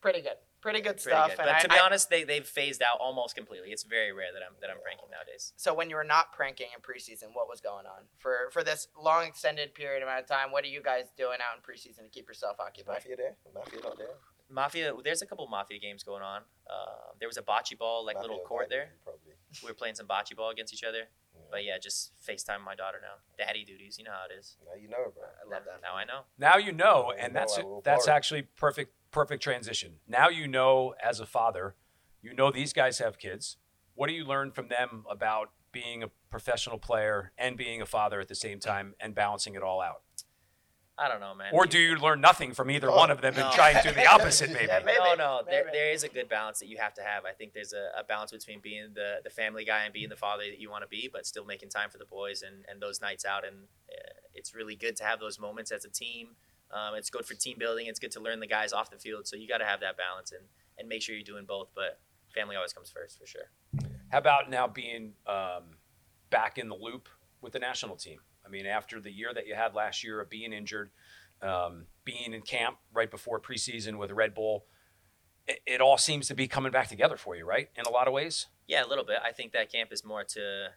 Pretty 0.00 0.20
good, 0.22 0.36
pretty 0.66 0.80
good 0.80 0.96
Pretty 1.02 1.10
stuff. 1.16 1.30
good. 1.30 1.38
and 1.40 1.46
But 1.48 1.54
I- 1.56 1.60
to 1.62 1.68
be 1.68 1.76
I- 1.76 1.84
honest, 1.86 2.10
they 2.10 2.24
they've 2.24 2.46
phased 2.46 2.82
out 2.82 2.98
almost 3.00 3.34
completely. 3.36 3.70
It's 3.70 3.84
very 3.84 4.12
rare 4.12 4.32
that 4.32 4.42
I'm 4.42 4.54
that 4.60 4.70
I'm 4.70 4.80
pranking 4.80 5.08
nowadays. 5.10 5.52
So 5.56 5.72
when 5.74 5.88
you 5.90 5.96
were 5.96 6.04
not 6.16 6.32
pranking 6.32 6.68
in 6.74 6.80
preseason, 6.82 7.28
what 7.34 7.48
was 7.48 7.60
going 7.60 7.86
on 7.86 8.02
for 8.18 8.50
for 8.50 8.62
this 8.64 8.88
long 8.98 9.24
extended 9.26 9.74
period 9.74 10.02
amount 10.02 10.20
of 10.20 10.26
time? 10.26 10.50
What 10.50 10.64
are 10.64 10.68
you 10.76 10.82
guys 10.82 11.06
doing 11.16 11.38
out 11.40 11.56
in 11.56 11.62
preseason 11.62 12.02
to 12.04 12.08
keep 12.10 12.26
yourself 12.28 12.56
Is 12.60 12.66
occupied? 12.66 12.94
Mafia 12.96 13.16
there? 13.16 13.36
Mafia 13.54 13.80
not 13.82 13.98
there? 13.98 14.16
Mafia, 14.48 14.94
there's 15.02 15.22
a 15.22 15.26
couple 15.26 15.44
mafia 15.48 15.78
games 15.80 16.04
going 16.04 16.22
on. 16.22 16.42
Uh, 16.70 17.10
there 17.18 17.28
was 17.28 17.36
a 17.36 17.42
bocce 17.42 17.76
ball 17.76 18.04
like 18.06 18.14
Mafia 18.14 18.30
little 18.30 18.44
court 18.44 18.68
buy 18.70 18.76
there. 18.76 18.88
Probably. 19.02 19.32
we 19.62 19.68
were 19.68 19.74
playing 19.74 19.96
some 19.96 20.06
bocce 20.06 20.36
ball 20.36 20.50
against 20.50 20.72
each 20.72 20.84
other. 20.84 21.08
But 21.50 21.64
yeah, 21.64 21.78
just 21.78 22.12
FaceTime 22.26 22.60
my 22.64 22.74
daughter 22.74 22.98
now. 23.00 23.16
Daddy 23.44 23.64
duties, 23.64 23.98
you 23.98 24.04
know 24.04 24.10
how 24.12 24.24
it 24.30 24.38
is. 24.38 24.56
Now 24.66 24.74
you 24.80 24.88
know, 24.88 25.12
bro. 25.14 25.24
I 25.24 25.48
love 25.52 25.64
that. 25.64 25.80
Now 25.82 25.94
I 25.94 26.04
know. 26.04 26.20
Now 26.38 26.56
you 26.56 26.72
know, 26.72 27.08
Now 27.08 27.10
you 27.10 27.14
and 27.18 27.34
know 27.34 27.40
that's 27.40 27.58
that's 27.84 28.08
actually 28.08 28.42
perfect 28.42 28.92
perfect 29.10 29.42
transition. 29.42 29.94
Now 30.08 30.28
you 30.28 30.46
know 30.48 30.94
as 31.02 31.20
a 31.20 31.26
father, 31.26 31.74
you 32.22 32.34
know 32.34 32.50
these 32.50 32.72
guys 32.72 32.98
have 32.98 33.18
kids. 33.18 33.56
What 33.94 34.08
do 34.08 34.14
you 34.14 34.24
learn 34.24 34.50
from 34.52 34.68
them 34.68 35.04
about 35.10 35.50
being 35.72 36.02
a 36.02 36.08
professional 36.30 36.78
player 36.78 37.32
and 37.38 37.56
being 37.56 37.80
a 37.80 37.86
father 37.86 38.20
at 38.20 38.28
the 38.28 38.34
same 38.34 38.58
time 38.60 38.94
and 39.00 39.14
balancing 39.14 39.54
it 39.54 39.62
all 39.62 39.80
out? 39.80 40.02
I 40.98 41.08
don't 41.08 41.20
know, 41.20 41.34
man. 41.34 41.50
Or 41.52 41.66
do 41.66 41.78
you 41.78 41.96
learn 41.96 42.22
nothing 42.22 42.54
from 42.54 42.70
either 42.70 42.90
Oh, 42.90 42.96
one 42.96 43.10
of 43.10 43.20
them 43.20 43.34
and 43.34 43.42
no. 43.44 43.50
try 43.52 43.70
and 43.72 43.82
do 43.86 43.92
the 43.92 44.06
opposite 44.06 44.50
maybe? 44.52 44.64
Yeah, 44.66 44.80
maybe. 44.82 44.98
no, 44.98 45.14
no. 45.14 45.42
There, 45.46 45.66
there 45.70 45.90
is 45.92 46.04
a 46.04 46.08
good 46.08 46.26
balance 46.30 46.58
that 46.60 46.68
you 46.68 46.78
have 46.78 46.94
to 46.94 47.02
have. 47.02 47.26
I 47.26 47.32
think 47.32 47.52
there's 47.52 47.74
a, 47.74 47.90
a 48.00 48.02
balance 48.02 48.32
between 48.32 48.60
being 48.60 48.92
the, 48.94 49.16
the 49.22 49.28
family 49.28 49.66
guy 49.66 49.84
and 49.84 49.92
being 49.92 50.08
the 50.08 50.16
father 50.16 50.44
that 50.44 50.58
you 50.58 50.70
want 50.70 50.84
to 50.84 50.88
be, 50.88 51.10
but 51.12 51.26
still 51.26 51.44
making 51.44 51.68
time 51.68 51.90
for 51.90 51.98
the 51.98 52.06
boys 52.06 52.40
and, 52.42 52.64
and 52.70 52.80
those 52.80 53.02
nights 53.02 53.26
out. 53.26 53.46
And 53.46 53.64
uh, 53.92 54.12
it's 54.34 54.54
really 54.54 54.74
good 54.74 54.96
to 54.96 55.04
have 55.04 55.20
those 55.20 55.38
moments 55.38 55.70
as 55.70 55.84
a 55.84 55.90
team. 55.90 56.28
Um, 56.72 56.94
it's 56.94 57.10
good 57.10 57.24
for 57.24 57.34
team 57.34 57.56
building. 57.58 57.86
It's 57.86 57.98
good 57.98 58.10
to 58.12 58.20
learn 58.20 58.40
the 58.40 58.46
guys 58.46 58.72
off 58.72 58.90
the 58.90 58.98
field. 58.98 59.26
So 59.26 59.36
you 59.36 59.46
got 59.46 59.58
to 59.58 59.64
have 59.64 59.80
that 59.80 59.96
balance 59.96 60.32
and, 60.32 60.42
and 60.78 60.88
make 60.88 61.02
sure 61.02 61.14
you're 61.14 61.24
doing 61.24 61.44
both. 61.46 61.68
But 61.74 62.00
family 62.34 62.56
always 62.56 62.72
comes 62.72 62.90
first 62.90 63.18
for 63.18 63.26
sure. 63.26 63.50
How 64.10 64.18
about 64.18 64.50
now 64.50 64.66
being 64.66 65.12
um, 65.26 65.78
back 66.30 66.58
in 66.58 66.68
the 66.68 66.76
loop 66.76 67.08
with 67.40 67.52
the 67.52 67.58
national 67.58 67.96
team? 67.96 68.18
I 68.44 68.48
mean, 68.48 68.66
after 68.66 69.00
the 69.00 69.10
year 69.10 69.32
that 69.34 69.46
you 69.46 69.54
had 69.54 69.74
last 69.74 70.04
year 70.04 70.20
of 70.20 70.30
being 70.30 70.52
injured, 70.52 70.90
um, 71.42 71.86
being 72.04 72.32
in 72.32 72.42
camp 72.42 72.76
right 72.92 73.10
before 73.10 73.40
preseason 73.40 73.98
with 73.98 74.12
Red 74.12 74.34
Bull, 74.34 74.66
it, 75.46 75.60
it 75.66 75.80
all 75.80 75.98
seems 75.98 76.28
to 76.28 76.34
be 76.34 76.46
coming 76.46 76.72
back 76.72 76.88
together 76.88 77.16
for 77.16 77.36
you, 77.36 77.44
right? 77.44 77.68
In 77.76 77.84
a 77.86 77.90
lot 77.90 78.06
of 78.06 78.12
ways. 78.12 78.46
Yeah, 78.66 78.84
a 78.84 78.88
little 78.88 79.04
bit. 79.04 79.18
I 79.24 79.32
think 79.32 79.52
that 79.52 79.70
camp 79.70 79.92
is 79.92 80.04
more 80.04 80.24
to, 80.24 80.68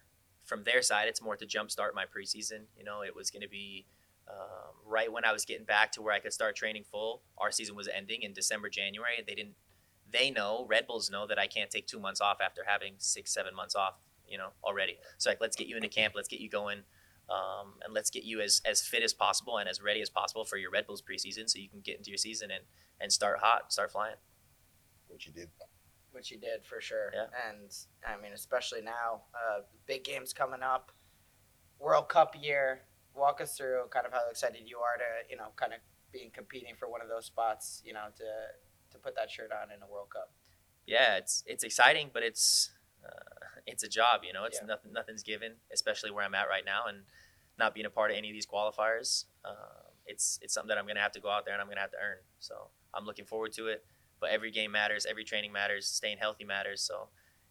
from 0.46 0.64
their 0.64 0.82
side, 0.82 1.08
it's 1.08 1.22
more 1.22 1.36
to 1.36 1.46
jumpstart 1.46 1.94
my 1.94 2.06
preseason. 2.06 2.66
You 2.78 2.84
know, 2.84 3.02
it 3.02 3.16
was 3.16 3.30
going 3.30 3.42
to 3.42 3.50
be 3.50 3.86
um, 4.30 4.74
right 4.86 5.12
when 5.12 5.26
I 5.26 5.32
was 5.32 5.46
getting 5.46 5.66
back 5.66 5.92
to 5.94 6.02
where 6.02 6.14
I 6.14 6.20
could 6.20 6.34
start 6.34 6.56
training 6.56 6.84
full. 6.90 7.24
Our 7.38 7.52
season 7.52 7.76
was 7.76 7.88
ending 7.88 8.22
in 8.22 8.34
December, 8.34 8.70
January. 8.70 9.24
They 9.26 9.36
didn't, 9.36 9.56
they 10.12 10.32
know, 10.32 10.66
Red 10.70 10.88
Bulls 10.88 11.10
know 11.10 11.28
that 11.28 11.40
I 11.40 11.48
can't 11.48 11.70
take 11.70 11.88
two 11.88 12.00
months 12.00 12.22
off 12.22 12.38
after 12.42 12.64
having 12.66 12.94
six, 12.98 13.34
seven 13.34 13.56
months 13.56 13.76
off, 13.76 13.96
you 14.28 14.38
know, 14.38 14.50
already. 14.64 14.98
So, 15.18 15.30
like, 15.30 15.42
let's 15.42 15.56
get 15.56 15.68
you 15.68 15.76
into 15.76 15.90
camp, 15.90 16.14
let's 16.16 16.28
get 16.28 16.40
you 16.40 16.50
going. 16.50 16.80
Um, 17.30 17.74
and 17.84 17.94
let's 17.94 18.10
get 18.10 18.24
you 18.24 18.42
as, 18.42 18.60
as 18.66 18.82
fit 18.82 19.04
as 19.04 19.14
possible 19.14 19.60
and 19.60 19.70
as 19.70 19.84
ready 19.84 20.02
as 20.02 20.10
possible 20.10 20.46
for 20.46 20.58
your 20.58 20.72
Red 20.72 20.88
Bulls 20.88 21.04
preseason 21.04 21.48
so 21.48 21.60
you 21.60 21.70
can 21.70 21.80
get 21.82 21.98
into 21.98 22.10
your 22.10 22.18
season 22.18 22.50
and, 22.50 22.64
and 23.00 23.12
start 23.12 23.38
hot, 23.40 23.72
start 23.72 23.92
flying. 23.92 24.16
Which 25.08 25.28
you 25.28 25.32
did. 25.34 25.50
which 26.12 26.32
you 26.32 26.38
did 26.38 26.66
for 26.66 26.82
sure. 26.82 27.12
Yeah. 27.14 27.26
And 27.48 27.72
I 28.08 28.20
mean, 28.22 28.34
especially 28.34 28.82
now, 28.82 29.22
uh, 29.34 29.62
big 29.86 30.04
games 30.04 30.34
coming 30.34 30.64
up, 30.64 30.92
World 31.80 32.10
Cup 32.10 32.36
year. 32.42 32.82
Walk 33.16 33.42
us 33.42 33.58
through 33.58 33.84
kind 33.92 34.06
of 34.06 34.14
how 34.14 34.22
excited 34.30 34.62
you 34.66 34.78
are 34.80 34.98
to, 34.98 35.30
you 35.30 35.36
know, 35.38 35.50
kind 35.56 35.74
of 35.74 35.80
being 36.12 36.32
competing 36.34 36.76
for 36.76 36.90
one 36.90 37.02
of 37.02 37.10
those 37.10 37.26
spots, 37.26 37.82
you 37.86 37.94
know, 37.94 38.06
to 38.18 38.24
to 38.92 38.98
put 38.98 39.16
that 39.16 39.30
shirt 39.30 39.52
on 39.52 39.72
in 39.72 39.82
a 39.84 39.88
World 39.88 40.10
Cup. 40.12 40.32
yeah, 40.88 41.18
it's 41.18 41.44
it's 41.46 41.64
exciting, 41.64 42.10
but 42.14 42.24
it's 42.24 42.72
uh, 43.06 43.60
it's 43.68 43.84
a 43.84 43.90
job. 43.90 44.22
You 44.24 44.34
know, 44.34 44.46
it's 44.46 44.60
Yeah. 44.62 44.68
nothing 44.68 44.94
nothing's 44.94 45.24
given, 45.24 45.54
especially 45.72 46.12
where 46.12 46.24
I'm 46.26 46.34
at 46.36 46.48
right 46.50 46.66
now, 46.66 46.86
and 46.88 47.04
not 47.58 47.74
being 47.74 47.86
a 47.86 47.90
part 47.90 48.10
of 48.12 48.18
any 48.18 48.30
of 48.30 48.34
these 48.34 48.48
qualifiers. 48.48 49.26
Um, 49.46 49.92
it's 50.06 50.40
it's 50.42 50.54
something 50.54 50.70
that 50.70 50.78
I'm 50.78 50.88
gonna 50.88 51.02
have 51.02 51.12
to 51.14 51.20
go 51.20 51.30
out 51.30 51.46
there 51.46 51.54
and 51.54 51.62
I'm 51.62 51.68
gonna 51.68 51.82
have 51.82 51.92
to 51.92 51.98
earn. 52.02 52.18
So 52.40 52.70
I'm 52.94 53.06
looking 53.06 53.26
forward 53.26 53.52
to 53.54 53.68
it. 53.68 53.86
But 54.20 54.32
every 54.32 54.52
game 54.52 54.72
matters, 54.72 55.06
every 55.06 55.24
training 55.24 55.52
matters, 55.52 55.86
staying 55.88 56.18
healthy 56.18 56.44
matters. 56.46 56.82
So 56.82 57.10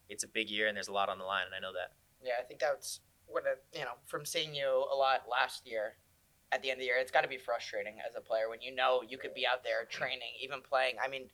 it's 0.08 0.24
a 0.24 0.28
big 0.28 0.50
year 0.50 0.66
and 0.66 0.76
there's 0.76 0.88
a 0.88 0.92
lot 0.92 1.08
on 1.08 1.18
the 1.18 1.24
line, 1.24 1.44
and 1.46 1.54
I 1.54 1.60
know 1.60 1.72
that. 1.74 1.92
Yeah, 2.22 2.32
I 2.40 2.42
think 2.42 2.58
that's 2.60 3.00
what 3.28 3.44
it, 3.46 3.62
you 3.78 3.84
know 3.84 3.96
from 4.06 4.24
seeing 4.24 4.54
you 4.54 4.68
a 4.92 4.96
lot 4.96 5.22
last 5.30 5.66
year. 5.66 5.94
At 6.50 6.62
the 6.62 6.70
end 6.70 6.78
of 6.78 6.80
the 6.80 6.86
year, 6.86 6.96
it's 6.98 7.10
got 7.10 7.20
to 7.20 7.28
be 7.28 7.36
frustrating 7.36 7.96
as 8.08 8.16
a 8.16 8.22
player 8.22 8.48
when 8.48 8.62
you 8.62 8.74
know 8.74 9.02
you 9.06 9.18
could 9.18 9.34
be 9.34 9.46
out 9.46 9.62
there 9.64 9.84
training, 9.84 10.32
even 10.42 10.62
playing. 10.62 10.94
I 11.04 11.06
mean, 11.06 11.28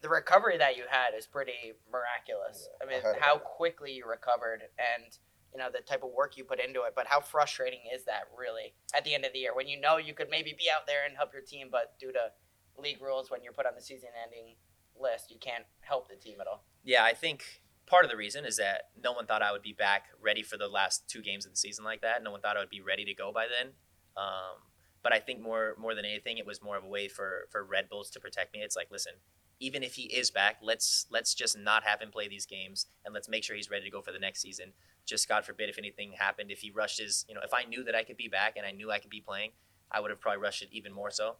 the 0.00 0.08
recovery 0.08 0.58
that 0.58 0.76
you 0.76 0.84
had 0.88 1.10
is 1.18 1.26
pretty 1.26 1.74
miraculous. 1.90 2.68
I 2.80 2.86
mean, 2.86 3.00
I 3.04 3.18
how 3.18 3.38
quickly 3.38 3.92
you 3.94 4.06
recovered 4.08 4.62
and 4.78 5.18
you 5.52 5.58
know 5.58 5.70
the 5.72 5.80
type 5.80 6.04
of 6.04 6.10
work 6.10 6.36
you 6.36 6.44
put 6.44 6.60
into 6.60 6.82
it. 6.82 6.92
But 6.94 7.08
how 7.08 7.20
frustrating 7.20 7.80
is 7.92 8.04
that 8.04 8.28
really 8.38 8.74
at 8.94 9.04
the 9.04 9.14
end 9.14 9.24
of 9.24 9.32
the 9.32 9.40
year 9.40 9.54
when 9.56 9.66
you 9.66 9.80
know 9.80 9.96
you 9.96 10.14
could 10.14 10.28
maybe 10.30 10.54
be 10.56 10.66
out 10.70 10.86
there 10.86 11.04
and 11.04 11.16
help 11.16 11.32
your 11.32 11.42
team, 11.42 11.68
but 11.72 11.98
due 11.98 12.12
to 12.12 12.30
league 12.78 13.00
rules, 13.02 13.30
when 13.30 13.42
you're 13.42 13.52
put 13.52 13.66
on 13.66 13.74
the 13.74 13.82
season-ending 13.82 14.54
list, 15.00 15.30
you 15.30 15.38
can't 15.40 15.64
help 15.80 16.08
the 16.08 16.16
team 16.16 16.40
at 16.40 16.46
all. 16.46 16.64
Yeah, 16.84 17.04
I 17.04 17.14
think 17.14 17.62
part 17.86 18.04
of 18.04 18.10
the 18.10 18.16
reason 18.16 18.44
is 18.44 18.56
that 18.56 18.88
no 19.02 19.12
one 19.12 19.26
thought 19.26 19.42
I 19.42 19.52
would 19.52 19.62
be 19.62 19.72
back 19.72 20.06
ready 20.20 20.42
for 20.42 20.56
the 20.56 20.68
last 20.68 21.08
two 21.08 21.22
games 21.22 21.44
of 21.44 21.52
the 21.52 21.56
season 21.56 21.84
like 21.84 22.00
that. 22.02 22.22
No 22.22 22.30
one 22.30 22.40
thought 22.40 22.56
I 22.56 22.60
would 22.60 22.70
be 22.70 22.80
ready 22.80 23.04
to 23.04 23.14
go 23.14 23.32
by 23.32 23.46
then. 23.46 23.72
Um, 24.16 24.62
but 25.02 25.12
I 25.12 25.18
think 25.18 25.40
more 25.40 25.74
more 25.78 25.94
than 25.94 26.04
anything, 26.04 26.38
it 26.38 26.46
was 26.46 26.62
more 26.62 26.76
of 26.76 26.84
a 26.84 26.88
way 26.88 27.08
for 27.08 27.46
for 27.50 27.62
Red 27.62 27.88
Bulls 27.88 28.10
to 28.10 28.20
protect 28.20 28.52
me. 28.54 28.60
It's 28.60 28.76
like, 28.76 28.88
listen, 28.90 29.14
even 29.60 29.82
if 29.82 29.94
he 29.94 30.04
is 30.04 30.30
back, 30.30 30.56
let's 30.62 31.06
let's 31.10 31.34
just 31.34 31.58
not 31.58 31.84
have 31.84 32.00
him 32.00 32.10
play 32.10 32.26
these 32.26 32.46
games 32.46 32.86
and 33.04 33.12
let's 33.12 33.28
make 33.28 33.44
sure 33.44 33.54
he's 33.54 33.70
ready 33.70 33.84
to 33.84 33.90
go 33.90 34.00
for 34.00 34.12
the 34.12 34.18
next 34.18 34.40
season. 34.40 34.72
Just 35.04 35.28
God 35.28 35.44
forbid 35.44 35.68
if 35.68 35.78
anything 35.78 36.12
happened, 36.18 36.50
if 36.50 36.60
he 36.60 36.70
rushed 36.70 36.98
his, 36.98 37.26
you 37.28 37.34
know, 37.34 37.42
if 37.44 37.52
I 37.52 37.64
knew 37.64 37.84
that 37.84 37.94
I 37.94 38.02
could 38.02 38.16
be 38.16 38.28
back 38.28 38.54
and 38.56 38.64
I 38.64 38.72
knew 38.72 38.90
I 38.90 38.98
could 38.98 39.10
be 39.10 39.20
playing, 39.20 39.50
I 39.90 40.00
would 40.00 40.10
have 40.10 40.20
probably 40.20 40.40
rushed 40.40 40.62
it 40.62 40.70
even 40.72 40.92
more 40.92 41.10
so. 41.10 41.36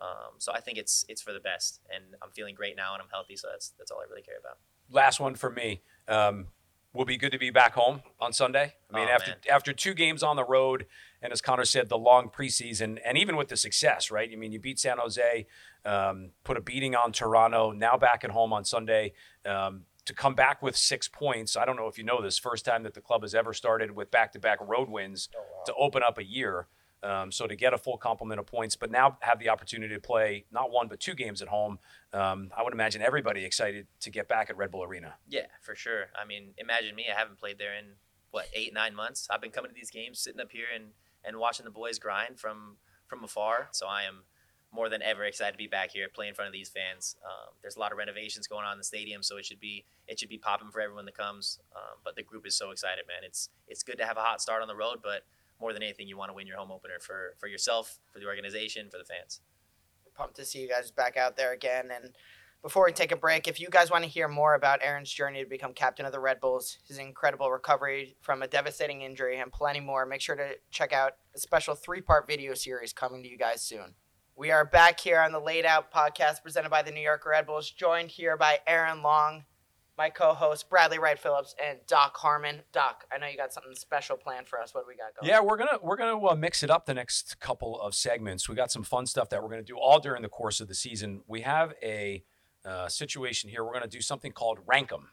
Um, 0.00 0.34
so 0.38 0.52
I 0.52 0.60
think 0.60 0.78
it's 0.78 1.04
it's 1.08 1.22
for 1.22 1.32
the 1.32 1.40
best, 1.40 1.80
and 1.92 2.04
I'm 2.22 2.30
feeling 2.30 2.54
great 2.54 2.76
now 2.76 2.94
and 2.94 3.02
I'm 3.02 3.08
healthy, 3.10 3.36
so 3.36 3.48
that's 3.50 3.72
that's 3.78 3.90
all 3.90 4.00
I 4.00 4.08
really 4.08 4.22
care 4.22 4.38
about. 4.38 4.58
Last 4.90 5.20
one 5.20 5.34
for 5.34 5.50
me. 5.50 5.82
Um, 6.08 6.48
will 6.94 7.04
be 7.06 7.16
good 7.16 7.32
to 7.32 7.38
be 7.38 7.48
back 7.50 7.72
home 7.72 8.02
on 8.20 8.32
Sunday. 8.34 8.74
I 8.92 8.96
mean, 8.98 9.08
Oh, 9.08 9.12
after 9.12 9.30
man. 9.30 9.38
after 9.50 9.72
two 9.72 9.94
games 9.94 10.22
on 10.22 10.36
the 10.36 10.44
road, 10.44 10.86
and 11.22 11.32
as 11.32 11.40
Connor 11.40 11.64
said, 11.64 11.88
the 11.88 11.96
long 11.96 12.28
preseason, 12.28 12.98
and 13.04 13.16
even 13.16 13.36
with 13.36 13.48
the 13.48 13.56
success, 13.56 14.10
right? 14.10 14.28
I 14.30 14.36
mean, 14.36 14.52
you 14.52 14.58
beat 14.60 14.78
San 14.78 14.98
Jose, 14.98 15.46
um, 15.86 16.32
put 16.44 16.58
a 16.58 16.60
beating 16.60 16.94
on 16.94 17.12
Toronto. 17.12 17.70
Now 17.70 17.96
back 17.96 18.24
at 18.24 18.30
home 18.30 18.52
on 18.52 18.64
Sunday. 18.64 19.14
Um, 19.46 19.84
to 20.04 20.12
come 20.12 20.34
back 20.34 20.60
with 20.62 20.76
six 20.76 21.06
points, 21.08 21.56
I 21.56 21.64
don't 21.64 21.76
know 21.76 21.86
if 21.86 21.96
you 21.96 22.02
know 22.04 22.20
this, 22.20 22.36
first 22.36 22.64
time 22.64 22.82
that 22.82 22.92
the 22.92 23.00
club 23.00 23.22
has 23.22 23.34
ever 23.36 23.54
started 23.54 23.92
with 23.92 24.10
back-to-back 24.10 24.58
road 24.60 24.90
wins 24.90 25.28
Oh, 25.34 25.38
wow. 25.40 25.62
to 25.66 25.74
open 25.74 26.02
up 26.02 26.18
a 26.18 26.24
year. 26.24 26.66
Um, 27.02 27.32
so 27.32 27.46
to 27.46 27.56
get 27.56 27.74
a 27.74 27.78
full 27.78 27.96
complement 27.96 28.38
of 28.38 28.46
points, 28.46 28.76
but 28.76 28.90
now 28.90 29.18
have 29.20 29.38
the 29.40 29.48
opportunity 29.48 29.94
to 29.94 30.00
play 30.00 30.44
not 30.52 30.70
one 30.70 30.86
but 30.88 31.00
two 31.00 31.14
games 31.14 31.42
at 31.42 31.48
home. 31.48 31.78
Um, 32.12 32.50
I 32.56 32.62
would 32.62 32.72
imagine 32.72 33.02
everybody 33.02 33.44
excited 33.44 33.86
to 34.00 34.10
get 34.10 34.28
back 34.28 34.50
at 34.50 34.56
Red 34.56 34.70
Bull 34.70 34.84
Arena. 34.84 35.14
Yeah, 35.28 35.46
for 35.60 35.74
sure. 35.74 36.06
I 36.20 36.24
mean, 36.24 36.54
imagine 36.58 36.94
me. 36.94 37.06
I 37.12 37.18
haven't 37.18 37.38
played 37.38 37.58
there 37.58 37.74
in 37.74 37.86
what 38.30 38.46
eight, 38.54 38.72
nine 38.72 38.94
months. 38.94 39.26
I've 39.30 39.40
been 39.40 39.50
coming 39.50 39.70
to 39.70 39.74
these 39.74 39.90
games, 39.90 40.20
sitting 40.20 40.40
up 40.40 40.52
here 40.52 40.66
and, 40.74 40.86
and 41.24 41.38
watching 41.38 41.64
the 41.64 41.70
boys 41.70 41.98
grind 41.98 42.38
from 42.38 42.76
from 43.08 43.24
afar. 43.24 43.68
So 43.72 43.86
I 43.86 44.04
am 44.04 44.22
more 44.72 44.88
than 44.88 45.02
ever 45.02 45.24
excited 45.24 45.52
to 45.52 45.58
be 45.58 45.66
back 45.66 45.90
here, 45.90 46.08
play 46.08 46.28
in 46.28 46.34
front 46.34 46.46
of 46.46 46.52
these 46.52 46.70
fans. 46.70 47.16
Um, 47.24 47.52
there's 47.60 47.76
a 47.76 47.78
lot 47.78 47.92
of 47.92 47.98
renovations 47.98 48.46
going 48.46 48.64
on 48.64 48.72
in 48.72 48.78
the 48.78 48.84
stadium, 48.84 49.22
so 49.22 49.36
it 49.36 49.44
should 49.44 49.60
be 49.60 49.84
it 50.08 50.18
should 50.18 50.30
be 50.30 50.38
popping 50.38 50.70
for 50.70 50.80
everyone 50.80 51.04
that 51.04 51.16
comes. 51.16 51.58
Um, 51.76 51.98
but 52.02 52.16
the 52.16 52.22
group 52.22 52.46
is 52.46 52.56
so 52.56 52.70
excited, 52.70 53.04
man. 53.06 53.22
It's 53.22 53.50
it's 53.68 53.82
good 53.82 53.98
to 53.98 54.06
have 54.06 54.16
a 54.16 54.20
hot 54.20 54.40
start 54.40 54.62
on 54.62 54.68
the 54.68 54.74
road, 54.74 54.98
but 55.02 55.24
more 55.62 55.72
than 55.72 55.82
anything, 55.82 56.06
you 56.08 56.18
want 56.18 56.28
to 56.28 56.34
win 56.34 56.46
your 56.46 56.58
home 56.58 56.70
opener 56.70 56.98
for 57.00 57.34
for 57.38 57.46
yourself, 57.46 57.98
for 58.12 58.18
the 58.18 58.26
organization, 58.26 58.90
for 58.90 58.98
the 58.98 59.04
fans. 59.04 59.40
pumped 60.14 60.36
to 60.36 60.44
see 60.44 60.60
you 60.60 60.68
guys 60.68 60.90
back 60.90 61.16
out 61.16 61.38
there 61.38 61.52
again. 61.52 61.88
And 61.90 62.10
before 62.62 62.84
we 62.84 62.92
take 62.92 63.10
a 63.12 63.16
break, 63.16 63.48
if 63.48 63.58
you 63.58 63.68
guys 63.70 63.90
want 63.90 64.04
to 64.04 64.10
hear 64.10 64.28
more 64.28 64.54
about 64.54 64.80
Aaron's 64.82 65.10
journey 65.10 65.42
to 65.42 65.48
become 65.48 65.72
captain 65.72 66.04
of 66.04 66.12
the 66.12 66.20
Red 66.20 66.38
Bulls, 66.40 66.78
his 66.86 66.98
incredible 66.98 67.50
recovery 67.50 68.16
from 68.20 68.42
a 68.42 68.46
devastating 68.46 69.02
injury, 69.02 69.38
and 69.40 69.50
plenty 69.50 69.80
more, 69.80 70.04
make 70.04 70.20
sure 70.20 70.36
to 70.36 70.50
check 70.70 70.92
out 70.92 71.14
a 71.34 71.38
special 71.38 71.74
three 71.74 72.00
part 72.02 72.26
video 72.28 72.54
series 72.54 72.92
coming 72.92 73.22
to 73.22 73.28
you 73.28 73.38
guys 73.38 73.62
soon. 73.62 73.94
We 74.36 74.50
are 74.50 74.64
back 74.64 75.00
here 75.00 75.20
on 75.20 75.32
the 75.32 75.40
Lade 75.40 75.66
Out 75.66 75.92
podcast 75.92 76.42
presented 76.42 76.70
by 76.70 76.82
the 76.82 76.90
New 76.90 77.00
York 77.00 77.24
Red 77.26 77.46
Bulls, 77.46 77.70
joined 77.70 78.10
here 78.10 78.36
by 78.36 78.60
Aaron 78.66 79.02
Long, 79.02 79.44
my 79.96 80.08
co 80.10 80.32
host, 80.34 80.68
Bradley 80.70 80.98
Wright 80.98 81.18
Phillips, 81.18 81.54
and 81.64 81.78
Doc 81.86 82.16
Harmon. 82.16 82.62
Doc, 82.72 83.04
I 83.12 83.18
know 83.18 83.26
you 83.26 83.36
got 83.36 83.52
something 83.52 83.74
special 83.74 84.16
planned 84.16 84.48
for 84.48 84.60
us. 84.60 84.74
What 84.74 84.84
do 84.84 84.88
we 84.88 84.96
got 84.96 85.14
going? 85.14 85.28
Yeah, 85.28 85.40
we're 85.40 85.56
gonna 85.56 85.78
we're 85.82 85.96
gonna 85.96 86.24
uh, 86.24 86.34
mix 86.34 86.62
it 86.62 86.70
up 86.70 86.86
the 86.86 86.94
next 86.94 87.40
couple 87.40 87.80
of 87.80 87.94
segments. 87.94 88.48
We 88.48 88.54
got 88.54 88.70
some 88.70 88.82
fun 88.82 89.06
stuff 89.06 89.28
that 89.30 89.42
we're 89.42 89.50
gonna 89.50 89.62
do 89.62 89.78
all 89.78 90.00
during 90.00 90.22
the 90.22 90.28
course 90.28 90.60
of 90.60 90.68
the 90.68 90.74
season. 90.74 91.22
We 91.26 91.42
have 91.42 91.74
a 91.82 92.24
uh, 92.64 92.88
situation 92.88 93.50
here. 93.50 93.64
We're 93.64 93.74
gonna 93.74 93.86
do 93.86 94.00
something 94.00 94.32
called 94.32 94.58
rank 94.66 94.92
'em 94.92 95.08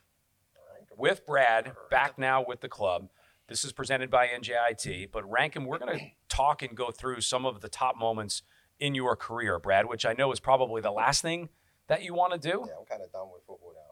with 0.96 1.26
Brad 1.26 1.72
back 1.90 2.18
now 2.18 2.44
with 2.46 2.60
the 2.60 2.68
club. 2.68 3.08
This 3.48 3.64
is 3.64 3.72
presented 3.72 4.10
by 4.10 4.28
NJIT, 4.28 5.10
but 5.10 5.28
rank 5.28 5.56
'em. 5.56 5.64
We're 5.64 5.78
gonna 5.78 5.98
talk 6.28 6.62
and 6.62 6.76
go 6.76 6.90
through 6.90 7.20
some 7.20 7.44
of 7.44 7.60
the 7.60 7.68
top 7.68 7.96
moments 7.96 8.42
in 8.78 8.94
your 8.94 9.14
career, 9.14 9.58
Brad, 9.58 9.86
which 9.86 10.06
I 10.06 10.14
know 10.14 10.32
is 10.32 10.40
probably 10.40 10.80
the 10.80 10.90
last 10.90 11.20
thing 11.20 11.50
that 11.88 12.02
you 12.02 12.14
want 12.14 12.32
to 12.32 12.38
do. 12.38 12.64
Yeah, 12.66 12.74
I'm 12.78 12.86
kind 12.86 13.02
of 13.02 13.12
done 13.12 13.28
with 13.32 13.42
football 13.42 13.48
now. 13.48 13.49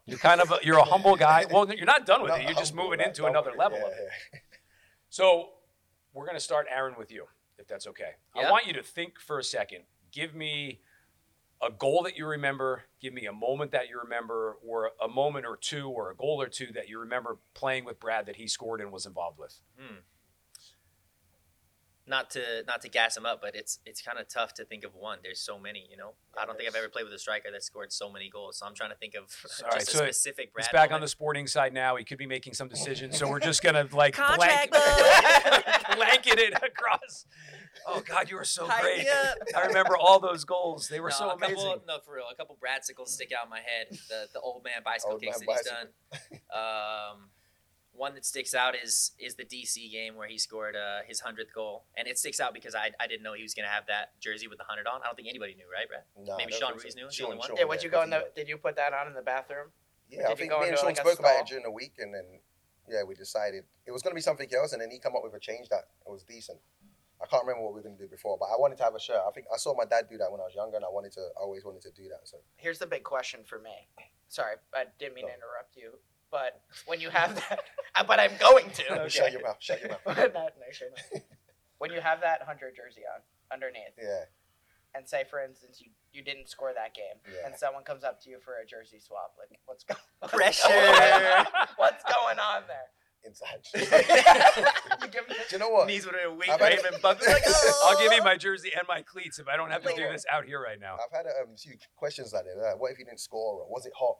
You're 0.08 0.18
kind 0.18 0.40
of 0.40 0.50
a, 0.50 0.58
you're 0.62 0.78
a 0.78 0.84
humble 0.84 1.16
guy. 1.16 1.44
Well, 1.50 1.70
you're 1.72 1.84
not 1.84 2.06
done 2.06 2.22
with 2.22 2.30
Not 2.30 2.40
it. 2.40 2.44
You're 2.44 2.54
just 2.58 2.74
moving 2.74 2.98
into 3.00 3.26
another 3.26 3.50
it. 3.50 3.58
level 3.58 3.78
Yeah, 3.78 3.86
of 3.86 3.92
it. 3.92 4.40
So 5.10 5.50
we're 6.14 6.24
going 6.24 6.36
to 6.36 6.42
start, 6.42 6.66
Aaron, 6.74 6.94
with 6.98 7.12
you, 7.12 7.26
if 7.58 7.68
that's 7.68 7.86
okay. 7.88 8.12
I 8.34 8.50
want 8.50 8.66
you 8.66 8.72
to 8.72 8.82
think 8.82 9.20
for 9.20 9.38
a 9.38 9.44
second. 9.44 9.82
Give 10.10 10.34
me 10.34 10.80
a 11.62 11.70
goal 11.70 12.02
that 12.04 12.16
you 12.16 12.26
remember. 12.26 12.84
Give 13.00 13.12
me 13.12 13.26
a 13.26 13.32
moment 13.32 13.72
that 13.72 13.88
you 13.90 14.00
remember, 14.02 14.56
or 14.66 14.92
a 15.02 15.08
moment 15.08 15.44
or 15.44 15.56
two, 15.56 15.88
or 15.88 16.10
a 16.10 16.16
goal 16.16 16.40
or 16.40 16.48
two 16.48 16.68
that 16.74 16.88
you 16.88 16.98
remember 16.98 17.38
playing 17.52 17.84
with 17.84 18.00
Brad 18.00 18.26
that 18.26 18.36
he 18.36 18.48
scored 18.48 18.80
and 18.80 18.90
was 18.90 19.04
involved 19.04 19.38
with. 19.38 19.60
Hmm. 19.78 19.96
Not 22.08 22.30
to 22.30 22.64
not 22.66 22.80
to 22.82 22.88
gas 22.88 23.16
him 23.16 23.26
up, 23.26 23.40
but 23.42 23.54
it's 23.54 23.80
it's 23.84 24.00
kind 24.00 24.18
of 24.18 24.28
tough 24.28 24.54
to 24.54 24.64
think 24.64 24.82
of 24.84 24.94
one. 24.94 25.18
There's 25.22 25.40
so 25.40 25.58
many, 25.58 25.86
you 25.90 25.96
know. 25.96 26.14
I 26.40 26.46
don't 26.46 26.56
think 26.56 26.68
I've 26.68 26.74
ever 26.74 26.88
played 26.88 27.04
with 27.04 27.12
a 27.12 27.18
striker 27.18 27.50
that 27.52 27.62
scored 27.62 27.92
so 27.92 28.10
many 28.10 28.30
goals. 28.30 28.58
So 28.58 28.66
I'm 28.66 28.74
trying 28.74 28.90
to 28.90 28.96
think 28.96 29.14
of 29.14 29.24
All 29.64 29.70
right, 29.70 29.80
just 29.84 29.92
so 29.92 29.98
a 30.04 30.12
specific. 30.12 30.52
Brad 30.54 30.66
He's 30.66 30.72
back 30.72 30.90
on 30.90 31.00
the 31.02 31.08
sporting 31.08 31.46
side 31.46 31.72
now. 31.74 31.96
He 31.96 32.04
could 32.04 32.16
be 32.18 32.26
making 32.26 32.54
some 32.54 32.68
decisions, 32.68 33.18
so 33.18 33.28
we're 33.28 33.40
just 33.40 33.62
gonna 33.62 33.86
like 33.92 34.14
Contract, 34.14 34.70
blanket, 34.70 35.84
blanket 35.96 36.38
it 36.38 36.54
across. 36.54 37.26
Oh 37.86 38.00
God, 38.00 38.30
you 38.30 38.36
were 38.36 38.44
so 38.44 38.66
Hype 38.66 38.82
great! 38.82 38.98
me. 39.00 39.08
I 39.54 39.66
remember 39.66 39.96
all 39.96 40.18
those 40.18 40.44
goals. 40.44 40.88
They 40.88 41.00
were 41.00 41.10
No, 41.10 41.14
so 41.16 41.24
a 41.30 41.38
couple- 41.38 41.46
amazing. 41.46 41.80
no, 41.86 41.98
for 42.04 42.14
real. 42.14 42.24
A 42.32 42.34
couple 42.34 42.56
Bradsicles 42.56 43.08
stick 43.08 43.32
out 43.38 43.44
in 43.46 43.50
my 43.50 43.58
head. 43.60 43.88
The 44.08 44.28
the 44.32 44.40
old 44.40 44.64
man 44.64 44.80
bicycle 44.84 45.12
Old 45.12 45.22
kicks 45.22 45.40
man 45.40 45.46
that 45.48 45.88
he's 46.22 46.30
done. 46.30 46.40
Um, 46.52 47.28
one 47.98 48.14
that 48.14 48.24
sticks 48.24 48.54
out 48.54 48.74
is 48.74 49.12
is 49.18 49.34
the 49.34 49.44
DC 49.44 49.90
game 49.90 50.14
where 50.14 50.28
he 50.28 50.38
scored 50.38 50.76
uh, 50.76 51.00
his 51.06 51.20
hundredth 51.20 51.52
goal, 51.52 51.84
and 51.96 52.06
it 52.06 52.18
sticks 52.18 52.40
out 52.40 52.54
because 52.54 52.74
I, 52.74 52.92
I 53.00 53.06
didn't 53.06 53.22
know 53.22 53.34
he 53.34 53.42
was 53.42 53.54
gonna 53.54 53.68
have 53.68 53.86
that 53.88 54.18
jersey 54.20 54.46
with 54.46 54.58
the 54.58 54.64
hundred 54.64 54.86
on. 54.86 55.02
I 55.02 55.06
don't 55.06 55.16
think 55.16 55.28
anybody 55.28 55.54
knew, 55.54 55.66
right, 55.70 55.88
Brad? 55.88 56.04
No, 56.16 56.36
Maybe 56.36 56.54
I 56.54 56.58
don't 56.58 56.60
Sean 56.60 56.70
think 56.78 56.82
Ruiz 56.84 56.94
so. 56.94 57.00
knew, 57.00 57.06
the 57.06 57.12
Sean- 57.12 57.26
only 57.26 57.38
one? 57.38 57.48
Sean, 57.48 57.56
Yeah, 57.58 57.64
would 57.64 57.82
you 57.82 57.90
go 57.90 58.02
in 58.02 58.10
the? 58.10 58.28
Did 58.34 58.48
you 58.48 58.56
put 58.56 58.76
that 58.76 58.92
on 58.94 59.08
in 59.08 59.14
the 59.14 59.22
bathroom? 59.22 59.68
Yeah, 60.08 60.28
I 60.30 60.34
think 60.34 60.52
me 60.52 60.68
and 60.68 60.78
Sean 60.78 60.86
like, 60.86 60.96
spoke 60.96 61.18
about 61.18 61.40
it 61.40 61.46
during 61.46 61.64
the 61.64 61.70
week, 61.70 61.94
and 61.98 62.14
then 62.14 62.40
yeah, 62.88 63.02
we 63.02 63.14
decided 63.14 63.64
it 63.86 63.92
was 63.92 64.02
going 64.02 64.12
to 64.12 64.16
be 64.16 64.22
something 64.22 64.48
else, 64.54 64.72
and 64.72 64.80
then 64.80 64.90
he 64.90 64.98
come 64.98 65.14
up 65.16 65.22
with 65.22 65.34
a 65.34 65.40
change 65.40 65.68
that 65.68 65.84
was 66.06 66.22
decent. 66.22 66.58
I 67.20 67.26
can't 67.26 67.42
remember 67.42 67.64
what 67.66 67.74
we 67.74 67.80
were 67.80 67.82
going 67.82 67.98
to 67.98 68.02
do 68.04 68.08
before, 68.08 68.38
but 68.38 68.46
I 68.46 68.56
wanted 68.56 68.78
to 68.78 68.84
have 68.84 68.94
a 68.94 69.00
shirt. 69.00 69.18
I 69.26 69.30
think 69.32 69.46
I 69.52 69.58
saw 69.58 69.74
my 69.74 69.84
dad 69.84 70.06
do 70.08 70.16
that 70.18 70.30
when 70.30 70.40
I 70.40 70.44
was 70.44 70.54
younger, 70.54 70.76
and 70.76 70.84
I 70.84 70.88
wanted 70.88 71.12
to. 71.12 71.20
I 71.36 71.42
always 71.42 71.64
wanted 71.64 71.82
to 71.82 71.90
do 71.90 72.08
that. 72.08 72.24
So 72.24 72.38
Here's 72.56 72.78
the 72.78 72.86
big 72.86 73.02
question 73.02 73.40
for 73.44 73.58
me. 73.58 73.88
Sorry, 74.28 74.54
I 74.74 74.84
didn't 74.98 75.14
mean 75.14 75.26
to 75.26 75.34
interrupt 75.34 75.76
you, 75.76 75.98
but 76.30 76.60
when 76.86 77.00
you 77.00 77.10
have 77.10 77.34
that, 77.36 77.60
but 78.06 78.20
I'm 78.20 78.32
going 78.38 78.70
to. 78.70 78.82
No, 78.94 79.08
shut 79.08 79.32
your 79.32 79.42
mouth. 79.42 79.56
Shut 79.60 79.80
your 79.80 79.90
mouth. 79.90 80.00
Not- 80.06 80.34
no, 80.34 80.48
shut 80.72 80.88
your 81.12 81.22
when 81.78 81.92
you 81.92 82.00
have 82.00 82.20
that 82.22 82.42
hundred 82.42 82.74
jersey 82.76 83.02
on 83.14 83.20
underneath, 83.52 83.94
Yeah, 84.02 84.24
and 84.94 85.08
say 85.08 85.24
for 85.30 85.40
instance 85.42 85.80
you 85.80 85.90
you 86.12 86.22
didn't 86.22 86.48
score 86.48 86.72
that 86.74 86.92
game, 86.94 87.20
Yeah. 87.26 87.46
and 87.46 87.54
someone 87.56 87.84
comes 87.84 88.02
up 88.04 88.20
to 88.22 88.30
you 88.30 88.38
for 88.44 88.54
a 88.62 88.66
jersey 88.66 88.98
swap, 88.98 89.34
like 89.38 89.58
what's 89.66 89.84
going 89.88 90.00
Pressure. 90.28 91.46
what's 91.76 92.02
going 92.04 92.38
on 92.38 92.62
there? 92.66 92.88
inside. 93.24 93.58
you 93.74 95.08
give 95.08 95.28
me 95.28 95.34
do 95.48 95.56
you 95.56 95.58
know 95.58 95.68
what? 95.68 95.86
Knees 95.88 96.06
would 96.06 96.14
have 96.14 96.30
been 96.30 96.38
weak, 96.38 96.48
I've 96.50 96.60
right? 96.60 96.74
had- 96.74 96.84
Even 96.86 97.00
bumping 97.00 97.28
like, 97.28 97.42
oh. 97.46 97.88
I'll 97.90 97.98
give 98.02 98.12
you 98.12 98.22
my 98.22 98.36
jersey 98.36 98.70
and 98.76 98.86
my 98.88 99.02
cleats 99.02 99.38
if 99.40 99.48
I 99.48 99.56
don't 99.56 99.70
have 99.70 99.82
to 99.82 99.88
do 99.90 99.96
Later. 100.02 100.12
this 100.12 100.24
out 100.32 100.44
here 100.44 100.62
right 100.62 100.78
now. 100.80 100.94
I've 100.94 101.10
had 101.16 101.26
um, 101.26 101.56
few 101.56 101.74
questions 101.96 102.32
like 102.32 102.44
that. 102.44 102.56
Like, 102.60 102.80
what 102.80 102.92
if 102.92 102.98
you 102.98 103.04
didn't 103.04 103.20
score, 103.20 103.62
or 103.62 103.66
was 103.68 103.86
it 103.86 103.92
hot? 103.98 104.16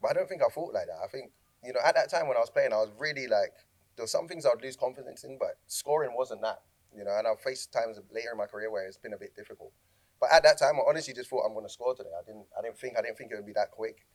But 0.00 0.12
I 0.12 0.14
don't 0.14 0.28
think 0.28 0.42
I 0.42 0.48
thought 0.48 0.72
like 0.72 0.86
that. 0.86 0.96
I 1.04 1.08
think 1.08 1.30
you 1.64 1.72
know, 1.72 1.80
at 1.84 1.94
that 1.94 2.10
time 2.10 2.28
when 2.28 2.36
I 2.36 2.40
was 2.40 2.50
playing, 2.50 2.72
I 2.72 2.76
was 2.76 2.90
really 2.98 3.26
like 3.26 3.52
there 3.96 4.04
were 4.04 4.08
some 4.08 4.28
things 4.28 4.46
I'd 4.46 4.62
lose 4.62 4.76
confidence 4.76 5.24
in, 5.24 5.38
but 5.38 5.58
scoring 5.66 6.10
wasn't 6.16 6.42
that. 6.42 6.62
You 6.96 7.04
know, 7.04 7.14
and 7.16 7.26
I've 7.26 7.40
faced 7.40 7.72
times 7.72 7.98
later 8.12 8.30
in 8.32 8.38
my 8.38 8.46
career 8.46 8.70
where 8.70 8.86
it's 8.86 8.96
been 8.96 9.12
a 9.12 9.18
bit 9.18 9.34
difficult. 9.36 9.72
But 10.20 10.30
at 10.32 10.42
that 10.44 10.58
time, 10.58 10.76
I 10.76 10.82
honestly 10.88 11.14
just 11.14 11.28
thought 11.30 11.44
I'm 11.46 11.52
going 11.52 11.66
to 11.66 11.72
score 11.72 11.94
today. 11.94 12.10
I 12.18 12.24
didn't. 12.24 12.46
I 12.58 12.62
didn't 12.62 12.78
think. 12.78 12.96
I 12.98 13.02
didn't 13.02 13.18
think 13.18 13.30
it 13.32 13.36
would 13.36 13.46
be 13.46 13.52
that 13.52 13.70
quick. 13.70 14.06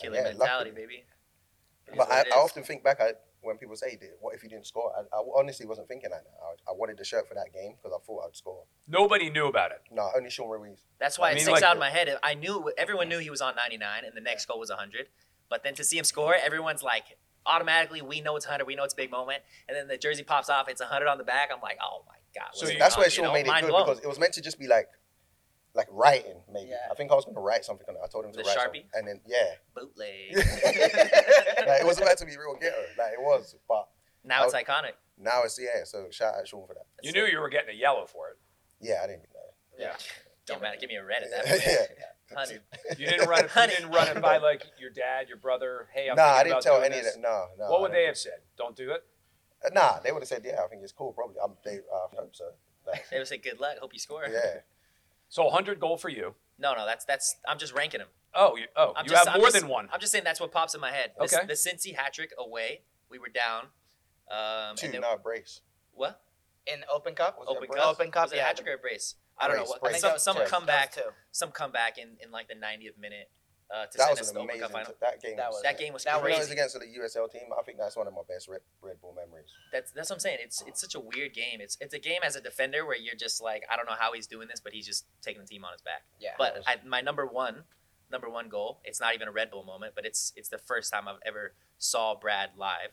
Killer 0.00 0.16
Yeah, 0.16 0.22
mentality, 0.24 0.70
luckily- 0.70 0.86
baby. 0.86 1.04
It 1.86 1.92
is 1.92 1.96
But 1.98 2.10
I, 2.12 2.20
I 2.20 2.38
often 2.38 2.62
think 2.62 2.84
back 2.84 3.00
at 3.00 3.22
when 3.42 3.56
people 3.56 3.74
say, 3.76 3.96
"Dude, 3.96 4.10
"What 4.20 4.34
if 4.34 4.42
you 4.42 4.48
didn't 4.50 4.66
score?" 4.66 4.92
I, 4.96 5.00
I 5.16 5.22
honestly 5.34 5.66
wasn't 5.66 5.88
thinking 5.88 6.10
like 6.10 6.24
that. 6.24 6.34
I, 6.42 6.70
I 6.72 6.74
wanted 6.74 6.98
the 6.98 7.04
shirt 7.04 7.26
for 7.26 7.34
that 7.34 7.52
game 7.54 7.74
because 7.76 7.96
I 7.98 8.04
thought 8.04 8.24
I'd 8.28 8.36
score. 8.36 8.64
Nobody 8.86 9.30
knew 9.30 9.46
about 9.46 9.70
it. 9.70 9.80
No, 9.90 10.10
only 10.16 10.30
Sean 10.30 10.48
Ruiz. 10.50 10.84
That's 10.98 11.18
why 11.18 11.28
I 11.28 11.30
it 11.32 11.34
mean, 11.36 11.44
sticks 11.44 11.60
like- 11.62 11.68
out 11.70 11.76
in 11.76 11.80
my 11.80 11.90
head. 11.90 12.14
I 12.22 12.34
knew 12.34 12.70
everyone 12.76 13.08
knew 13.08 13.18
he 13.18 13.30
was 13.30 13.40
on 13.40 13.54
99, 13.56 14.04
and 14.04 14.14
the 14.16 14.20
next 14.20 14.46
goal 14.46 14.58
was 14.60 14.68
100. 14.70 15.06
But 15.50 15.62
then 15.64 15.74
to 15.74 15.84
see 15.84 15.98
him 15.98 16.04
score, 16.04 16.34
everyone's 16.34 16.82
like, 16.82 17.18
automatically, 17.44 18.00
we 18.00 18.20
know 18.20 18.36
it's 18.36 18.46
100, 18.46 18.64
we 18.66 18.76
know 18.76 18.84
it's 18.84 18.94
a 18.94 18.96
big 18.96 19.10
moment. 19.10 19.42
And 19.68 19.76
then 19.76 19.88
the 19.88 19.98
jersey 19.98 20.22
pops 20.22 20.48
off, 20.48 20.68
it's 20.68 20.80
100 20.80 21.06
on 21.08 21.18
the 21.18 21.24
back. 21.24 21.50
I'm 21.52 21.60
like, 21.60 21.78
oh 21.82 22.04
my 22.08 22.14
god. 22.34 22.50
So 22.54 22.66
That's 22.78 22.96
why 22.96 23.00
where 23.00 23.06
on? 23.06 23.10
Sean 23.10 23.24
You 23.24 23.28
know, 23.28 23.32
made 23.34 23.46
it 23.46 23.60
good 23.62 23.68
blown. 23.70 23.84
because 23.86 23.98
it 24.02 24.06
was 24.06 24.18
meant 24.18 24.32
to 24.34 24.40
just 24.40 24.58
be 24.58 24.68
like, 24.68 24.88
like 25.74 25.86
writing 25.90 26.36
maybe. 26.52 26.70
Yeah. 26.70 26.76
I 26.90 26.94
think 26.94 27.10
I 27.12 27.14
was 27.14 27.24
going 27.24 27.34
to 27.36 27.40
write 27.40 27.64
something 27.64 27.86
on 27.88 27.96
it. 27.96 28.00
I 28.04 28.08
told 28.08 28.24
him 28.24 28.32
to 28.32 28.38
The 28.38 28.44
write 28.44 28.56
Sharpie? 28.56 28.62
something, 28.62 28.82
and 28.94 29.06
then 29.08 29.20
yeah, 29.26 29.54
bootleg. 29.74 30.34
like, 30.36 31.80
it 31.80 31.86
was 31.86 31.98
about 31.98 32.16
to 32.18 32.26
be 32.26 32.32
real 32.36 32.56
ghetto. 32.60 32.76
Like 32.98 33.12
it 33.12 33.20
was, 33.20 33.54
but 33.68 33.88
now 34.24 34.44
it's 34.44 34.54
iconic. 34.54 34.92
now 35.18 35.42
it's 35.44 35.58
yeah. 35.60 35.84
So 35.84 36.08
shout 36.10 36.34
out 36.34 36.46
Sean 36.48 36.66
for 36.66 36.74
that. 36.74 36.86
You 37.02 37.12
knew 37.12 37.24
you 37.24 37.38
were 37.40 37.48
getting 37.48 37.70
a 37.74 37.78
yellow 37.78 38.06
for 38.06 38.30
it. 38.30 38.36
Yeah, 38.80 39.00
I 39.02 39.06
didn't 39.06 39.22
know. 39.32 39.54
Yeah. 39.78 39.94
Don't 40.46 40.60
matter. 40.60 40.76
Give 40.80 40.88
me 40.90 40.96
a 40.96 41.04
red 41.04 41.22
at 41.22 41.30
that 41.30 41.46
Yeah. 41.66 41.86
Point. 42.34 42.48
Hundred. 42.48 42.98
You 42.98 43.06
didn't 43.06 43.28
run 43.28 43.44
it. 43.44 43.50
You 43.54 43.66
didn't 43.66 43.90
run 43.90 44.08
it 44.16 44.20
by 44.22 44.36
like 44.48 44.64
your 44.78 44.90
dad, 44.90 45.28
your 45.28 45.36
brother. 45.38 45.88
Hey, 45.94 46.08
I'm 46.08 46.16
nah, 46.16 46.22
thinking 46.36 46.38
I 46.40 46.42
didn't 46.44 46.52
about 46.52 46.62
tell 46.62 46.82
any 46.82 46.96
this. 46.96 47.16
of 47.16 47.22
that. 47.22 47.28
No, 47.28 47.46
no. 47.58 47.70
What 47.70 47.80
would 47.82 47.88
don't 47.88 47.96
they 47.96 48.04
have 48.06 48.16
said? 48.18 48.40
Don't 48.56 48.76
do 48.76 48.90
it. 48.90 49.04
Uh, 49.64 49.68
Nah, 49.74 49.98
they 50.00 50.10
would 50.12 50.22
have 50.22 50.28
said, 50.28 50.42
yeah, 50.44 50.60
I 50.64 50.68
think 50.68 50.82
it's 50.82 50.92
cool. 50.92 51.12
Probably. 51.12 51.36
I'm, 51.42 51.52
they, 51.64 51.76
uh, 51.92 52.08
I 52.12 52.16
hope 52.20 52.34
so. 52.34 52.50
They 53.10 53.18
would 53.18 53.28
say, 53.28 53.36
"Good 53.36 53.60
luck. 53.60 53.76
Hope 53.78 53.92
you 53.92 53.98
score." 54.00 54.24
yeah. 54.30 54.60
So 55.28 55.44
100 55.44 55.78
goal 55.78 55.96
for 55.96 56.08
you. 56.08 56.34
No, 56.58 56.74
no, 56.74 56.86
that's 56.86 57.04
that's. 57.04 57.36
I'm 57.46 57.58
just 57.58 57.72
ranking 57.74 57.98
them. 57.98 58.08
Oh, 58.34 58.56
you, 58.56 58.64
oh, 58.76 58.92
I'm 58.96 59.04
you 59.04 59.10
just, 59.10 59.26
have 59.26 59.34
I'm 59.34 59.40
more 59.40 59.50
just- 59.50 59.60
than 59.60 59.68
one. 59.68 59.88
I'm 59.92 60.00
just 60.00 60.12
saying 60.12 60.24
that's 60.24 60.40
what 60.40 60.50
pops 60.52 60.74
in 60.74 60.80
my 60.80 60.90
head. 60.90 61.12
The, 61.18 61.24
Okay. 61.24 61.46
The 61.46 61.52
Cincy 61.54 61.94
hat 61.94 62.12
trick 62.14 62.30
away. 62.38 62.82
We 63.10 63.18
were 63.18 63.28
down. 63.28 63.66
Um, 64.30 64.76
Two, 64.76 64.86
and 64.86 64.94
then, 64.94 65.00
now 65.02 65.16
brace. 65.22 65.60
what? 65.94 66.20
in 66.66 66.80
Open 66.92 67.14
Cup. 67.14 67.38
Was 67.38 67.48
it 67.48 67.52
a 67.52 67.56
Open 67.56 67.68
brace? 67.68 67.80
cup. 67.82 67.90
Open 67.90 68.10
Cup, 68.12 68.22
Was 68.26 68.32
it 68.32 68.36
yeah. 68.36 68.42
a 68.42 68.46
hat 68.46 68.56
trick 68.56 68.68
or 68.68 68.74
a 68.74 68.78
brace? 68.78 69.14
I 69.40 69.48
don't 69.48 69.56
know. 69.56 69.62
Brace, 69.62 69.68
What, 69.70 69.80
brace. 69.82 69.92
think 69.94 70.00
some 70.02 70.08
that 70.10 70.14
was 70.14 70.22
some 70.22 70.36
come 70.46 70.66
back 70.66 70.94
That 70.94 71.06
was 71.06 71.14
two. 71.14 71.20
Some 71.32 71.50
comeback 71.50 71.98
in, 71.98 72.08
in 72.22 72.30
like 72.30 72.48
the 72.48 72.54
90th 72.54 72.98
minute 72.98 73.30
uh, 73.72 73.86
to 73.86 73.98
That 73.98 74.06
send 74.06 74.10
was 74.10 74.20
us 74.20 74.28
an 74.30 74.34
to 74.34 74.34
the 74.34 74.40
Open 74.40 74.50
amazing. 74.50 74.60
Cup 74.62 74.70
final. 74.72 74.94
That 75.00 75.22
game. 75.22 75.36
That 75.36 75.46
was, 75.48 75.54
was- 75.54 75.62
That 75.62 75.78
game 75.78 75.92
was 75.92 76.04
That 76.04 76.18
Even 76.18 76.30
though 76.32 76.38
was 76.38 76.50
against 76.50 76.74
the 76.78 76.86
USL 76.86 77.30
team, 77.30 77.48
I 77.58 77.62
think 77.62 77.78
that's 77.78 77.96
one 77.96 78.06
of 78.08 78.12
my 78.14 78.22
best 78.28 78.48
Red, 78.48 78.60
Red 78.82 79.00
Bull 79.00 79.14
memories. 79.14 79.48
That's 79.72 79.92
that's 79.92 80.10
what 80.10 80.16
I'm 80.16 80.20
saying. 80.20 80.38
It's 80.42 80.62
it's 80.66 80.80
such 80.80 80.94
a 80.94 81.00
weird 81.00 81.32
game. 81.34 81.60
It's 81.60 81.78
it's 81.80 81.94
a 81.94 81.98
game 82.00 82.20
as 82.24 82.34
a 82.36 82.40
defender 82.40 82.84
where 82.84 82.96
you're 82.96 83.14
just 83.14 83.40
like 83.40 83.62
I 83.70 83.76
don't 83.76 83.86
know 83.86 83.94
how 83.98 84.12
he's 84.12 84.26
doing 84.26 84.48
this, 84.48 84.60
but 84.60 84.72
he's 84.72 84.86
just 84.86 85.06
taking 85.22 85.40
the 85.40 85.46
team 85.48 85.64
on 85.64 85.72
his 85.72 85.82
back. 85.82 86.02
Yeah. 86.18 86.30
But 86.36 86.62
I, 86.66 86.76
my 86.84 87.00
number 87.00 87.24
one, 87.26 87.62
number 88.10 88.28
one 88.28 88.48
goal. 88.48 88.80
It's 88.84 89.00
not 89.00 89.14
even 89.14 89.28
a 89.28 89.32
Red 89.32 89.50
Bull 89.52 89.62
moment, 89.64 89.92
but 89.94 90.04
it's 90.04 90.32
it's 90.36 90.48
the 90.48 90.58
first 90.58 90.92
time 90.92 91.06
I've 91.06 91.22
ever 91.24 91.54
saw 91.78 92.16
Brad 92.18 92.50
live, 92.56 92.90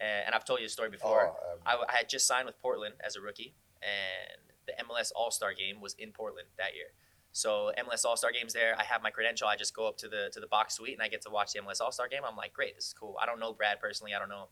and, 0.00 0.26
and 0.26 0.34
I've 0.34 0.44
told 0.44 0.58
you 0.58 0.66
the 0.66 0.70
story 0.70 0.90
before. 0.90 1.32
Oh, 1.32 1.52
um, 1.52 1.58
I, 1.64 1.92
I 1.92 1.96
had 1.98 2.08
just 2.08 2.26
signed 2.26 2.46
with 2.46 2.60
Portland 2.60 2.94
as 3.06 3.14
a 3.14 3.20
rookie, 3.20 3.54
and 3.82 4.40
the 4.68 4.84
MLS 4.84 5.10
All 5.16 5.30
Star 5.30 5.52
game 5.52 5.80
was 5.80 5.94
in 5.98 6.12
Portland 6.12 6.48
that 6.58 6.76
year. 6.76 6.92
So 7.32 7.72
MLS 7.78 8.04
All 8.04 8.16
Star 8.16 8.30
games 8.32 8.52
there. 8.52 8.76
I 8.78 8.84
have 8.84 9.02
my 9.02 9.10
credential. 9.10 9.48
I 9.48 9.56
just 9.56 9.74
go 9.74 9.88
up 9.88 9.96
to 9.98 10.08
the 10.08 10.30
to 10.32 10.40
the 10.40 10.46
box 10.46 10.74
suite 10.74 10.94
and 10.94 11.02
I 11.02 11.08
get 11.08 11.22
to 11.22 11.30
watch 11.30 11.52
the 11.52 11.60
MLS 11.60 11.80
All 11.80 11.92
Star 11.92 12.08
game. 12.08 12.22
I'm 12.28 12.36
like, 12.36 12.52
great, 12.52 12.76
this 12.76 12.86
is 12.86 12.92
cool. 12.92 13.16
I 13.20 13.26
don't 13.26 13.40
know 13.40 13.52
Brad 13.52 13.80
personally. 13.80 14.14
I 14.14 14.18
don't 14.18 14.28
know 14.28 14.48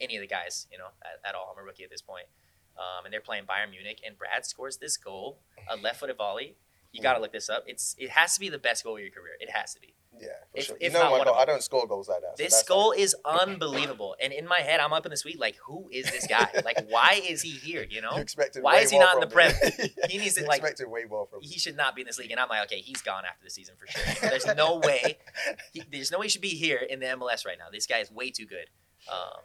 any 0.00 0.16
of 0.16 0.20
the 0.20 0.26
guys, 0.26 0.66
you 0.70 0.78
know, 0.78 0.88
at, 1.02 1.30
at 1.30 1.34
all. 1.34 1.52
I'm 1.52 1.62
a 1.62 1.64
rookie 1.64 1.84
at 1.84 1.90
this 1.90 2.02
point. 2.02 2.26
Um, 2.76 3.06
and 3.06 3.12
they're 3.12 3.22
playing 3.22 3.44
Bayern 3.44 3.70
Munich, 3.70 4.02
and 4.04 4.18
Brad 4.18 4.44
scores 4.44 4.76
this 4.76 4.98
goal, 4.98 5.38
a 5.70 5.76
left-footed 5.76 6.18
volley. 6.18 6.56
You 6.92 7.02
got 7.02 7.14
to 7.14 7.20
look 7.20 7.32
this 7.32 7.48
up. 7.50 7.64
It's 7.66 7.94
it 7.98 8.10
has 8.10 8.34
to 8.34 8.40
be 8.40 8.48
the 8.48 8.58
best 8.58 8.84
goal 8.84 8.96
of 8.96 9.02
your 9.02 9.10
career. 9.10 9.34
It 9.40 9.50
has 9.50 9.74
to 9.74 9.80
be. 9.80 9.94
yeah, 10.18 10.28
for 10.52 10.58
if- 10.58 10.64
sure. 10.66 10.76
if 10.80 10.92
you 10.92 10.98
know 10.98 11.02
not 11.04 11.10
my 11.12 11.18
one 11.18 11.26
goal, 11.26 11.34
of 11.34 11.40
I 11.40 11.44
don't 11.44 11.62
score 11.62 11.86
goals 11.86 12.08
like 12.08 12.20
that. 12.22 12.36
This 12.38 12.54
that's 12.54 12.62
goal 12.68 12.90
like- 12.90 13.00
is 13.00 13.14
unbelievable. 13.24 14.16
And 14.22 14.32
in 14.32 14.46
my 14.48 14.60
head, 14.60 14.80
I'm 14.80 14.92
up 14.92 15.04
in 15.04 15.10
the 15.10 15.16
suite 15.16 15.38
like, 15.38 15.56
who 15.66 15.88
is 15.92 16.10
this 16.10 16.26
guy? 16.26 16.48
Like, 16.64 16.88
why 16.88 17.20
is 17.28 17.42
he 17.42 17.50
here? 17.50 17.86
You 17.88 18.00
know, 18.00 18.12
You 18.14 18.22
expected 18.22 18.62
Why 18.62 18.78
is 18.78 18.90
he 18.90 18.98
not 18.98 19.14
in 19.14 19.20
the 19.20 19.26
Prem? 19.26 19.52
He 20.08 20.18
needs 20.18 20.34
to, 20.36 20.40
You 20.40 20.46
like- 20.46 20.60
expected 20.60 20.88
way 20.88 21.04
more 21.08 21.26
from. 21.26 21.40
he 21.42 21.58
should 21.58 21.76
not 21.76 21.94
be 21.94 22.00
in 22.02 22.06
this 22.06 22.18
league. 22.18 22.30
And 22.30 22.40
I'm 22.40 22.48
like, 22.48 22.64
okay, 22.66 22.80
he's 22.80 23.02
gone 23.02 23.24
after 23.28 23.44
the 23.44 23.50
season 23.50 23.74
for 23.76 23.86
sure. 23.86 24.14
There's 24.30 24.46
no 24.56 24.76
way. 24.78 25.18
He, 25.72 25.82
there's 25.92 26.10
no 26.10 26.18
way 26.18 26.26
he 26.26 26.30
should 26.30 26.40
be 26.40 26.48
here 26.48 26.78
in 26.78 27.00
the 27.00 27.06
MLS 27.06 27.44
right 27.46 27.58
now. 27.58 27.66
This 27.70 27.86
guy 27.86 27.98
is 27.98 28.10
way 28.10 28.30
too 28.30 28.46
good. 28.46 28.66
Um, 29.12 29.42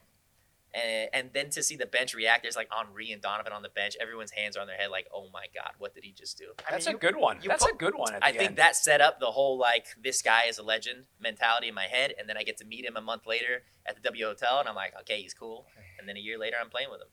and, 0.74 1.10
and 1.14 1.30
then 1.34 1.50
to 1.52 1.62
see 1.64 1.76
the 1.76 1.86
bench 1.86 2.14
react, 2.14 2.44
there's 2.44 2.56
like 2.56 2.70
Henry 2.72 3.12
and 3.12 3.22
Donovan 3.22 3.52
on 3.54 3.62
the 3.62 3.70
bench. 3.70 3.96
Everyone's 4.02 4.32
hands 4.32 4.56
are 4.56 4.62
on 4.62 4.68
their 4.68 4.78
head, 4.78 4.90
like, 4.90 5.08
oh 5.14 5.28
my 5.34 5.46
god, 5.54 5.72
what 5.80 5.94
did 5.94 6.04
he 6.04 6.12
just 6.12 6.38
do? 6.38 6.46
I 6.68 6.72
That's 6.72 6.86
mean, 6.86 6.96
a 6.96 6.98
you- 6.98 7.00
good 7.02 7.16
one. 7.18 7.40
you 7.42 7.50
That's 7.50 7.64
put- 7.66 7.74
a 7.74 7.78
good 7.78 7.96
one. 7.96 8.14
At 8.14 8.24
I 8.24 8.32
the 8.32 8.38
think 8.38 8.50
end. 8.52 8.58
that 8.60 8.76
set 8.76 9.02
up 9.02 9.20
the 9.20 9.32
whole 9.32 9.58
like 9.58 9.86
this 10.02 10.22
guy 10.22 10.44
is 10.48 10.58
a 10.58 10.64
legend 10.64 11.06
mentality 11.20 11.68
in 11.68 11.76
my 11.76 11.86
head, 11.88 12.14
and 12.18 12.28
then 12.30 12.38
I 12.38 12.44
get 12.44 12.58
to 12.58 12.66
meet 12.66 12.86
him 12.86 12.96
a 12.96 13.02
month 13.02 13.26
later 13.26 13.64
at 13.86 13.96
the 13.96 14.02
W 14.02 14.26
Hotel, 14.26 14.60
and 14.60 14.70
I'm 14.70 14.76
like, 14.76 14.94
okay, 15.02 15.22
he's 15.22 15.34
cool. 15.34 15.66
And 16.00 16.08
then 16.08 16.16
a 16.18 16.22
year 16.22 16.38
later, 16.38 16.56
I'm 16.62 16.70
playing 16.70 16.90
with 16.92 17.02
him, 17.02 17.08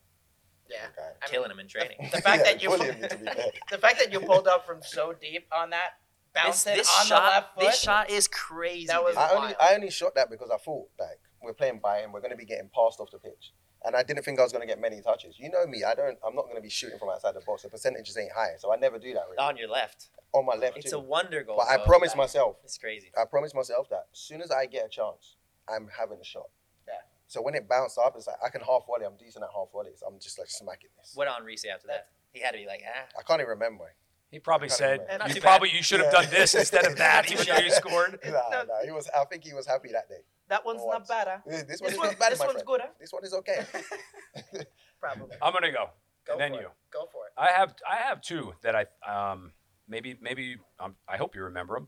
Yeah. 0.69 0.77
Oh 0.83 0.89
okay. 0.91 1.01
I 1.01 1.25
mean, 1.25 1.31
killing 1.31 1.51
him 1.51 1.59
in 1.59 1.67
training. 1.67 1.97
The 2.11 2.21
fact 2.21 2.43
that 2.45 2.61
you- 2.63 2.69
bullying 2.69 3.01
me, 3.01 3.07
to 3.07 3.17
be 3.17 3.25
fair. 3.25 3.45
The 3.71 3.77
fact 3.77 3.99
that 3.99 4.11
you 4.13 4.19
pulled 4.19 4.47
up 4.47 4.65
from 4.65 4.81
so 4.83 5.13
deep 5.19 5.47
on 5.51 5.71
that, 5.71 5.97
This, 6.33 6.43
bounced 6.43 6.67
it 6.67 6.75
this 6.77 6.99
on 6.99 7.05
shot, 7.07 7.19
the 7.23 7.29
left 7.29 7.55
foot. 7.55 7.63
this 7.65 7.79
shot 7.81 8.09
is 8.09 8.27
crazy. 8.27 8.87
That 8.87 9.03
was- 9.03 9.17
I 9.17 9.31
only. 9.31 9.53
I 9.59 9.73
only 9.75 9.89
shot 9.89 10.15
that 10.15 10.29
because 10.29 10.49
I 10.49 10.57
thought 10.57 10.87
like 10.99 11.19
we're 11.41 11.53
playing 11.53 11.79
by 11.79 12.01
Bayern, 12.01 12.11
we're 12.11 12.21
going 12.21 12.31
to 12.31 12.37
be 12.37 12.45
getting 12.45 12.69
passed 12.73 12.99
off 12.99 13.11
the 13.11 13.17
pitch, 13.19 13.53
and 13.85 13.95
I 13.95 14.03
didn't 14.03 14.23
think 14.23 14.39
I 14.39 14.43
was 14.43 14.51
going 14.51 14.61
to 14.61 14.67
get 14.67 14.79
many 14.79 15.01
touches. 15.01 15.35
You 15.39 15.49
know 15.49 15.65
me, 15.65 15.83
I 15.83 15.95
don't. 15.95 16.17
I'm 16.25 16.35
not 16.35 16.43
going 16.45 16.55
to 16.55 16.61
be 16.61 16.69
shooting 16.69 16.99
from 16.99 17.09
outside 17.09 17.35
the 17.35 17.41
box. 17.41 17.63
The 17.63 17.69
percentages 17.69 18.17
ain't 18.17 18.31
high, 18.31 18.55
so 18.57 18.71
I 18.73 18.77
never 18.77 18.99
do 18.99 19.13
that 19.13 19.23
really. 19.29 19.37
on 19.37 19.57
your 19.57 19.69
left. 19.69 20.09
on 20.33 20.45
my 20.45 20.55
left 20.55 20.77
It's 20.77 20.91
too. 20.91 20.97
a 20.97 20.99
wonder 20.99 21.43
goal. 21.43 21.57
but 21.57 21.67
I 21.67 21.83
promised 21.83 22.15
myself, 22.15 22.57
It's 22.63 22.77
crazy. 22.77 23.11
I 23.17 23.25
promised 23.25 23.55
myself 23.55 23.89
that 23.89 24.07
as 24.13 24.19
soon 24.19 24.41
as 24.41 24.51
I 24.51 24.65
get 24.65 24.85
a 24.85 24.89
chance, 24.89 25.35
I'm 25.67 25.87
having 25.97 26.19
a 26.21 26.23
shot. 26.25 26.49
Yeah. 26.87 26.93
So 27.27 27.41
when 27.41 27.55
it 27.55 27.67
bounced 27.67 27.97
up, 27.97 28.13
it's 28.15 28.27
like 28.27 28.37
I 28.45 28.49
can 28.49 28.61
half 28.61 28.85
volley. 28.87 29.05
I'm 29.05 29.17
decent 29.17 29.43
at 29.43 29.49
half 29.55 29.71
volleys. 29.71 30.03
I'm 30.05 30.19
just 30.19 30.37
like 30.39 30.49
smacking 30.49 30.89
this. 30.97 31.13
What 31.15 31.27
on 31.27 31.41
say 31.57 31.69
after 31.69 31.87
that? 31.87 32.07
He 32.33 32.41
had 32.41 32.51
to 32.51 32.57
be 32.57 32.67
like, 32.67 32.81
ah. 32.85 33.07
I 33.17 33.23
can't 33.23 33.39
even 33.41 33.49
remember. 33.49 33.85
He 34.31 34.39
probably 34.39 34.69
said, 34.69 34.99
"You 35.27 35.33
too 35.33 35.41
probably 35.41 35.69
bad. 35.69 35.77
you 35.77 35.83
should 35.83 35.99
have 36.01 36.13
Yeah. 36.13 36.21
done 36.21 36.29
this 36.29 36.53
instead 36.53 36.85
of 36.85 36.97
that, 36.97 37.15
Not 37.15 37.27
too 37.27 37.33
even 37.33 37.45
though 37.47 37.63
you 37.63 37.71
scored." 37.71 38.19
Nah, 38.23 38.49
No. 38.49 38.63
nah, 38.63 38.81
he 38.85 38.91
was. 38.91 39.09
I 39.09 39.25
think 39.25 39.43
he 39.43 39.53
was 39.53 39.65
happy 39.65 39.91
that 39.91 40.07
day. 40.07 40.21
That 40.49 40.63
one's 40.65 40.81
For 40.81 40.93
not 40.93 41.07
bad, 41.07 41.27
huh? 41.27 41.37
This, 41.45 41.63
this 41.63 41.67
This, 41.67 41.81
one 41.81 41.91
is 41.91 41.97
one, 41.97 42.07
not 42.07 42.19
bad, 42.19 42.31
this 42.33 42.39
my 42.39 42.45
one's 42.45 42.53
friend. 42.57 42.67
good, 42.67 42.81
huh? 42.81 42.87
This 42.99 43.11
one 43.13 43.23
is 43.25 43.33
okay. 43.33 43.65
Probably. 44.99 45.35
I'm 45.41 45.53
gonna 45.53 45.71
go. 45.71 45.89
Go 46.25 46.33
and 46.33 46.41
then 46.41 46.51
for 46.53 46.61
you. 46.61 46.67
It. 46.67 46.73
Go 46.91 47.05
for 47.11 47.25
it. 47.25 47.33
I 47.37 47.47
have 47.51 47.73
I 47.89 47.95
have 47.97 48.21
two 48.21 48.53
that 48.61 48.75
I 48.75 48.85
um 49.07 49.53
maybe 49.87 50.15
maybe 50.21 50.57
um, 50.79 50.95
I 51.07 51.17
hope 51.17 51.35
you 51.35 51.43
remember 51.43 51.75
them. 51.79 51.87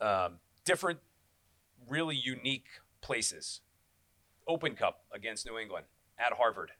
Um, 0.00 0.38
different, 0.64 1.00
really 1.88 2.16
unique 2.16 2.66
places. 3.02 3.60
Open 4.46 4.74
Cup 4.74 5.04
against 5.12 5.44
New 5.44 5.58
England 5.58 5.84
at 6.18 6.32
Harvard. 6.34 6.70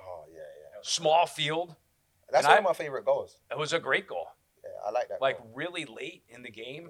Oh 0.00 0.24
yeah, 0.32 0.38
yeah. 0.38 0.78
Small 0.82 1.26
field. 1.26 1.76
That's 2.32 2.44
And 2.46 2.50
one 2.50 2.56
I- 2.56 2.58
of 2.58 2.64
my 2.64 2.72
favorite 2.84 3.04
goals. 3.04 3.38
It 3.50 3.58
was 3.58 3.72
a 3.72 3.78
great 3.78 4.06
goal. 4.08 4.26
Yeah, 4.64 4.70
I 4.86 4.90
like 4.90 5.08
that. 5.08 5.20
Like 5.20 5.38
goal. 5.38 5.50
really 5.54 5.84
late 5.84 6.24
in 6.28 6.42
the 6.42 6.50
game, 6.50 6.88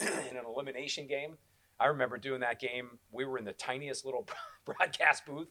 yeah. 0.00 0.20
in 0.30 0.36
an 0.36 0.44
elimination 0.44 1.06
game. 1.06 1.38
I 1.78 1.86
remember 1.86 2.18
doing 2.18 2.40
that 2.40 2.58
game. 2.60 2.98
We 3.10 3.24
were 3.24 3.38
in 3.38 3.44
the 3.44 3.52
tiniest 3.54 4.04
little 4.04 4.26
broadcast 4.66 5.24
booth. 5.26 5.48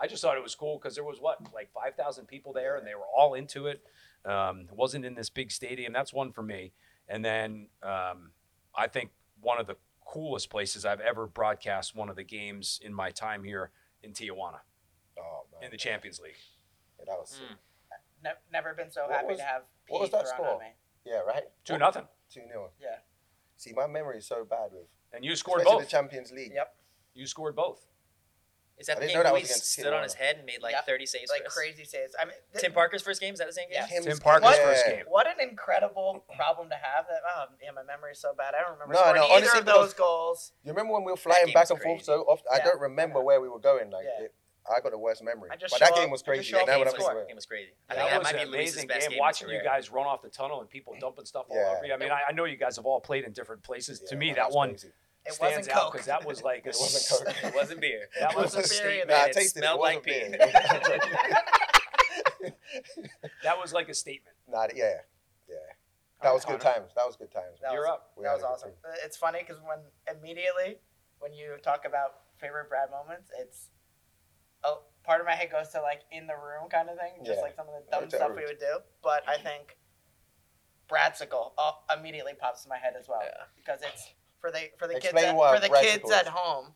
I 0.00 0.06
just 0.06 0.22
thought 0.22 0.36
it 0.36 0.42
was 0.42 0.54
cool 0.54 0.78
because 0.78 0.94
there 0.94 1.04
was 1.04 1.20
what 1.20 1.38
like 1.52 1.70
five 1.72 1.94
thousand 1.96 2.26
people 2.26 2.52
there, 2.52 2.76
and 2.76 2.86
they 2.86 2.94
were 2.94 3.06
all 3.16 3.34
into 3.34 3.66
it. 3.66 3.82
Um, 4.24 4.60
it 4.70 4.76
wasn't 4.76 5.04
in 5.04 5.14
this 5.14 5.28
big 5.30 5.50
stadium. 5.52 5.92
That's 5.92 6.12
one 6.12 6.32
for 6.32 6.42
me. 6.42 6.72
And 7.08 7.24
then 7.24 7.68
um, 7.82 8.30
I 8.76 8.86
think 8.86 9.10
one 9.40 9.58
of 9.60 9.66
the 9.66 9.76
coolest 10.06 10.50
places 10.50 10.84
I've 10.84 11.00
ever 11.00 11.26
broadcast 11.26 11.94
one 11.96 12.08
of 12.08 12.16
the 12.16 12.24
games 12.24 12.80
in 12.82 12.92
my 12.94 13.10
time 13.10 13.42
here 13.44 13.70
in 14.02 14.12
Tijuana 14.12 14.60
Oh 15.18 15.46
man. 15.52 15.64
in 15.64 15.70
the 15.70 15.76
Champions 15.76 16.20
League. 16.20 16.36
Yeah, 16.98 17.04
that 17.08 17.18
was 17.18 17.30
sick. 17.30 17.42
Mm. 17.42 17.56
Ne- 18.22 18.30
never 18.52 18.74
been 18.74 18.90
so 18.90 19.02
What 19.02 19.12
happy 19.12 19.26
was- 19.28 19.38
to 19.38 19.44
have 19.44 19.62
what 19.88 20.00
was 20.00 20.10
that 20.10 20.22
thrown 20.26 20.34
score? 20.34 20.48
on 20.54 20.58
me. 20.60 20.72
Yeah, 21.04 21.18
right. 21.20 21.44
Two 21.64 21.78
nothing. 21.78 22.06
Two 22.30 22.42
0 22.46 22.72
Yeah. 22.80 22.98
See, 23.56 23.72
my 23.72 23.86
memory 23.86 24.18
is 24.18 24.26
so 24.26 24.44
bad 24.44 24.72
with 24.72 24.86
And 25.12 25.24
you 25.24 25.34
scored 25.36 25.60
especially 25.60 25.78
both. 25.80 25.84
the 25.86 25.90
Champions 25.90 26.30
League. 26.32 26.52
Yep. 26.54 26.74
You 27.14 27.26
scored 27.26 27.56
both. 27.56 27.86
Is 28.76 28.86
that 28.86 28.98
I 28.98 29.00
the 29.00 29.06
game 29.06 29.16
know 29.16 29.22
that 29.24 29.32
where 29.32 29.40
was 29.40 29.48
he 29.48 29.52
against 29.54 29.72
stood 29.72 29.92
on 29.92 30.04
his 30.04 30.14
head 30.14 30.36
and 30.36 30.46
made 30.46 30.62
like 30.62 30.72
Yep. 30.72 30.86
30 30.86 31.06
saves 31.06 31.30
Like 31.32 31.40
for 31.42 31.46
us? 31.48 31.54
crazy 31.54 31.84
saves. 31.84 32.14
I 32.20 32.26
mean, 32.26 32.34
th- 32.52 32.62
Tim 32.62 32.72
Parker's 32.72 33.02
first 33.02 33.20
game? 33.20 33.32
Is 33.34 33.40
that 33.40 33.48
the 33.48 33.52
same 33.52 33.68
game? 33.68 33.78
Yeah. 33.80 33.86
Tim's 33.86 34.06
Tim. 34.06 34.18
Parker's 34.18 34.56
Yeah. 34.56 34.64
first 34.64 34.86
game. 34.86 35.04
What 35.08 35.26
an 35.26 35.40
incredible 35.40 36.24
problem 36.36 36.68
to 36.70 36.76
have. 36.76 37.06
That 37.08 37.22
oh, 37.26 37.46
yeah, 37.60 37.72
my 37.72 37.82
memory 37.82 38.12
is 38.12 38.20
so 38.20 38.34
bad. 38.34 38.54
I 38.54 38.60
don't 38.60 38.72
remember 38.74 38.94
No, 38.94 39.00
scoring 39.00 39.16
no, 39.22 39.24
either 39.26 39.34
honestly, 39.36 39.58
of 39.60 39.66
those 39.66 39.94
goals. 39.94 40.52
You 40.62 40.70
remember 40.72 40.92
when 40.92 41.02
we 41.04 41.10
were 41.10 41.16
flying 41.16 41.46
back 41.46 41.62
was 41.64 41.70
and 41.72 41.82
forth 41.82 42.02
so 42.04 42.22
often? 42.22 42.46
Yeah. 42.52 42.56
I 42.56 42.64
don't 42.64 42.80
remember 42.80 43.20
where 43.20 43.40
we 43.40 43.48
were 43.48 43.58
going. 43.58 43.90
Like, 43.90 44.04
Yeah. 44.04 44.26
it, 44.26 44.34
I 44.74 44.80
got 44.80 44.90
the 44.92 44.98
worst 44.98 45.22
memory. 45.22 45.50
I 45.52 45.56
just 45.56 45.72
but 45.72 45.80
that 45.80 45.94
show 45.94 46.00
game 46.02 46.10
was 46.10 46.22
crazy. 46.22 46.42
show 46.44 46.60
up 46.60 46.66
Now 46.66 46.74
and 46.74 46.80
when 46.80 46.88
I 46.88 46.90
Game 46.90 46.98
think 46.98 47.02
score. 47.02 47.12
about 47.12 47.34
was, 47.34 47.44
it. 47.44 47.48
game 47.48 47.48
crazy. 47.48 47.70
Yeah, 47.70 47.94
I 47.94 47.94
think 47.94 47.98
that 47.98 48.10
that 48.10 48.18
was 48.18 48.24
might 48.32 48.34
an 48.42 48.50
be 48.50 48.56
Luis's 48.58 48.74
amazing 48.74 48.88
best 48.88 49.00
game. 49.00 49.10
game. 49.10 49.18
Watching 49.18 49.48
you 49.48 49.62
guys 49.62 49.90
run 49.90 50.06
off 50.06 50.22
the 50.22 50.28
tunnel 50.28 50.60
and 50.60 50.68
people 50.68 50.94
dumping 51.00 51.24
stuff 51.24 51.46
all 51.50 51.56
Yeah. 51.56 51.74
over 51.76 51.86
you. 51.86 51.92
I 51.94 51.96
mean, 51.96 52.10
I, 52.10 52.20
I 52.28 52.32
know 52.32 52.44
you 52.44 52.56
guys 52.56 52.76
have 52.76 52.86
all 52.86 53.00
played 53.00 53.24
in 53.24 53.32
different 53.32 53.62
places. 53.62 54.00
to 54.00 54.16
me, 54.16 54.32
that 54.34 54.50
one 54.52 54.70
crazy. 54.70 54.88
It 55.26 55.32
stands 55.34 55.56
wasn't 55.68 55.76
out 55.76 55.92
because 55.92 56.06
that 56.06 56.24
was 56.24 56.42
like 56.42 56.64
a 56.66 56.70
It 56.70 56.76
wasn't 56.78 57.26
Coke. 57.26 57.34
It 57.44 57.54
wasn't 57.54 57.80
beer. 57.80 58.08
That 58.20 58.34
was 58.36 58.54
wasn't 58.56 58.64
a 58.64 58.68
beer 58.68 58.76
statement. 58.76 59.08
Nah, 59.10 59.14
I 59.16 59.26
it 59.26 59.32
tasted 59.32 59.58
it. 59.58 59.62
It 59.62 59.64
smelled 59.66 59.80
wasn't 59.80 59.96
like 59.96 60.04
beer. 60.04 61.42
That 63.42 63.58
was 63.58 63.72
like 63.72 63.88
a 63.88 63.94
statement. 63.94 64.36
Not 64.48 64.76
yeah, 64.76 64.94
yeah. 65.48 65.56
That 66.22 66.34
was 66.34 66.44
good 66.44 66.60
times. 66.60 66.90
That 66.96 67.06
was 67.06 67.16
good 67.16 67.30
times. 67.32 67.58
That 67.62 67.72
You're 67.72 67.82
was, 67.82 67.90
up. 67.90 68.12
We 68.16 68.24
That 68.24 68.34
was 68.34 68.42
awesome. 68.42 68.70
It's 69.04 69.16
funny 69.16 69.40
because 69.40 69.60
when 69.62 69.78
immediately 70.16 70.78
when 71.20 71.32
you 71.32 71.56
talk 71.62 71.84
about 71.86 72.20
favorite 72.38 72.68
Brad 72.68 72.90
moments, 72.90 73.30
it's 73.38 73.68
oh, 74.64 74.82
part 75.04 75.20
of 75.20 75.26
my 75.26 75.32
head 75.34 75.50
goes 75.50 75.68
to 75.70 75.80
like 75.80 76.02
in 76.12 76.26
the 76.26 76.34
room 76.34 76.68
kind 76.70 76.88
of 76.88 76.96
thing, 76.98 77.24
just 77.24 77.38
Yeah. 77.38 77.42
like 77.42 77.56
some 77.56 77.66
of 77.68 77.74
the 77.84 77.90
dumb 77.90 78.08
stuff 78.10 78.30
we 78.36 78.44
would 78.44 78.58
do. 78.58 78.78
But 79.02 79.22
I 79.28 79.36
think 79.42 79.76
Bradsicle 80.90 81.52
oh, 81.58 81.72
immediately 81.96 82.32
pops 82.38 82.64
in 82.64 82.68
my 82.70 82.78
head 82.78 82.94
as 82.98 83.08
well 83.08 83.20
Yeah. 83.22 83.44
because 83.56 83.80
it's 83.82 84.08
for 84.40 84.50
the 84.50 84.70
for 84.78 84.86
the 84.88 84.94
kids 84.94 85.14
at, 85.14 85.36
for 85.36 85.60
the 85.60 85.68
Bradsicle 85.68 85.80
kids 85.82 86.10
at 86.10 86.26
home 86.28 86.72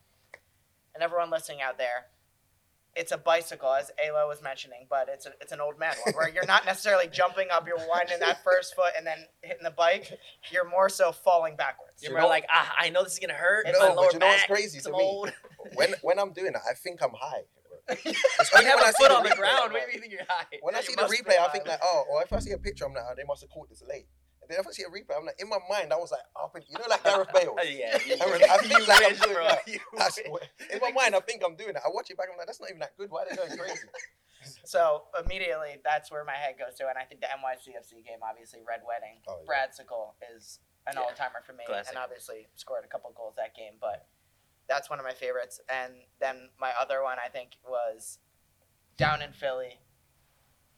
and 0.94 1.02
everyone 1.02 1.30
listening 1.30 1.62
out 1.62 1.78
there. 1.78 2.06
It's 2.94 3.10
a 3.10 3.16
bicycle, 3.16 3.72
as 3.72 3.90
Alo 4.04 4.28
was 4.28 4.42
mentioning, 4.42 4.86
but 4.90 5.08
it's 5.10 5.24
a, 5.24 5.30
it's 5.40 5.50
an 5.50 5.62
old 5.62 5.78
man 5.78 5.94
one 6.04 6.14
where 6.14 6.28
you're 6.28 6.44
not 6.44 6.66
necessarily 6.66 7.08
jumping 7.08 7.48
up, 7.50 7.66
you're 7.66 7.78
winding 7.88 8.18
that 8.18 8.44
first 8.44 8.74
foot 8.74 8.92
and 8.98 9.06
then 9.06 9.16
hitting 9.40 9.62
the 9.64 9.70
bike. 9.70 10.12
You're 10.50 10.68
more 10.68 10.90
so 10.90 11.10
falling 11.10 11.56
backwards. 11.56 12.02
You're 12.02 12.10
You 12.10 12.16
more 12.16 12.22
know- 12.24 12.28
like, 12.28 12.44
ah, 12.50 12.74
I 12.78 12.90
know 12.90 13.02
this 13.02 13.14
is 13.14 13.18
gonna 13.18 13.32
hurt. 13.32 13.64
No, 13.64 13.72
my 13.80 13.88
but 13.88 13.96
lower 13.96 14.08
you 14.12 14.18
know 14.18 14.26
what's 14.26 14.44
crazy 14.44 14.76
it's 14.76 14.86
to 14.86 14.92
me? 14.92 14.98
old. 15.00 15.32
When 15.74 15.94
when 16.02 16.18
I'm 16.18 16.32
doing 16.34 16.48
it, 16.48 16.60
I 16.68 16.74
think 16.74 17.02
I'm 17.02 17.14
high. 17.18 17.44
Bro. 18.02 18.60
You 18.60 18.66
have 18.68 18.78
when 18.78 18.84
I 18.84 18.88
a 18.88 18.92
see 18.92 19.02
foot 19.04 19.12
on 19.12 19.22
the 19.22 19.28
replay, 19.30 19.36
ground. 19.36 19.60
I'm 19.66 19.72
What 19.72 19.86
do 19.86 19.92
you 19.94 20.00
think 20.00 20.12
you're 20.12 20.26
high? 20.28 20.46
When 20.62 20.74
I 20.74 20.80
see 20.80 20.94
the 20.94 21.02
replay, 21.02 21.38
I 21.38 21.48
think 21.48 21.66
like, 21.66 21.80
oh, 21.82 22.04
or 22.10 22.22
if 22.22 22.32
I 22.32 22.38
see 22.38 22.52
a 22.52 22.58
picture, 22.58 22.84
I'm 22.86 22.94
like, 22.94 23.04
oh, 23.08 23.14
they 23.16 23.24
must 23.24 23.42
have 23.42 23.50
caught 23.50 23.68
this 23.68 23.82
late. 23.88 24.06
And 24.42 24.50
then 24.50 24.58
if 24.58 24.66
I 24.66 24.70
see 24.72 24.82
a 24.82 24.90
replay, 24.90 25.14
I'm 25.16 25.24
like, 25.24 25.38
in 25.38 25.48
my 25.48 25.58
mind, 25.70 25.92
I 25.92 25.96
was 25.96 26.10
like, 26.10 26.26
oh, 26.34 26.46
up 26.46 26.54
and 26.56 26.64
you 26.68 26.74
know, 26.78 26.84
like 26.90 27.04
Gareth 27.04 27.30
Bale. 27.34 27.54
yeah, 27.62 27.94
you, 28.04 28.16
I 28.20 28.26
mean, 28.26 28.42
I 28.50 28.58
feel 28.58 28.86
like 28.90 29.04
I'm 29.06 29.16
doing 29.22 29.34
bro. 29.38 29.46
that. 29.46 29.62
I 30.02 30.08
swear. 30.10 30.42
In 30.72 30.78
my 30.82 30.90
mind, 30.90 31.14
I 31.14 31.20
think 31.20 31.42
I'm 31.46 31.54
doing 31.54 31.70
it. 31.78 31.82
I 31.84 31.88
watch 31.94 32.10
it 32.10 32.16
back, 32.18 32.26
I'm 32.30 32.36
like, 32.36 32.46
that's 32.46 32.60
not 32.60 32.68
even 32.70 32.80
that 32.80 32.96
good. 32.98 33.10
Why 33.10 33.22
are 33.22 33.26
they 33.30 33.36
going 33.36 33.56
crazy? 33.56 33.86
So 34.64 35.04
immediately, 35.22 35.78
that's 35.86 36.10
where 36.10 36.24
my 36.24 36.34
head 36.34 36.58
goes 36.58 36.74
to, 36.82 36.88
and 36.90 36.98
I 36.98 37.04
think 37.06 37.20
the 37.20 37.30
NYCFC 37.30 38.02
game, 38.02 38.26
obviously, 38.26 38.58
Red 38.66 38.80
Wedding, 38.82 39.22
Oh, 39.28 39.38
yeah. 39.38 39.46
Bradsicle 39.46 40.18
is 40.34 40.58
an 40.86 40.94
Yeah. 40.98 41.02
all 41.06 41.14
timer 41.14 41.42
for 41.46 41.52
me, 41.52 41.62
Classic. 41.64 41.94
and 41.94 41.98
obviously 42.02 42.48
scored 42.56 42.82
a 42.84 42.88
couple 42.90 43.14
goals 43.14 43.34
that 43.38 43.54
game. 43.54 43.78
But 43.80 44.06
that's 44.68 44.88
one 44.90 44.98
of 44.98 45.04
my 45.04 45.12
favorites. 45.12 45.60
And 45.68 45.92
then 46.20 46.50
my 46.60 46.72
other 46.80 47.02
one, 47.02 47.18
I 47.24 47.28
think, 47.28 47.52
was 47.66 48.18
down 48.96 49.22
in 49.22 49.32
Philly, 49.32 49.80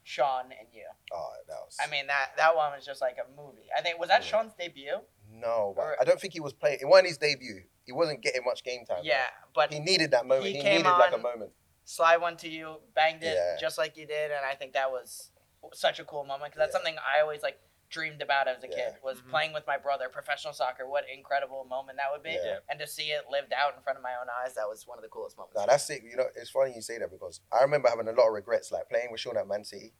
Shaun 0.03 0.45
and 0.59 0.69
you. 0.73 0.85
Oh, 1.13 1.33
that 1.49 1.55
was. 1.65 1.77
I 1.85 1.91
mean 1.91 2.07
that 2.09 2.31
that 2.37 2.55
one 2.55 2.73
was 2.77 2.85
just 2.85 3.01
like 3.01 3.17
a 3.19 3.29
movie. 3.41 3.69
I 3.77 3.81
think 3.81 3.99
was 3.99 4.09
that 4.09 4.23
Yeah. 4.23 4.27
Shaun's 4.27 4.53
debut. 4.59 5.01
no, 5.31 5.75
or- 5.77 5.97
I 6.01 6.05
don't 6.05 6.21
think 6.21 6.33
he 6.35 6.41
was 6.41 6.53
playing. 6.53 6.79
It 6.81 6.87
wasn't 6.87 7.09
his 7.09 7.19
debut. 7.19 7.63
He 7.87 7.93
wasn't 7.93 8.23
getting 8.23 8.45
much 8.45 8.63
game 8.65 8.85
time. 8.87 9.01
Yeah, 9.03 9.25
but 9.55 9.73
He 9.73 9.81
needed 9.81 10.11
that 10.13 10.27
moment. 10.27 10.47
he 10.47 10.53
He, 10.59 10.63
needed 10.63 10.85
like 10.85 11.11
a 11.13 11.15
on- 11.15 11.23
moment. 11.23 11.53
slide 11.85 12.19
one 12.19 12.37
to 12.39 12.49
you, 12.49 12.81
banged 12.95 13.23
it 13.23 13.35
Yeah. 13.35 13.57
just 13.59 13.77
like 13.79 13.97
you 13.97 14.07
did, 14.07 14.31
and 14.31 14.45
I 14.45 14.55
think 14.55 14.73
that 14.75 14.91
was 14.91 15.31
such 15.73 15.99
a 15.99 16.05
cool 16.05 16.25
moment 16.25 16.53
because 16.53 16.59
that's 16.59 16.71
Yeah. 16.73 16.79
something 16.79 16.97
I 16.99 17.21
always 17.21 17.43
like 17.43 17.59
dreamed 17.95 18.21
about 18.21 18.49
as 18.49 18.63
a 18.65 18.69
Yeah. 18.69 18.91
kid 18.91 19.03
was 19.03 19.23
Mhm. 19.23 19.31
playing 19.31 19.53
with 19.53 19.65
my 19.69 19.79
brother 19.79 20.09
professional 20.09 20.53
soccer. 20.53 20.85
What 20.85 21.09
incredible 21.09 21.65
moment 21.65 21.97
that 21.99 22.11
would 22.11 22.25
be, 22.25 22.33
Yeah. 22.33 22.59
and 22.69 22.77
to 22.81 22.89
see 22.89 23.13
it 23.13 23.29
lived 23.31 23.53
out 23.53 23.77
in 23.77 23.83
front 23.83 23.97
of 23.97 24.03
my 24.03 24.17
own 24.17 24.29
eyes, 24.29 24.55
that 24.55 24.69
was 24.69 24.85
one 24.85 24.99
of 24.99 25.03
the 25.03 25.09
coolest 25.09 25.37
moments. 25.39 25.55
Now 25.57 25.67
that's 25.67 25.89
it. 25.91 26.03
You 26.03 26.17
know, 26.17 26.29
it's 26.35 26.51
funny 26.51 26.75
you 26.75 26.83
say 26.83 26.99
that 26.99 27.09
because 27.11 27.41
I 27.53 27.63
remember 27.63 27.89
having 27.89 28.09
a 28.09 28.13
lot 28.13 28.27
of 28.27 28.33
regrets, 28.35 28.73
like 28.73 28.89
playing 28.89 29.13
with 29.13 29.21
Shaun 29.21 29.37
at 29.37 29.47
Man 29.47 29.63
City. 29.65 29.95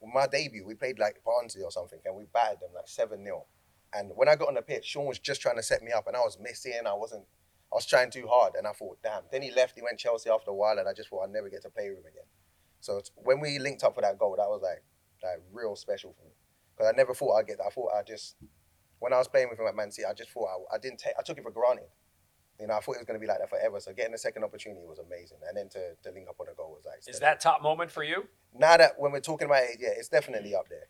With 0.00 0.12
my 0.12 0.26
debut, 0.26 0.64
we 0.66 0.74
played 0.74 0.98
like 0.98 1.22
Barnsley 1.22 1.62
or 1.62 1.70
something, 1.70 2.02
and 2.04 2.16
we 2.16 2.24
battered 2.24 2.58
them 2.60 2.74
like 2.74 2.88
seven 2.88 3.24
0 3.24 3.46
And 3.92 4.16
when 4.16 4.28
I 4.28 4.34
got 4.34 4.48
on 4.48 4.54
the 4.54 4.62
pitch, 4.62 4.84
Shaun 4.84 5.06
was 5.06 5.20
just 5.20 5.40
trying 5.40 5.54
to 5.54 5.62
set 5.62 5.80
me 5.80 5.92
up, 5.92 6.08
and 6.08 6.16
I 6.16 6.20
was 6.20 6.36
missing. 6.36 6.84
I 6.84 6.94
wasn't. 6.94 7.28
I 7.70 7.76
was 7.76 7.86
trying 7.86 8.10
too 8.10 8.26
hard, 8.26 8.56
and 8.56 8.66
I 8.66 8.72
thought, 8.72 9.00
damn. 9.02 9.28
Then 9.28 9.40
he 9.42 9.52
left. 9.52 9.76
He 9.76 9.82
went 9.82 10.00
Chelsea 10.00 10.28
after 10.28 10.50
a 10.50 10.54
while, 10.54 10.80
and 10.80 10.88
I 10.88 10.92
just 10.92 11.08
thought 11.10 11.22
I'd 11.22 11.30
never 11.30 11.48
get 11.48 11.62
to 11.62 11.70
play 11.70 11.90
with 11.90 12.00
him 12.00 12.06
again. 12.06 12.26
So 12.80 12.98
it's, 12.98 13.12
when 13.14 13.38
we 13.38 13.60
linked 13.60 13.84
up 13.84 13.94
for 13.94 14.00
that 14.00 14.18
goal, 14.18 14.34
that 14.36 14.48
was 14.48 14.62
like 14.62 14.82
like 15.22 15.40
real 15.52 15.74
special 15.76 16.12
for 16.12 16.22
me 16.24 16.32
because 16.76 16.92
I 16.92 16.96
never 16.96 17.14
thought 17.14 17.36
I'd 17.36 17.46
get 17.46 17.58
that. 17.58 17.66
I 17.66 17.70
thought 17.70 17.90
I 17.96 18.02
just 18.02 18.36
when 18.98 19.12
I 19.12 19.18
was 19.18 19.28
playing 19.28 19.48
with 19.50 19.58
him 19.58 19.66
at 19.66 19.76
Man 19.76 19.90
City, 19.90 20.06
I 20.06 20.14
just 20.14 20.30
thought 20.30 20.46
I, 20.46 20.76
I 20.76 20.78
didn't 20.78 20.98
take. 20.98 21.14
I 21.18 21.22
took 21.22 21.38
it 21.38 21.42
for 21.44 21.50
granted. 21.50 21.88
You 22.60 22.68
know, 22.68 22.74
I 22.74 22.80
thought 22.80 22.92
it 22.94 22.98
was 22.98 23.06
going 23.06 23.18
to 23.18 23.20
be 23.20 23.26
like 23.26 23.38
that 23.40 23.50
forever. 23.50 23.80
So 23.80 23.92
getting 23.92 24.14
a 24.14 24.18
second 24.18 24.44
opportunity 24.44 24.82
was 24.86 25.00
amazing, 25.00 25.38
and 25.48 25.56
then 25.56 25.68
to, 25.70 25.94
to 26.04 26.10
link 26.14 26.28
up 26.28 26.36
on 26.38 26.46
a 26.50 26.54
goal 26.54 26.70
was 26.70 26.84
like. 26.86 27.00
Is 27.08 27.18
that 27.20 27.40
top 27.40 27.62
moment 27.62 27.90
for 27.90 28.04
you? 28.04 28.24
now 28.56 28.76
that 28.76 28.92
when 28.96 29.10
we're 29.10 29.18
talking 29.20 29.46
about 29.46 29.64
it? 29.64 29.78
Yeah, 29.80 29.88
it's 29.96 30.08
definitely 30.08 30.54
up 30.54 30.68
there. 30.68 30.86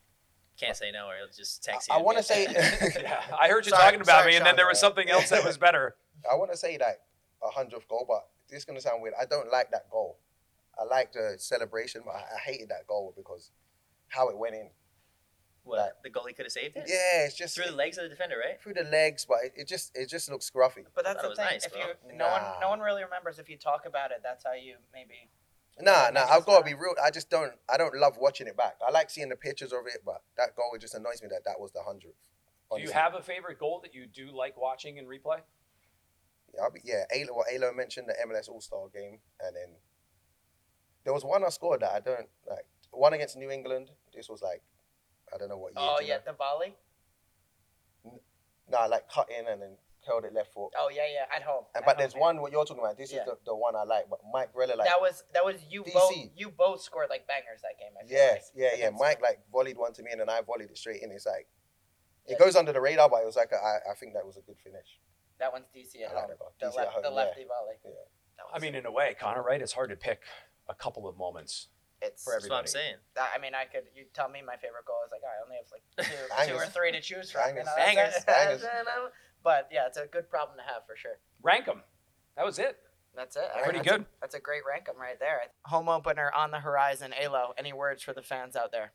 Can't 0.60 0.76
say 0.76 0.92
no, 0.92 1.06
or 1.08 1.16
he'll 1.16 1.26
just 1.34 1.64
text 1.64 1.90
I- 1.90 1.94
you. 1.94 1.96
I 1.96 1.98
and 2.00 2.06
wanna 2.06 2.22
say- 2.22 2.46
Yeah, 3.02 3.22
I 3.40 3.48
heard 3.48 3.64
you 3.66 3.70
Sorry- 3.70 3.82
talking 3.82 4.00
about 4.02 4.20
sorry, 4.20 4.32
me, 4.32 4.36
and 4.36 4.46
then 4.46 4.56
there 4.56 4.68
was 4.68 4.78
something 4.78 5.08
else 5.08 5.30
that 5.30 5.42
was 5.44 5.56
better. 5.58 5.96
I 6.30 6.36
want 6.36 6.50
to 6.52 6.56
say 6.56 6.78
like 6.78 7.00
a 7.42 7.48
hundredth 7.48 7.88
goal, 7.88 8.04
but 8.06 8.28
this 8.48 8.58
is 8.58 8.64
going 8.66 8.76
to 8.76 8.82
sound 8.82 9.02
weird. 9.02 9.14
I 9.20 9.24
don't 9.24 9.50
like 9.50 9.70
that 9.72 9.88
goal. 9.90 10.18
I 10.78 10.84
like 10.84 11.12
the 11.12 11.36
celebration, 11.38 12.02
but 12.04 12.14
I, 12.14 12.18
I 12.36 12.38
hated 12.44 12.68
that 12.68 12.86
goal 12.86 13.14
because 13.16 13.50
how 14.08 14.28
it 14.28 14.36
went 14.38 14.54
in. 14.54 14.68
What 15.64 15.98
the 16.02 16.10
goalie 16.10 16.36
could 16.36 16.44
have 16.44 16.52
saved 16.52 16.76
it 16.76 16.84
Yeah, 16.86 17.24
it's 17.26 17.34
just 17.34 17.56
through 17.56 17.66
the 17.66 17.72
legs 17.72 17.96
of 17.98 18.04
the 18.04 18.10
defender, 18.10 18.36
right? 18.38 18.60
through 18.62 18.74
the 18.74 18.84
legs, 18.84 19.24
but 19.24 19.38
it, 19.44 19.52
it 19.56 19.68
just 19.68 19.90
it 19.96 20.08
just 20.08 20.30
looks 20.30 20.50
scruffy. 20.50 20.84
But 20.94 21.04
that's 21.04 21.22
the 21.22 21.34
thing. 21.34 21.44
nice, 21.44 21.66
if 21.66 21.72
bro. 21.72 21.80
you 21.80 22.16
no 22.16 22.28
one 22.28 22.42
no 22.60 22.68
one 22.68 22.80
really 22.80 23.02
remembers 23.02 23.38
if 23.38 23.48
you 23.48 23.56
talk 23.56 23.86
about 23.86 24.10
it. 24.10 24.18
That's 24.22 24.44
how 24.44 24.52
you 24.52 24.76
maybe. 24.92 25.28
Nah, 25.80 26.04
Yeah, 26.04 26.10
nah, 26.10 26.20
I've 26.22 26.28
sense, 26.30 26.44
got 26.44 26.58
to 26.58 26.64
be 26.64 26.74
real. 26.74 26.94
I 27.02 27.10
just 27.10 27.30
don't. 27.30 27.52
I 27.68 27.76
don't 27.76 27.96
love 27.96 28.16
watching 28.18 28.46
it 28.46 28.56
back. 28.56 28.76
I 28.86 28.90
like 28.92 29.10
seeing 29.10 29.28
the 29.28 29.36
pictures 29.36 29.72
of 29.72 29.80
it, 29.86 30.02
but 30.04 30.22
that 30.36 30.54
goal 30.54 30.70
just 30.78 30.94
annoys 30.94 31.20
me 31.20 31.28
that 31.30 31.44
that 31.46 31.58
was 31.58 31.72
the 31.72 31.82
hundredth. 31.82 32.14
Do 32.76 32.80
you 32.80 32.90
have 32.92 33.14
a 33.14 33.22
favorite 33.22 33.58
goal 33.58 33.80
that 33.82 33.94
you 33.94 34.06
do 34.06 34.30
like 34.36 34.56
watching 34.56 34.98
in 34.98 35.06
replay? 35.06 35.38
Yeah, 36.54 36.62
I'll 36.62 36.70
be, 36.70 36.80
yeah. 36.84 37.04
Alo, 37.12 37.34
what 37.34 37.46
Alo 37.52 37.72
mentioned 37.72 38.08
the 38.08 38.14
MLS 38.28 38.48
All 38.48 38.60
Star 38.60 38.86
game, 38.92 39.18
and 39.40 39.56
then 39.56 39.74
there 41.04 41.12
was 41.12 41.24
one 41.24 41.44
I 41.44 41.48
scored 41.48 41.80
that 41.80 41.92
I 41.92 42.00
don't 42.00 42.28
like. 42.48 42.66
One 42.90 43.12
against 43.12 43.36
New 43.36 43.50
England. 43.50 43.90
This 44.14 44.28
was 44.28 44.40
like, 44.42 44.62
I 45.34 45.38
don't 45.38 45.48
know 45.48 45.58
what 45.58 45.72
year. 45.76 45.84
Oh 45.84 45.98
you 46.00 46.08
yeah, 46.08 46.14
know? 46.16 46.20
the 46.26 46.32
volley. 46.32 46.74
Nah, 48.70 48.86
like 48.86 49.08
cut 49.10 49.28
in 49.30 49.46
and 49.46 49.60
then 49.60 49.76
curled 50.06 50.24
it 50.24 50.32
left 50.32 50.52
foot. 50.52 50.72
Oh 50.78 50.90
yeah, 50.94 51.02
yeah, 51.12 51.34
at 51.36 51.42
home. 51.42 51.64
And 51.74 51.82
At 51.82 51.86
but 51.86 51.96
home, 51.96 51.98
there's 52.00 52.14
yeah. 52.14 52.20
one 52.20 52.40
what 52.40 52.52
you're 52.52 52.64
talking 52.64 52.82
about. 52.82 52.96
This 52.96 53.12
Yeah. 53.12 53.20
is 53.20 53.26
the, 53.26 53.38
the 53.46 53.54
one 53.54 53.76
I 53.76 53.84
like. 53.84 54.08
But 54.08 54.20
Mike 54.32 54.50
really 54.54 54.74
like 54.74 54.86
that 54.88 55.00
was 55.00 55.24
that 55.34 55.44
was 55.44 55.56
you 55.68 55.82
DC. 55.82 55.92
both 55.92 56.12
you 56.36 56.50
both 56.50 56.80
scored 56.82 57.08
like 57.10 57.26
bangers 57.26 57.60
that 57.62 57.78
game. 57.78 57.92
I 58.00 58.06
feel 58.06 58.16
yeah 58.18 58.30
like, 58.32 58.42
yeah 58.54 58.70
yeah. 58.84 58.90
Mike 58.90 59.20
like 59.20 59.40
volleyed 59.52 59.76
one 59.76 59.92
to 59.94 60.02
me 60.02 60.10
and 60.12 60.20
then 60.20 60.30
I 60.30 60.40
volleyed 60.40 60.70
it 60.70 60.78
straight 60.78 61.02
in. 61.02 61.10
It's 61.10 61.26
like 61.26 61.46
It 62.26 62.38
goes 62.38 62.56
under 62.56 62.72
the 62.72 62.80
radar, 62.80 63.08
but 63.10 63.20
it 63.22 63.26
was 63.26 63.36
like 63.36 63.50
a, 63.52 63.56
I, 63.56 63.92
I 63.92 63.94
think 63.94 64.14
that 64.14 64.24
was 64.24 64.36
a 64.38 64.40
good 64.40 64.56
finish. 64.58 64.98
That 65.40 65.52
one's 65.52 65.66
DC 65.76 66.00
at 66.02 66.10
I 66.10 66.14
like 66.14 66.22
home. 66.22 66.30
that. 66.30 66.38
The, 66.60 66.66
DC 66.72 66.76
left, 66.76 66.88
at 66.88 66.94
home, 66.94 67.02
the 67.02 67.08
yeah. 67.10 67.14
lefty 67.16 67.44
volley. 67.44 67.74
Yeah. 67.84 68.44
I 68.54 68.58
mean, 68.60 68.74
in 68.74 68.86
a 68.86 68.90
way, 68.92 69.14
Connor, 69.20 69.42
right? 69.42 69.60
It's 69.60 69.72
hard 69.74 69.90
to 69.90 69.96
pick 69.96 70.20
a 70.68 70.74
couple 70.74 71.06
of 71.06 71.18
moments. 71.18 71.68
It's 72.04 72.22
for 72.24 72.34
That's 72.34 72.44
what 72.48 72.56
I'm 72.60 72.64
everybody. 72.64 72.70
saying. 72.70 72.96
I 73.16 73.38
mean, 73.40 73.54
I 73.54 73.64
could. 73.64 73.84
You 73.96 74.04
tell 74.12 74.28
me 74.28 74.42
my 74.44 74.56
favorite 74.56 74.84
goal 74.86 75.00
is 75.06 75.12
like, 75.12 75.24
I 75.24 75.40
only 75.42 75.56
have 75.56 75.70
like 75.72 75.82
two, 75.96 76.04
two 76.12 76.54
or 76.54 76.58
Bangers. 76.60 76.74
three 76.76 76.92
to 76.92 77.00
choose 77.00 77.30
from. 77.32 77.40
You 77.56 77.64
Bangers. 77.64 77.66
know, 77.66 77.76
Bangers. 77.76 78.24
Bangers. 78.24 78.64
But 79.44 79.68
yeah, 79.70 79.86
it's 79.86 79.98
a 79.98 80.06
good 80.06 80.30
problem 80.30 80.56
to 80.56 80.64
have 80.64 80.86
for 80.86 80.96
sure. 80.96 81.18
Rank 81.42 81.66
them. 81.66 81.82
That 82.36 82.46
was 82.46 82.58
it. 82.58 82.78
That's 83.14 83.36
it. 83.36 83.44
I 83.54 83.60
Pretty 83.62 83.78
that's 83.80 83.88
a- 83.88 83.98
good. 83.98 84.06
that's 84.20 84.34
a 84.34 84.40
great 84.40 84.62
rank 84.66 84.88
'em 84.88 84.98
right 84.98 85.18
there. 85.20 85.38
Home 85.66 85.88
opener 85.90 86.32
on 86.34 86.50
the 86.50 86.60
horizon. 86.60 87.12
Alo, 87.20 87.52
any 87.58 87.72
words 87.72 88.02
for 88.02 88.14
the 88.14 88.22
fans 88.22 88.56
out 88.56 88.72
there? 88.72 88.92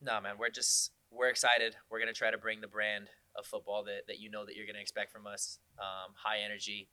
No, 0.00 0.18
man, 0.20 0.36
we're 0.38 0.48
just 0.48 0.92
we're 1.10 1.28
excited. 1.28 1.76
We're 1.90 2.00
gonna 2.00 2.14
try 2.14 2.30
to 2.30 2.38
bring 2.38 2.62
the 2.62 2.66
brand 2.66 3.10
of 3.36 3.44
football 3.44 3.84
that, 3.84 4.06
that 4.08 4.18
you 4.18 4.30
know 4.30 4.46
that 4.46 4.56
you're 4.56 4.66
gonna 4.66 4.78
expect 4.80 5.12
from 5.12 5.26
us. 5.26 5.58
Um, 5.78 6.14
high 6.16 6.38
energy, 6.44 6.88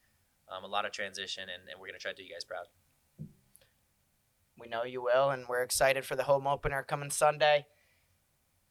um, 0.52 0.64
a 0.66 0.68
lot 0.68 0.86
of 0.86 0.92
transition, 0.92 1.44
and, 1.44 1.70
and 1.72 1.80
we're 1.80 1.88
gonna 1.88 2.00
try 2.00 2.12
to 2.12 2.18
do 2.18 2.24
you 2.24 2.34
guys 2.34 2.44
proud. 2.44 2.66
We 4.60 4.68
know 4.68 4.84
you 4.84 5.02
will, 5.02 5.30
and 5.30 5.46
we're 5.48 5.62
excited 5.62 6.06
for 6.06 6.16
the 6.16 6.24
home 6.24 6.48
opener 6.48 6.84
coming 6.84 7.12
Sunday. 7.12 7.66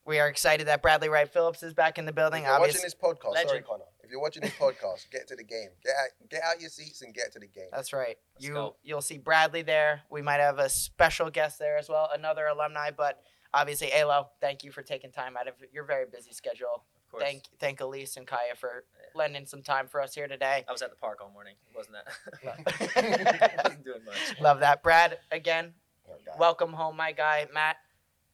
We 0.05 0.21
are 0.21 0.29
excited 0.29 0.69
that 0.69 0.83
Bradley 0.83 1.09
Wright 1.09 1.29
Phillips 1.29 1.63
is 1.63 1.75
back 1.75 1.99
in 1.99 2.07
the 2.07 2.13
building. 2.13 2.45
If 2.45 2.49
you're 2.49 2.61
watching 2.61 2.83
this 2.83 2.95
podcast, 2.95 3.49
sorry. 3.49 3.63
Connor. 3.63 3.85
If 4.05 4.11
you're 4.11 4.21
watching 4.21 4.43
this 4.43 4.53
podcast, 4.61 5.11
get 5.11 5.27
to 5.29 5.37
the 5.37 5.43
game. 5.43 5.69
Get 5.85 5.95
out, 6.01 6.29
get 6.31 6.43
out 6.45 6.61
your 6.61 6.71
seats 6.71 7.03
and 7.03 7.13
get 7.13 7.33
to 7.33 7.41
the 7.41 7.49
game. 7.49 7.67
that's 7.73 7.93
right. 7.93 8.17
Let's 8.35 8.47
you 8.47 8.53
go. 8.55 8.77
you'll 8.85 9.01
see 9.01 9.19
Bradley 9.19 9.63
there. 9.63 10.03
We 10.11 10.23
might 10.23 10.39
have 10.41 10.59
a 10.59 10.69
special 10.69 11.29
guest 11.31 11.59
there 11.59 11.77
as 11.77 11.89
well, 11.89 12.09
another 12.15 12.47
alumni. 12.47 12.91
But 12.97 13.21
obviously, 13.53 13.91
Alo, 13.93 14.29
thank 14.41 14.63
you 14.63 14.71
for 14.71 14.83
taking 14.83 15.11
time 15.11 15.37
out 15.37 15.49
of 15.49 15.55
your 15.73 15.85
very 15.85 16.05
busy 16.07 16.33
schedule. 16.33 16.85
Of 17.07 17.11
course. 17.13 17.23
Thank 17.23 17.43
thank 17.59 17.81
Elise 17.81 18.17
and 18.17 18.27
Kaya 18.27 18.55
for 18.57 18.85
Yeah. 18.99 19.07
lending 19.15 19.47
some 19.47 19.63
time 19.63 19.87
for 19.89 20.01
us 20.01 20.15
here 20.15 20.27
today. 20.29 20.65
I 20.69 20.73
was 20.73 20.83
at 20.83 20.91
the 20.91 20.97
park 20.97 21.21
all 21.23 21.31
morning. 21.31 21.55
Wasn't 21.75 21.95
Love- 21.95 22.57
that? 22.95 23.61
Wasn't 23.65 23.85
doing 23.85 24.05
much. 24.05 24.41
Love 24.41 24.61
that, 24.61 24.83
Brad. 24.83 25.19
Again, 25.31 25.75
oh, 26.09 26.13
Okay. 26.15 26.37
welcome 26.39 26.73
home, 26.73 26.97
my 26.97 27.13
guy, 27.13 27.47
Matt. 27.53 27.77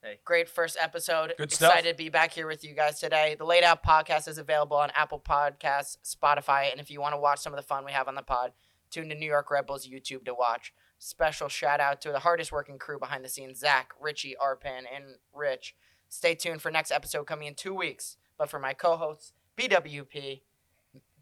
Hey. 0.02 0.18
Great 0.24 0.48
first 0.48 0.76
episode. 0.80 1.34
Good 1.38 1.52
stuff. 1.52 1.70
Excited 1.70 1.96
to 1.96 1.96
be 2.02 2.08
back 2.08 2.32
here 2.32 2.46
with 2.48 2.64
you 2.64 2.74
guys 2.74 2.98
today. 2.98 3.36
The 3.38 3.44
Lade 3.44 3.62
Out 3.62 3.84
podcast 3.84 4.26
is 4.26 4.36
available 4.36 4.76
on 4.76 4.90
Apple 4.96 5.20
Podcasts, 5.20 5.96
Spotify, 6.04 6.72
and 6.72 6.80
if 6.80 6.90
you 6.90 7.00
want 7.00 7.14
to 7.14 7.18
watch 7.20 7.38
some 7.38 7.52
of 7.52 7.56
the 7.56 7.62
fun 7.62 7.84
we 7.84 7.92
have 7.92 8.08
on 8.08 8.16
the 8.16 8.22
pod, 8.22 8.52
tune 8.90 9.08
to 9.10 9.14
New 9.14 9.26
York 9.26 9.48
Red 9.50 9.66
Bulls 9.66 9.86
YouTube 9.86 10.24
to 10.24 10.34
watch. 10.34 10.72
Special 10.98 11.48
shout 11.48 11.78
out 11.78 12.00
to 12.00 12.10
the 12.10 12.18
hardest 12.20 12.50
working 12.50 12.78
crew 12.78 12.98
behind 12.98 13.24
the 13.24 13.28
scenes 13.28 13.60
Zach, 13.60 13.90
Richie, 14.00 14.34
Arpan, 14.42 14.82
and 14.92 15.04
Rich. 15.32 15.76
Stay 16.08 16.34
tuned 16.34 16.62
for 16.62 16.70
next 16.70 16.90
episode 16.90 17.24
coming 17.26 17.46
in 17.46 17.54
two 17.54 17.74
weeks. 17.74 18.16
But 18.42 18.50
for 18.50 18.58
my 18.58 18.72
co 18.72 18.96
hosts, 18.96 19.34
BWP, 19.56 20.40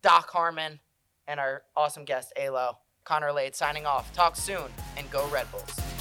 Doc 0.01 0.31
Harmon, 0.31 0.81
and 1.29 1.39
our 1.39 1.65
awesome 1.77 2.07
guest, 2.07 2.33
Alo, 2.35 2.79
Connor 3.05 3.31
Lade 3.31 3.55
signing 3.55 3.85
off. 3.85 4.11
Talk 4.15 4.37
soon 4.37 4.73
and 4.97 5.11
go 5.11 5.29
Red 5.29 5.47
Bulls. 5.53 6.00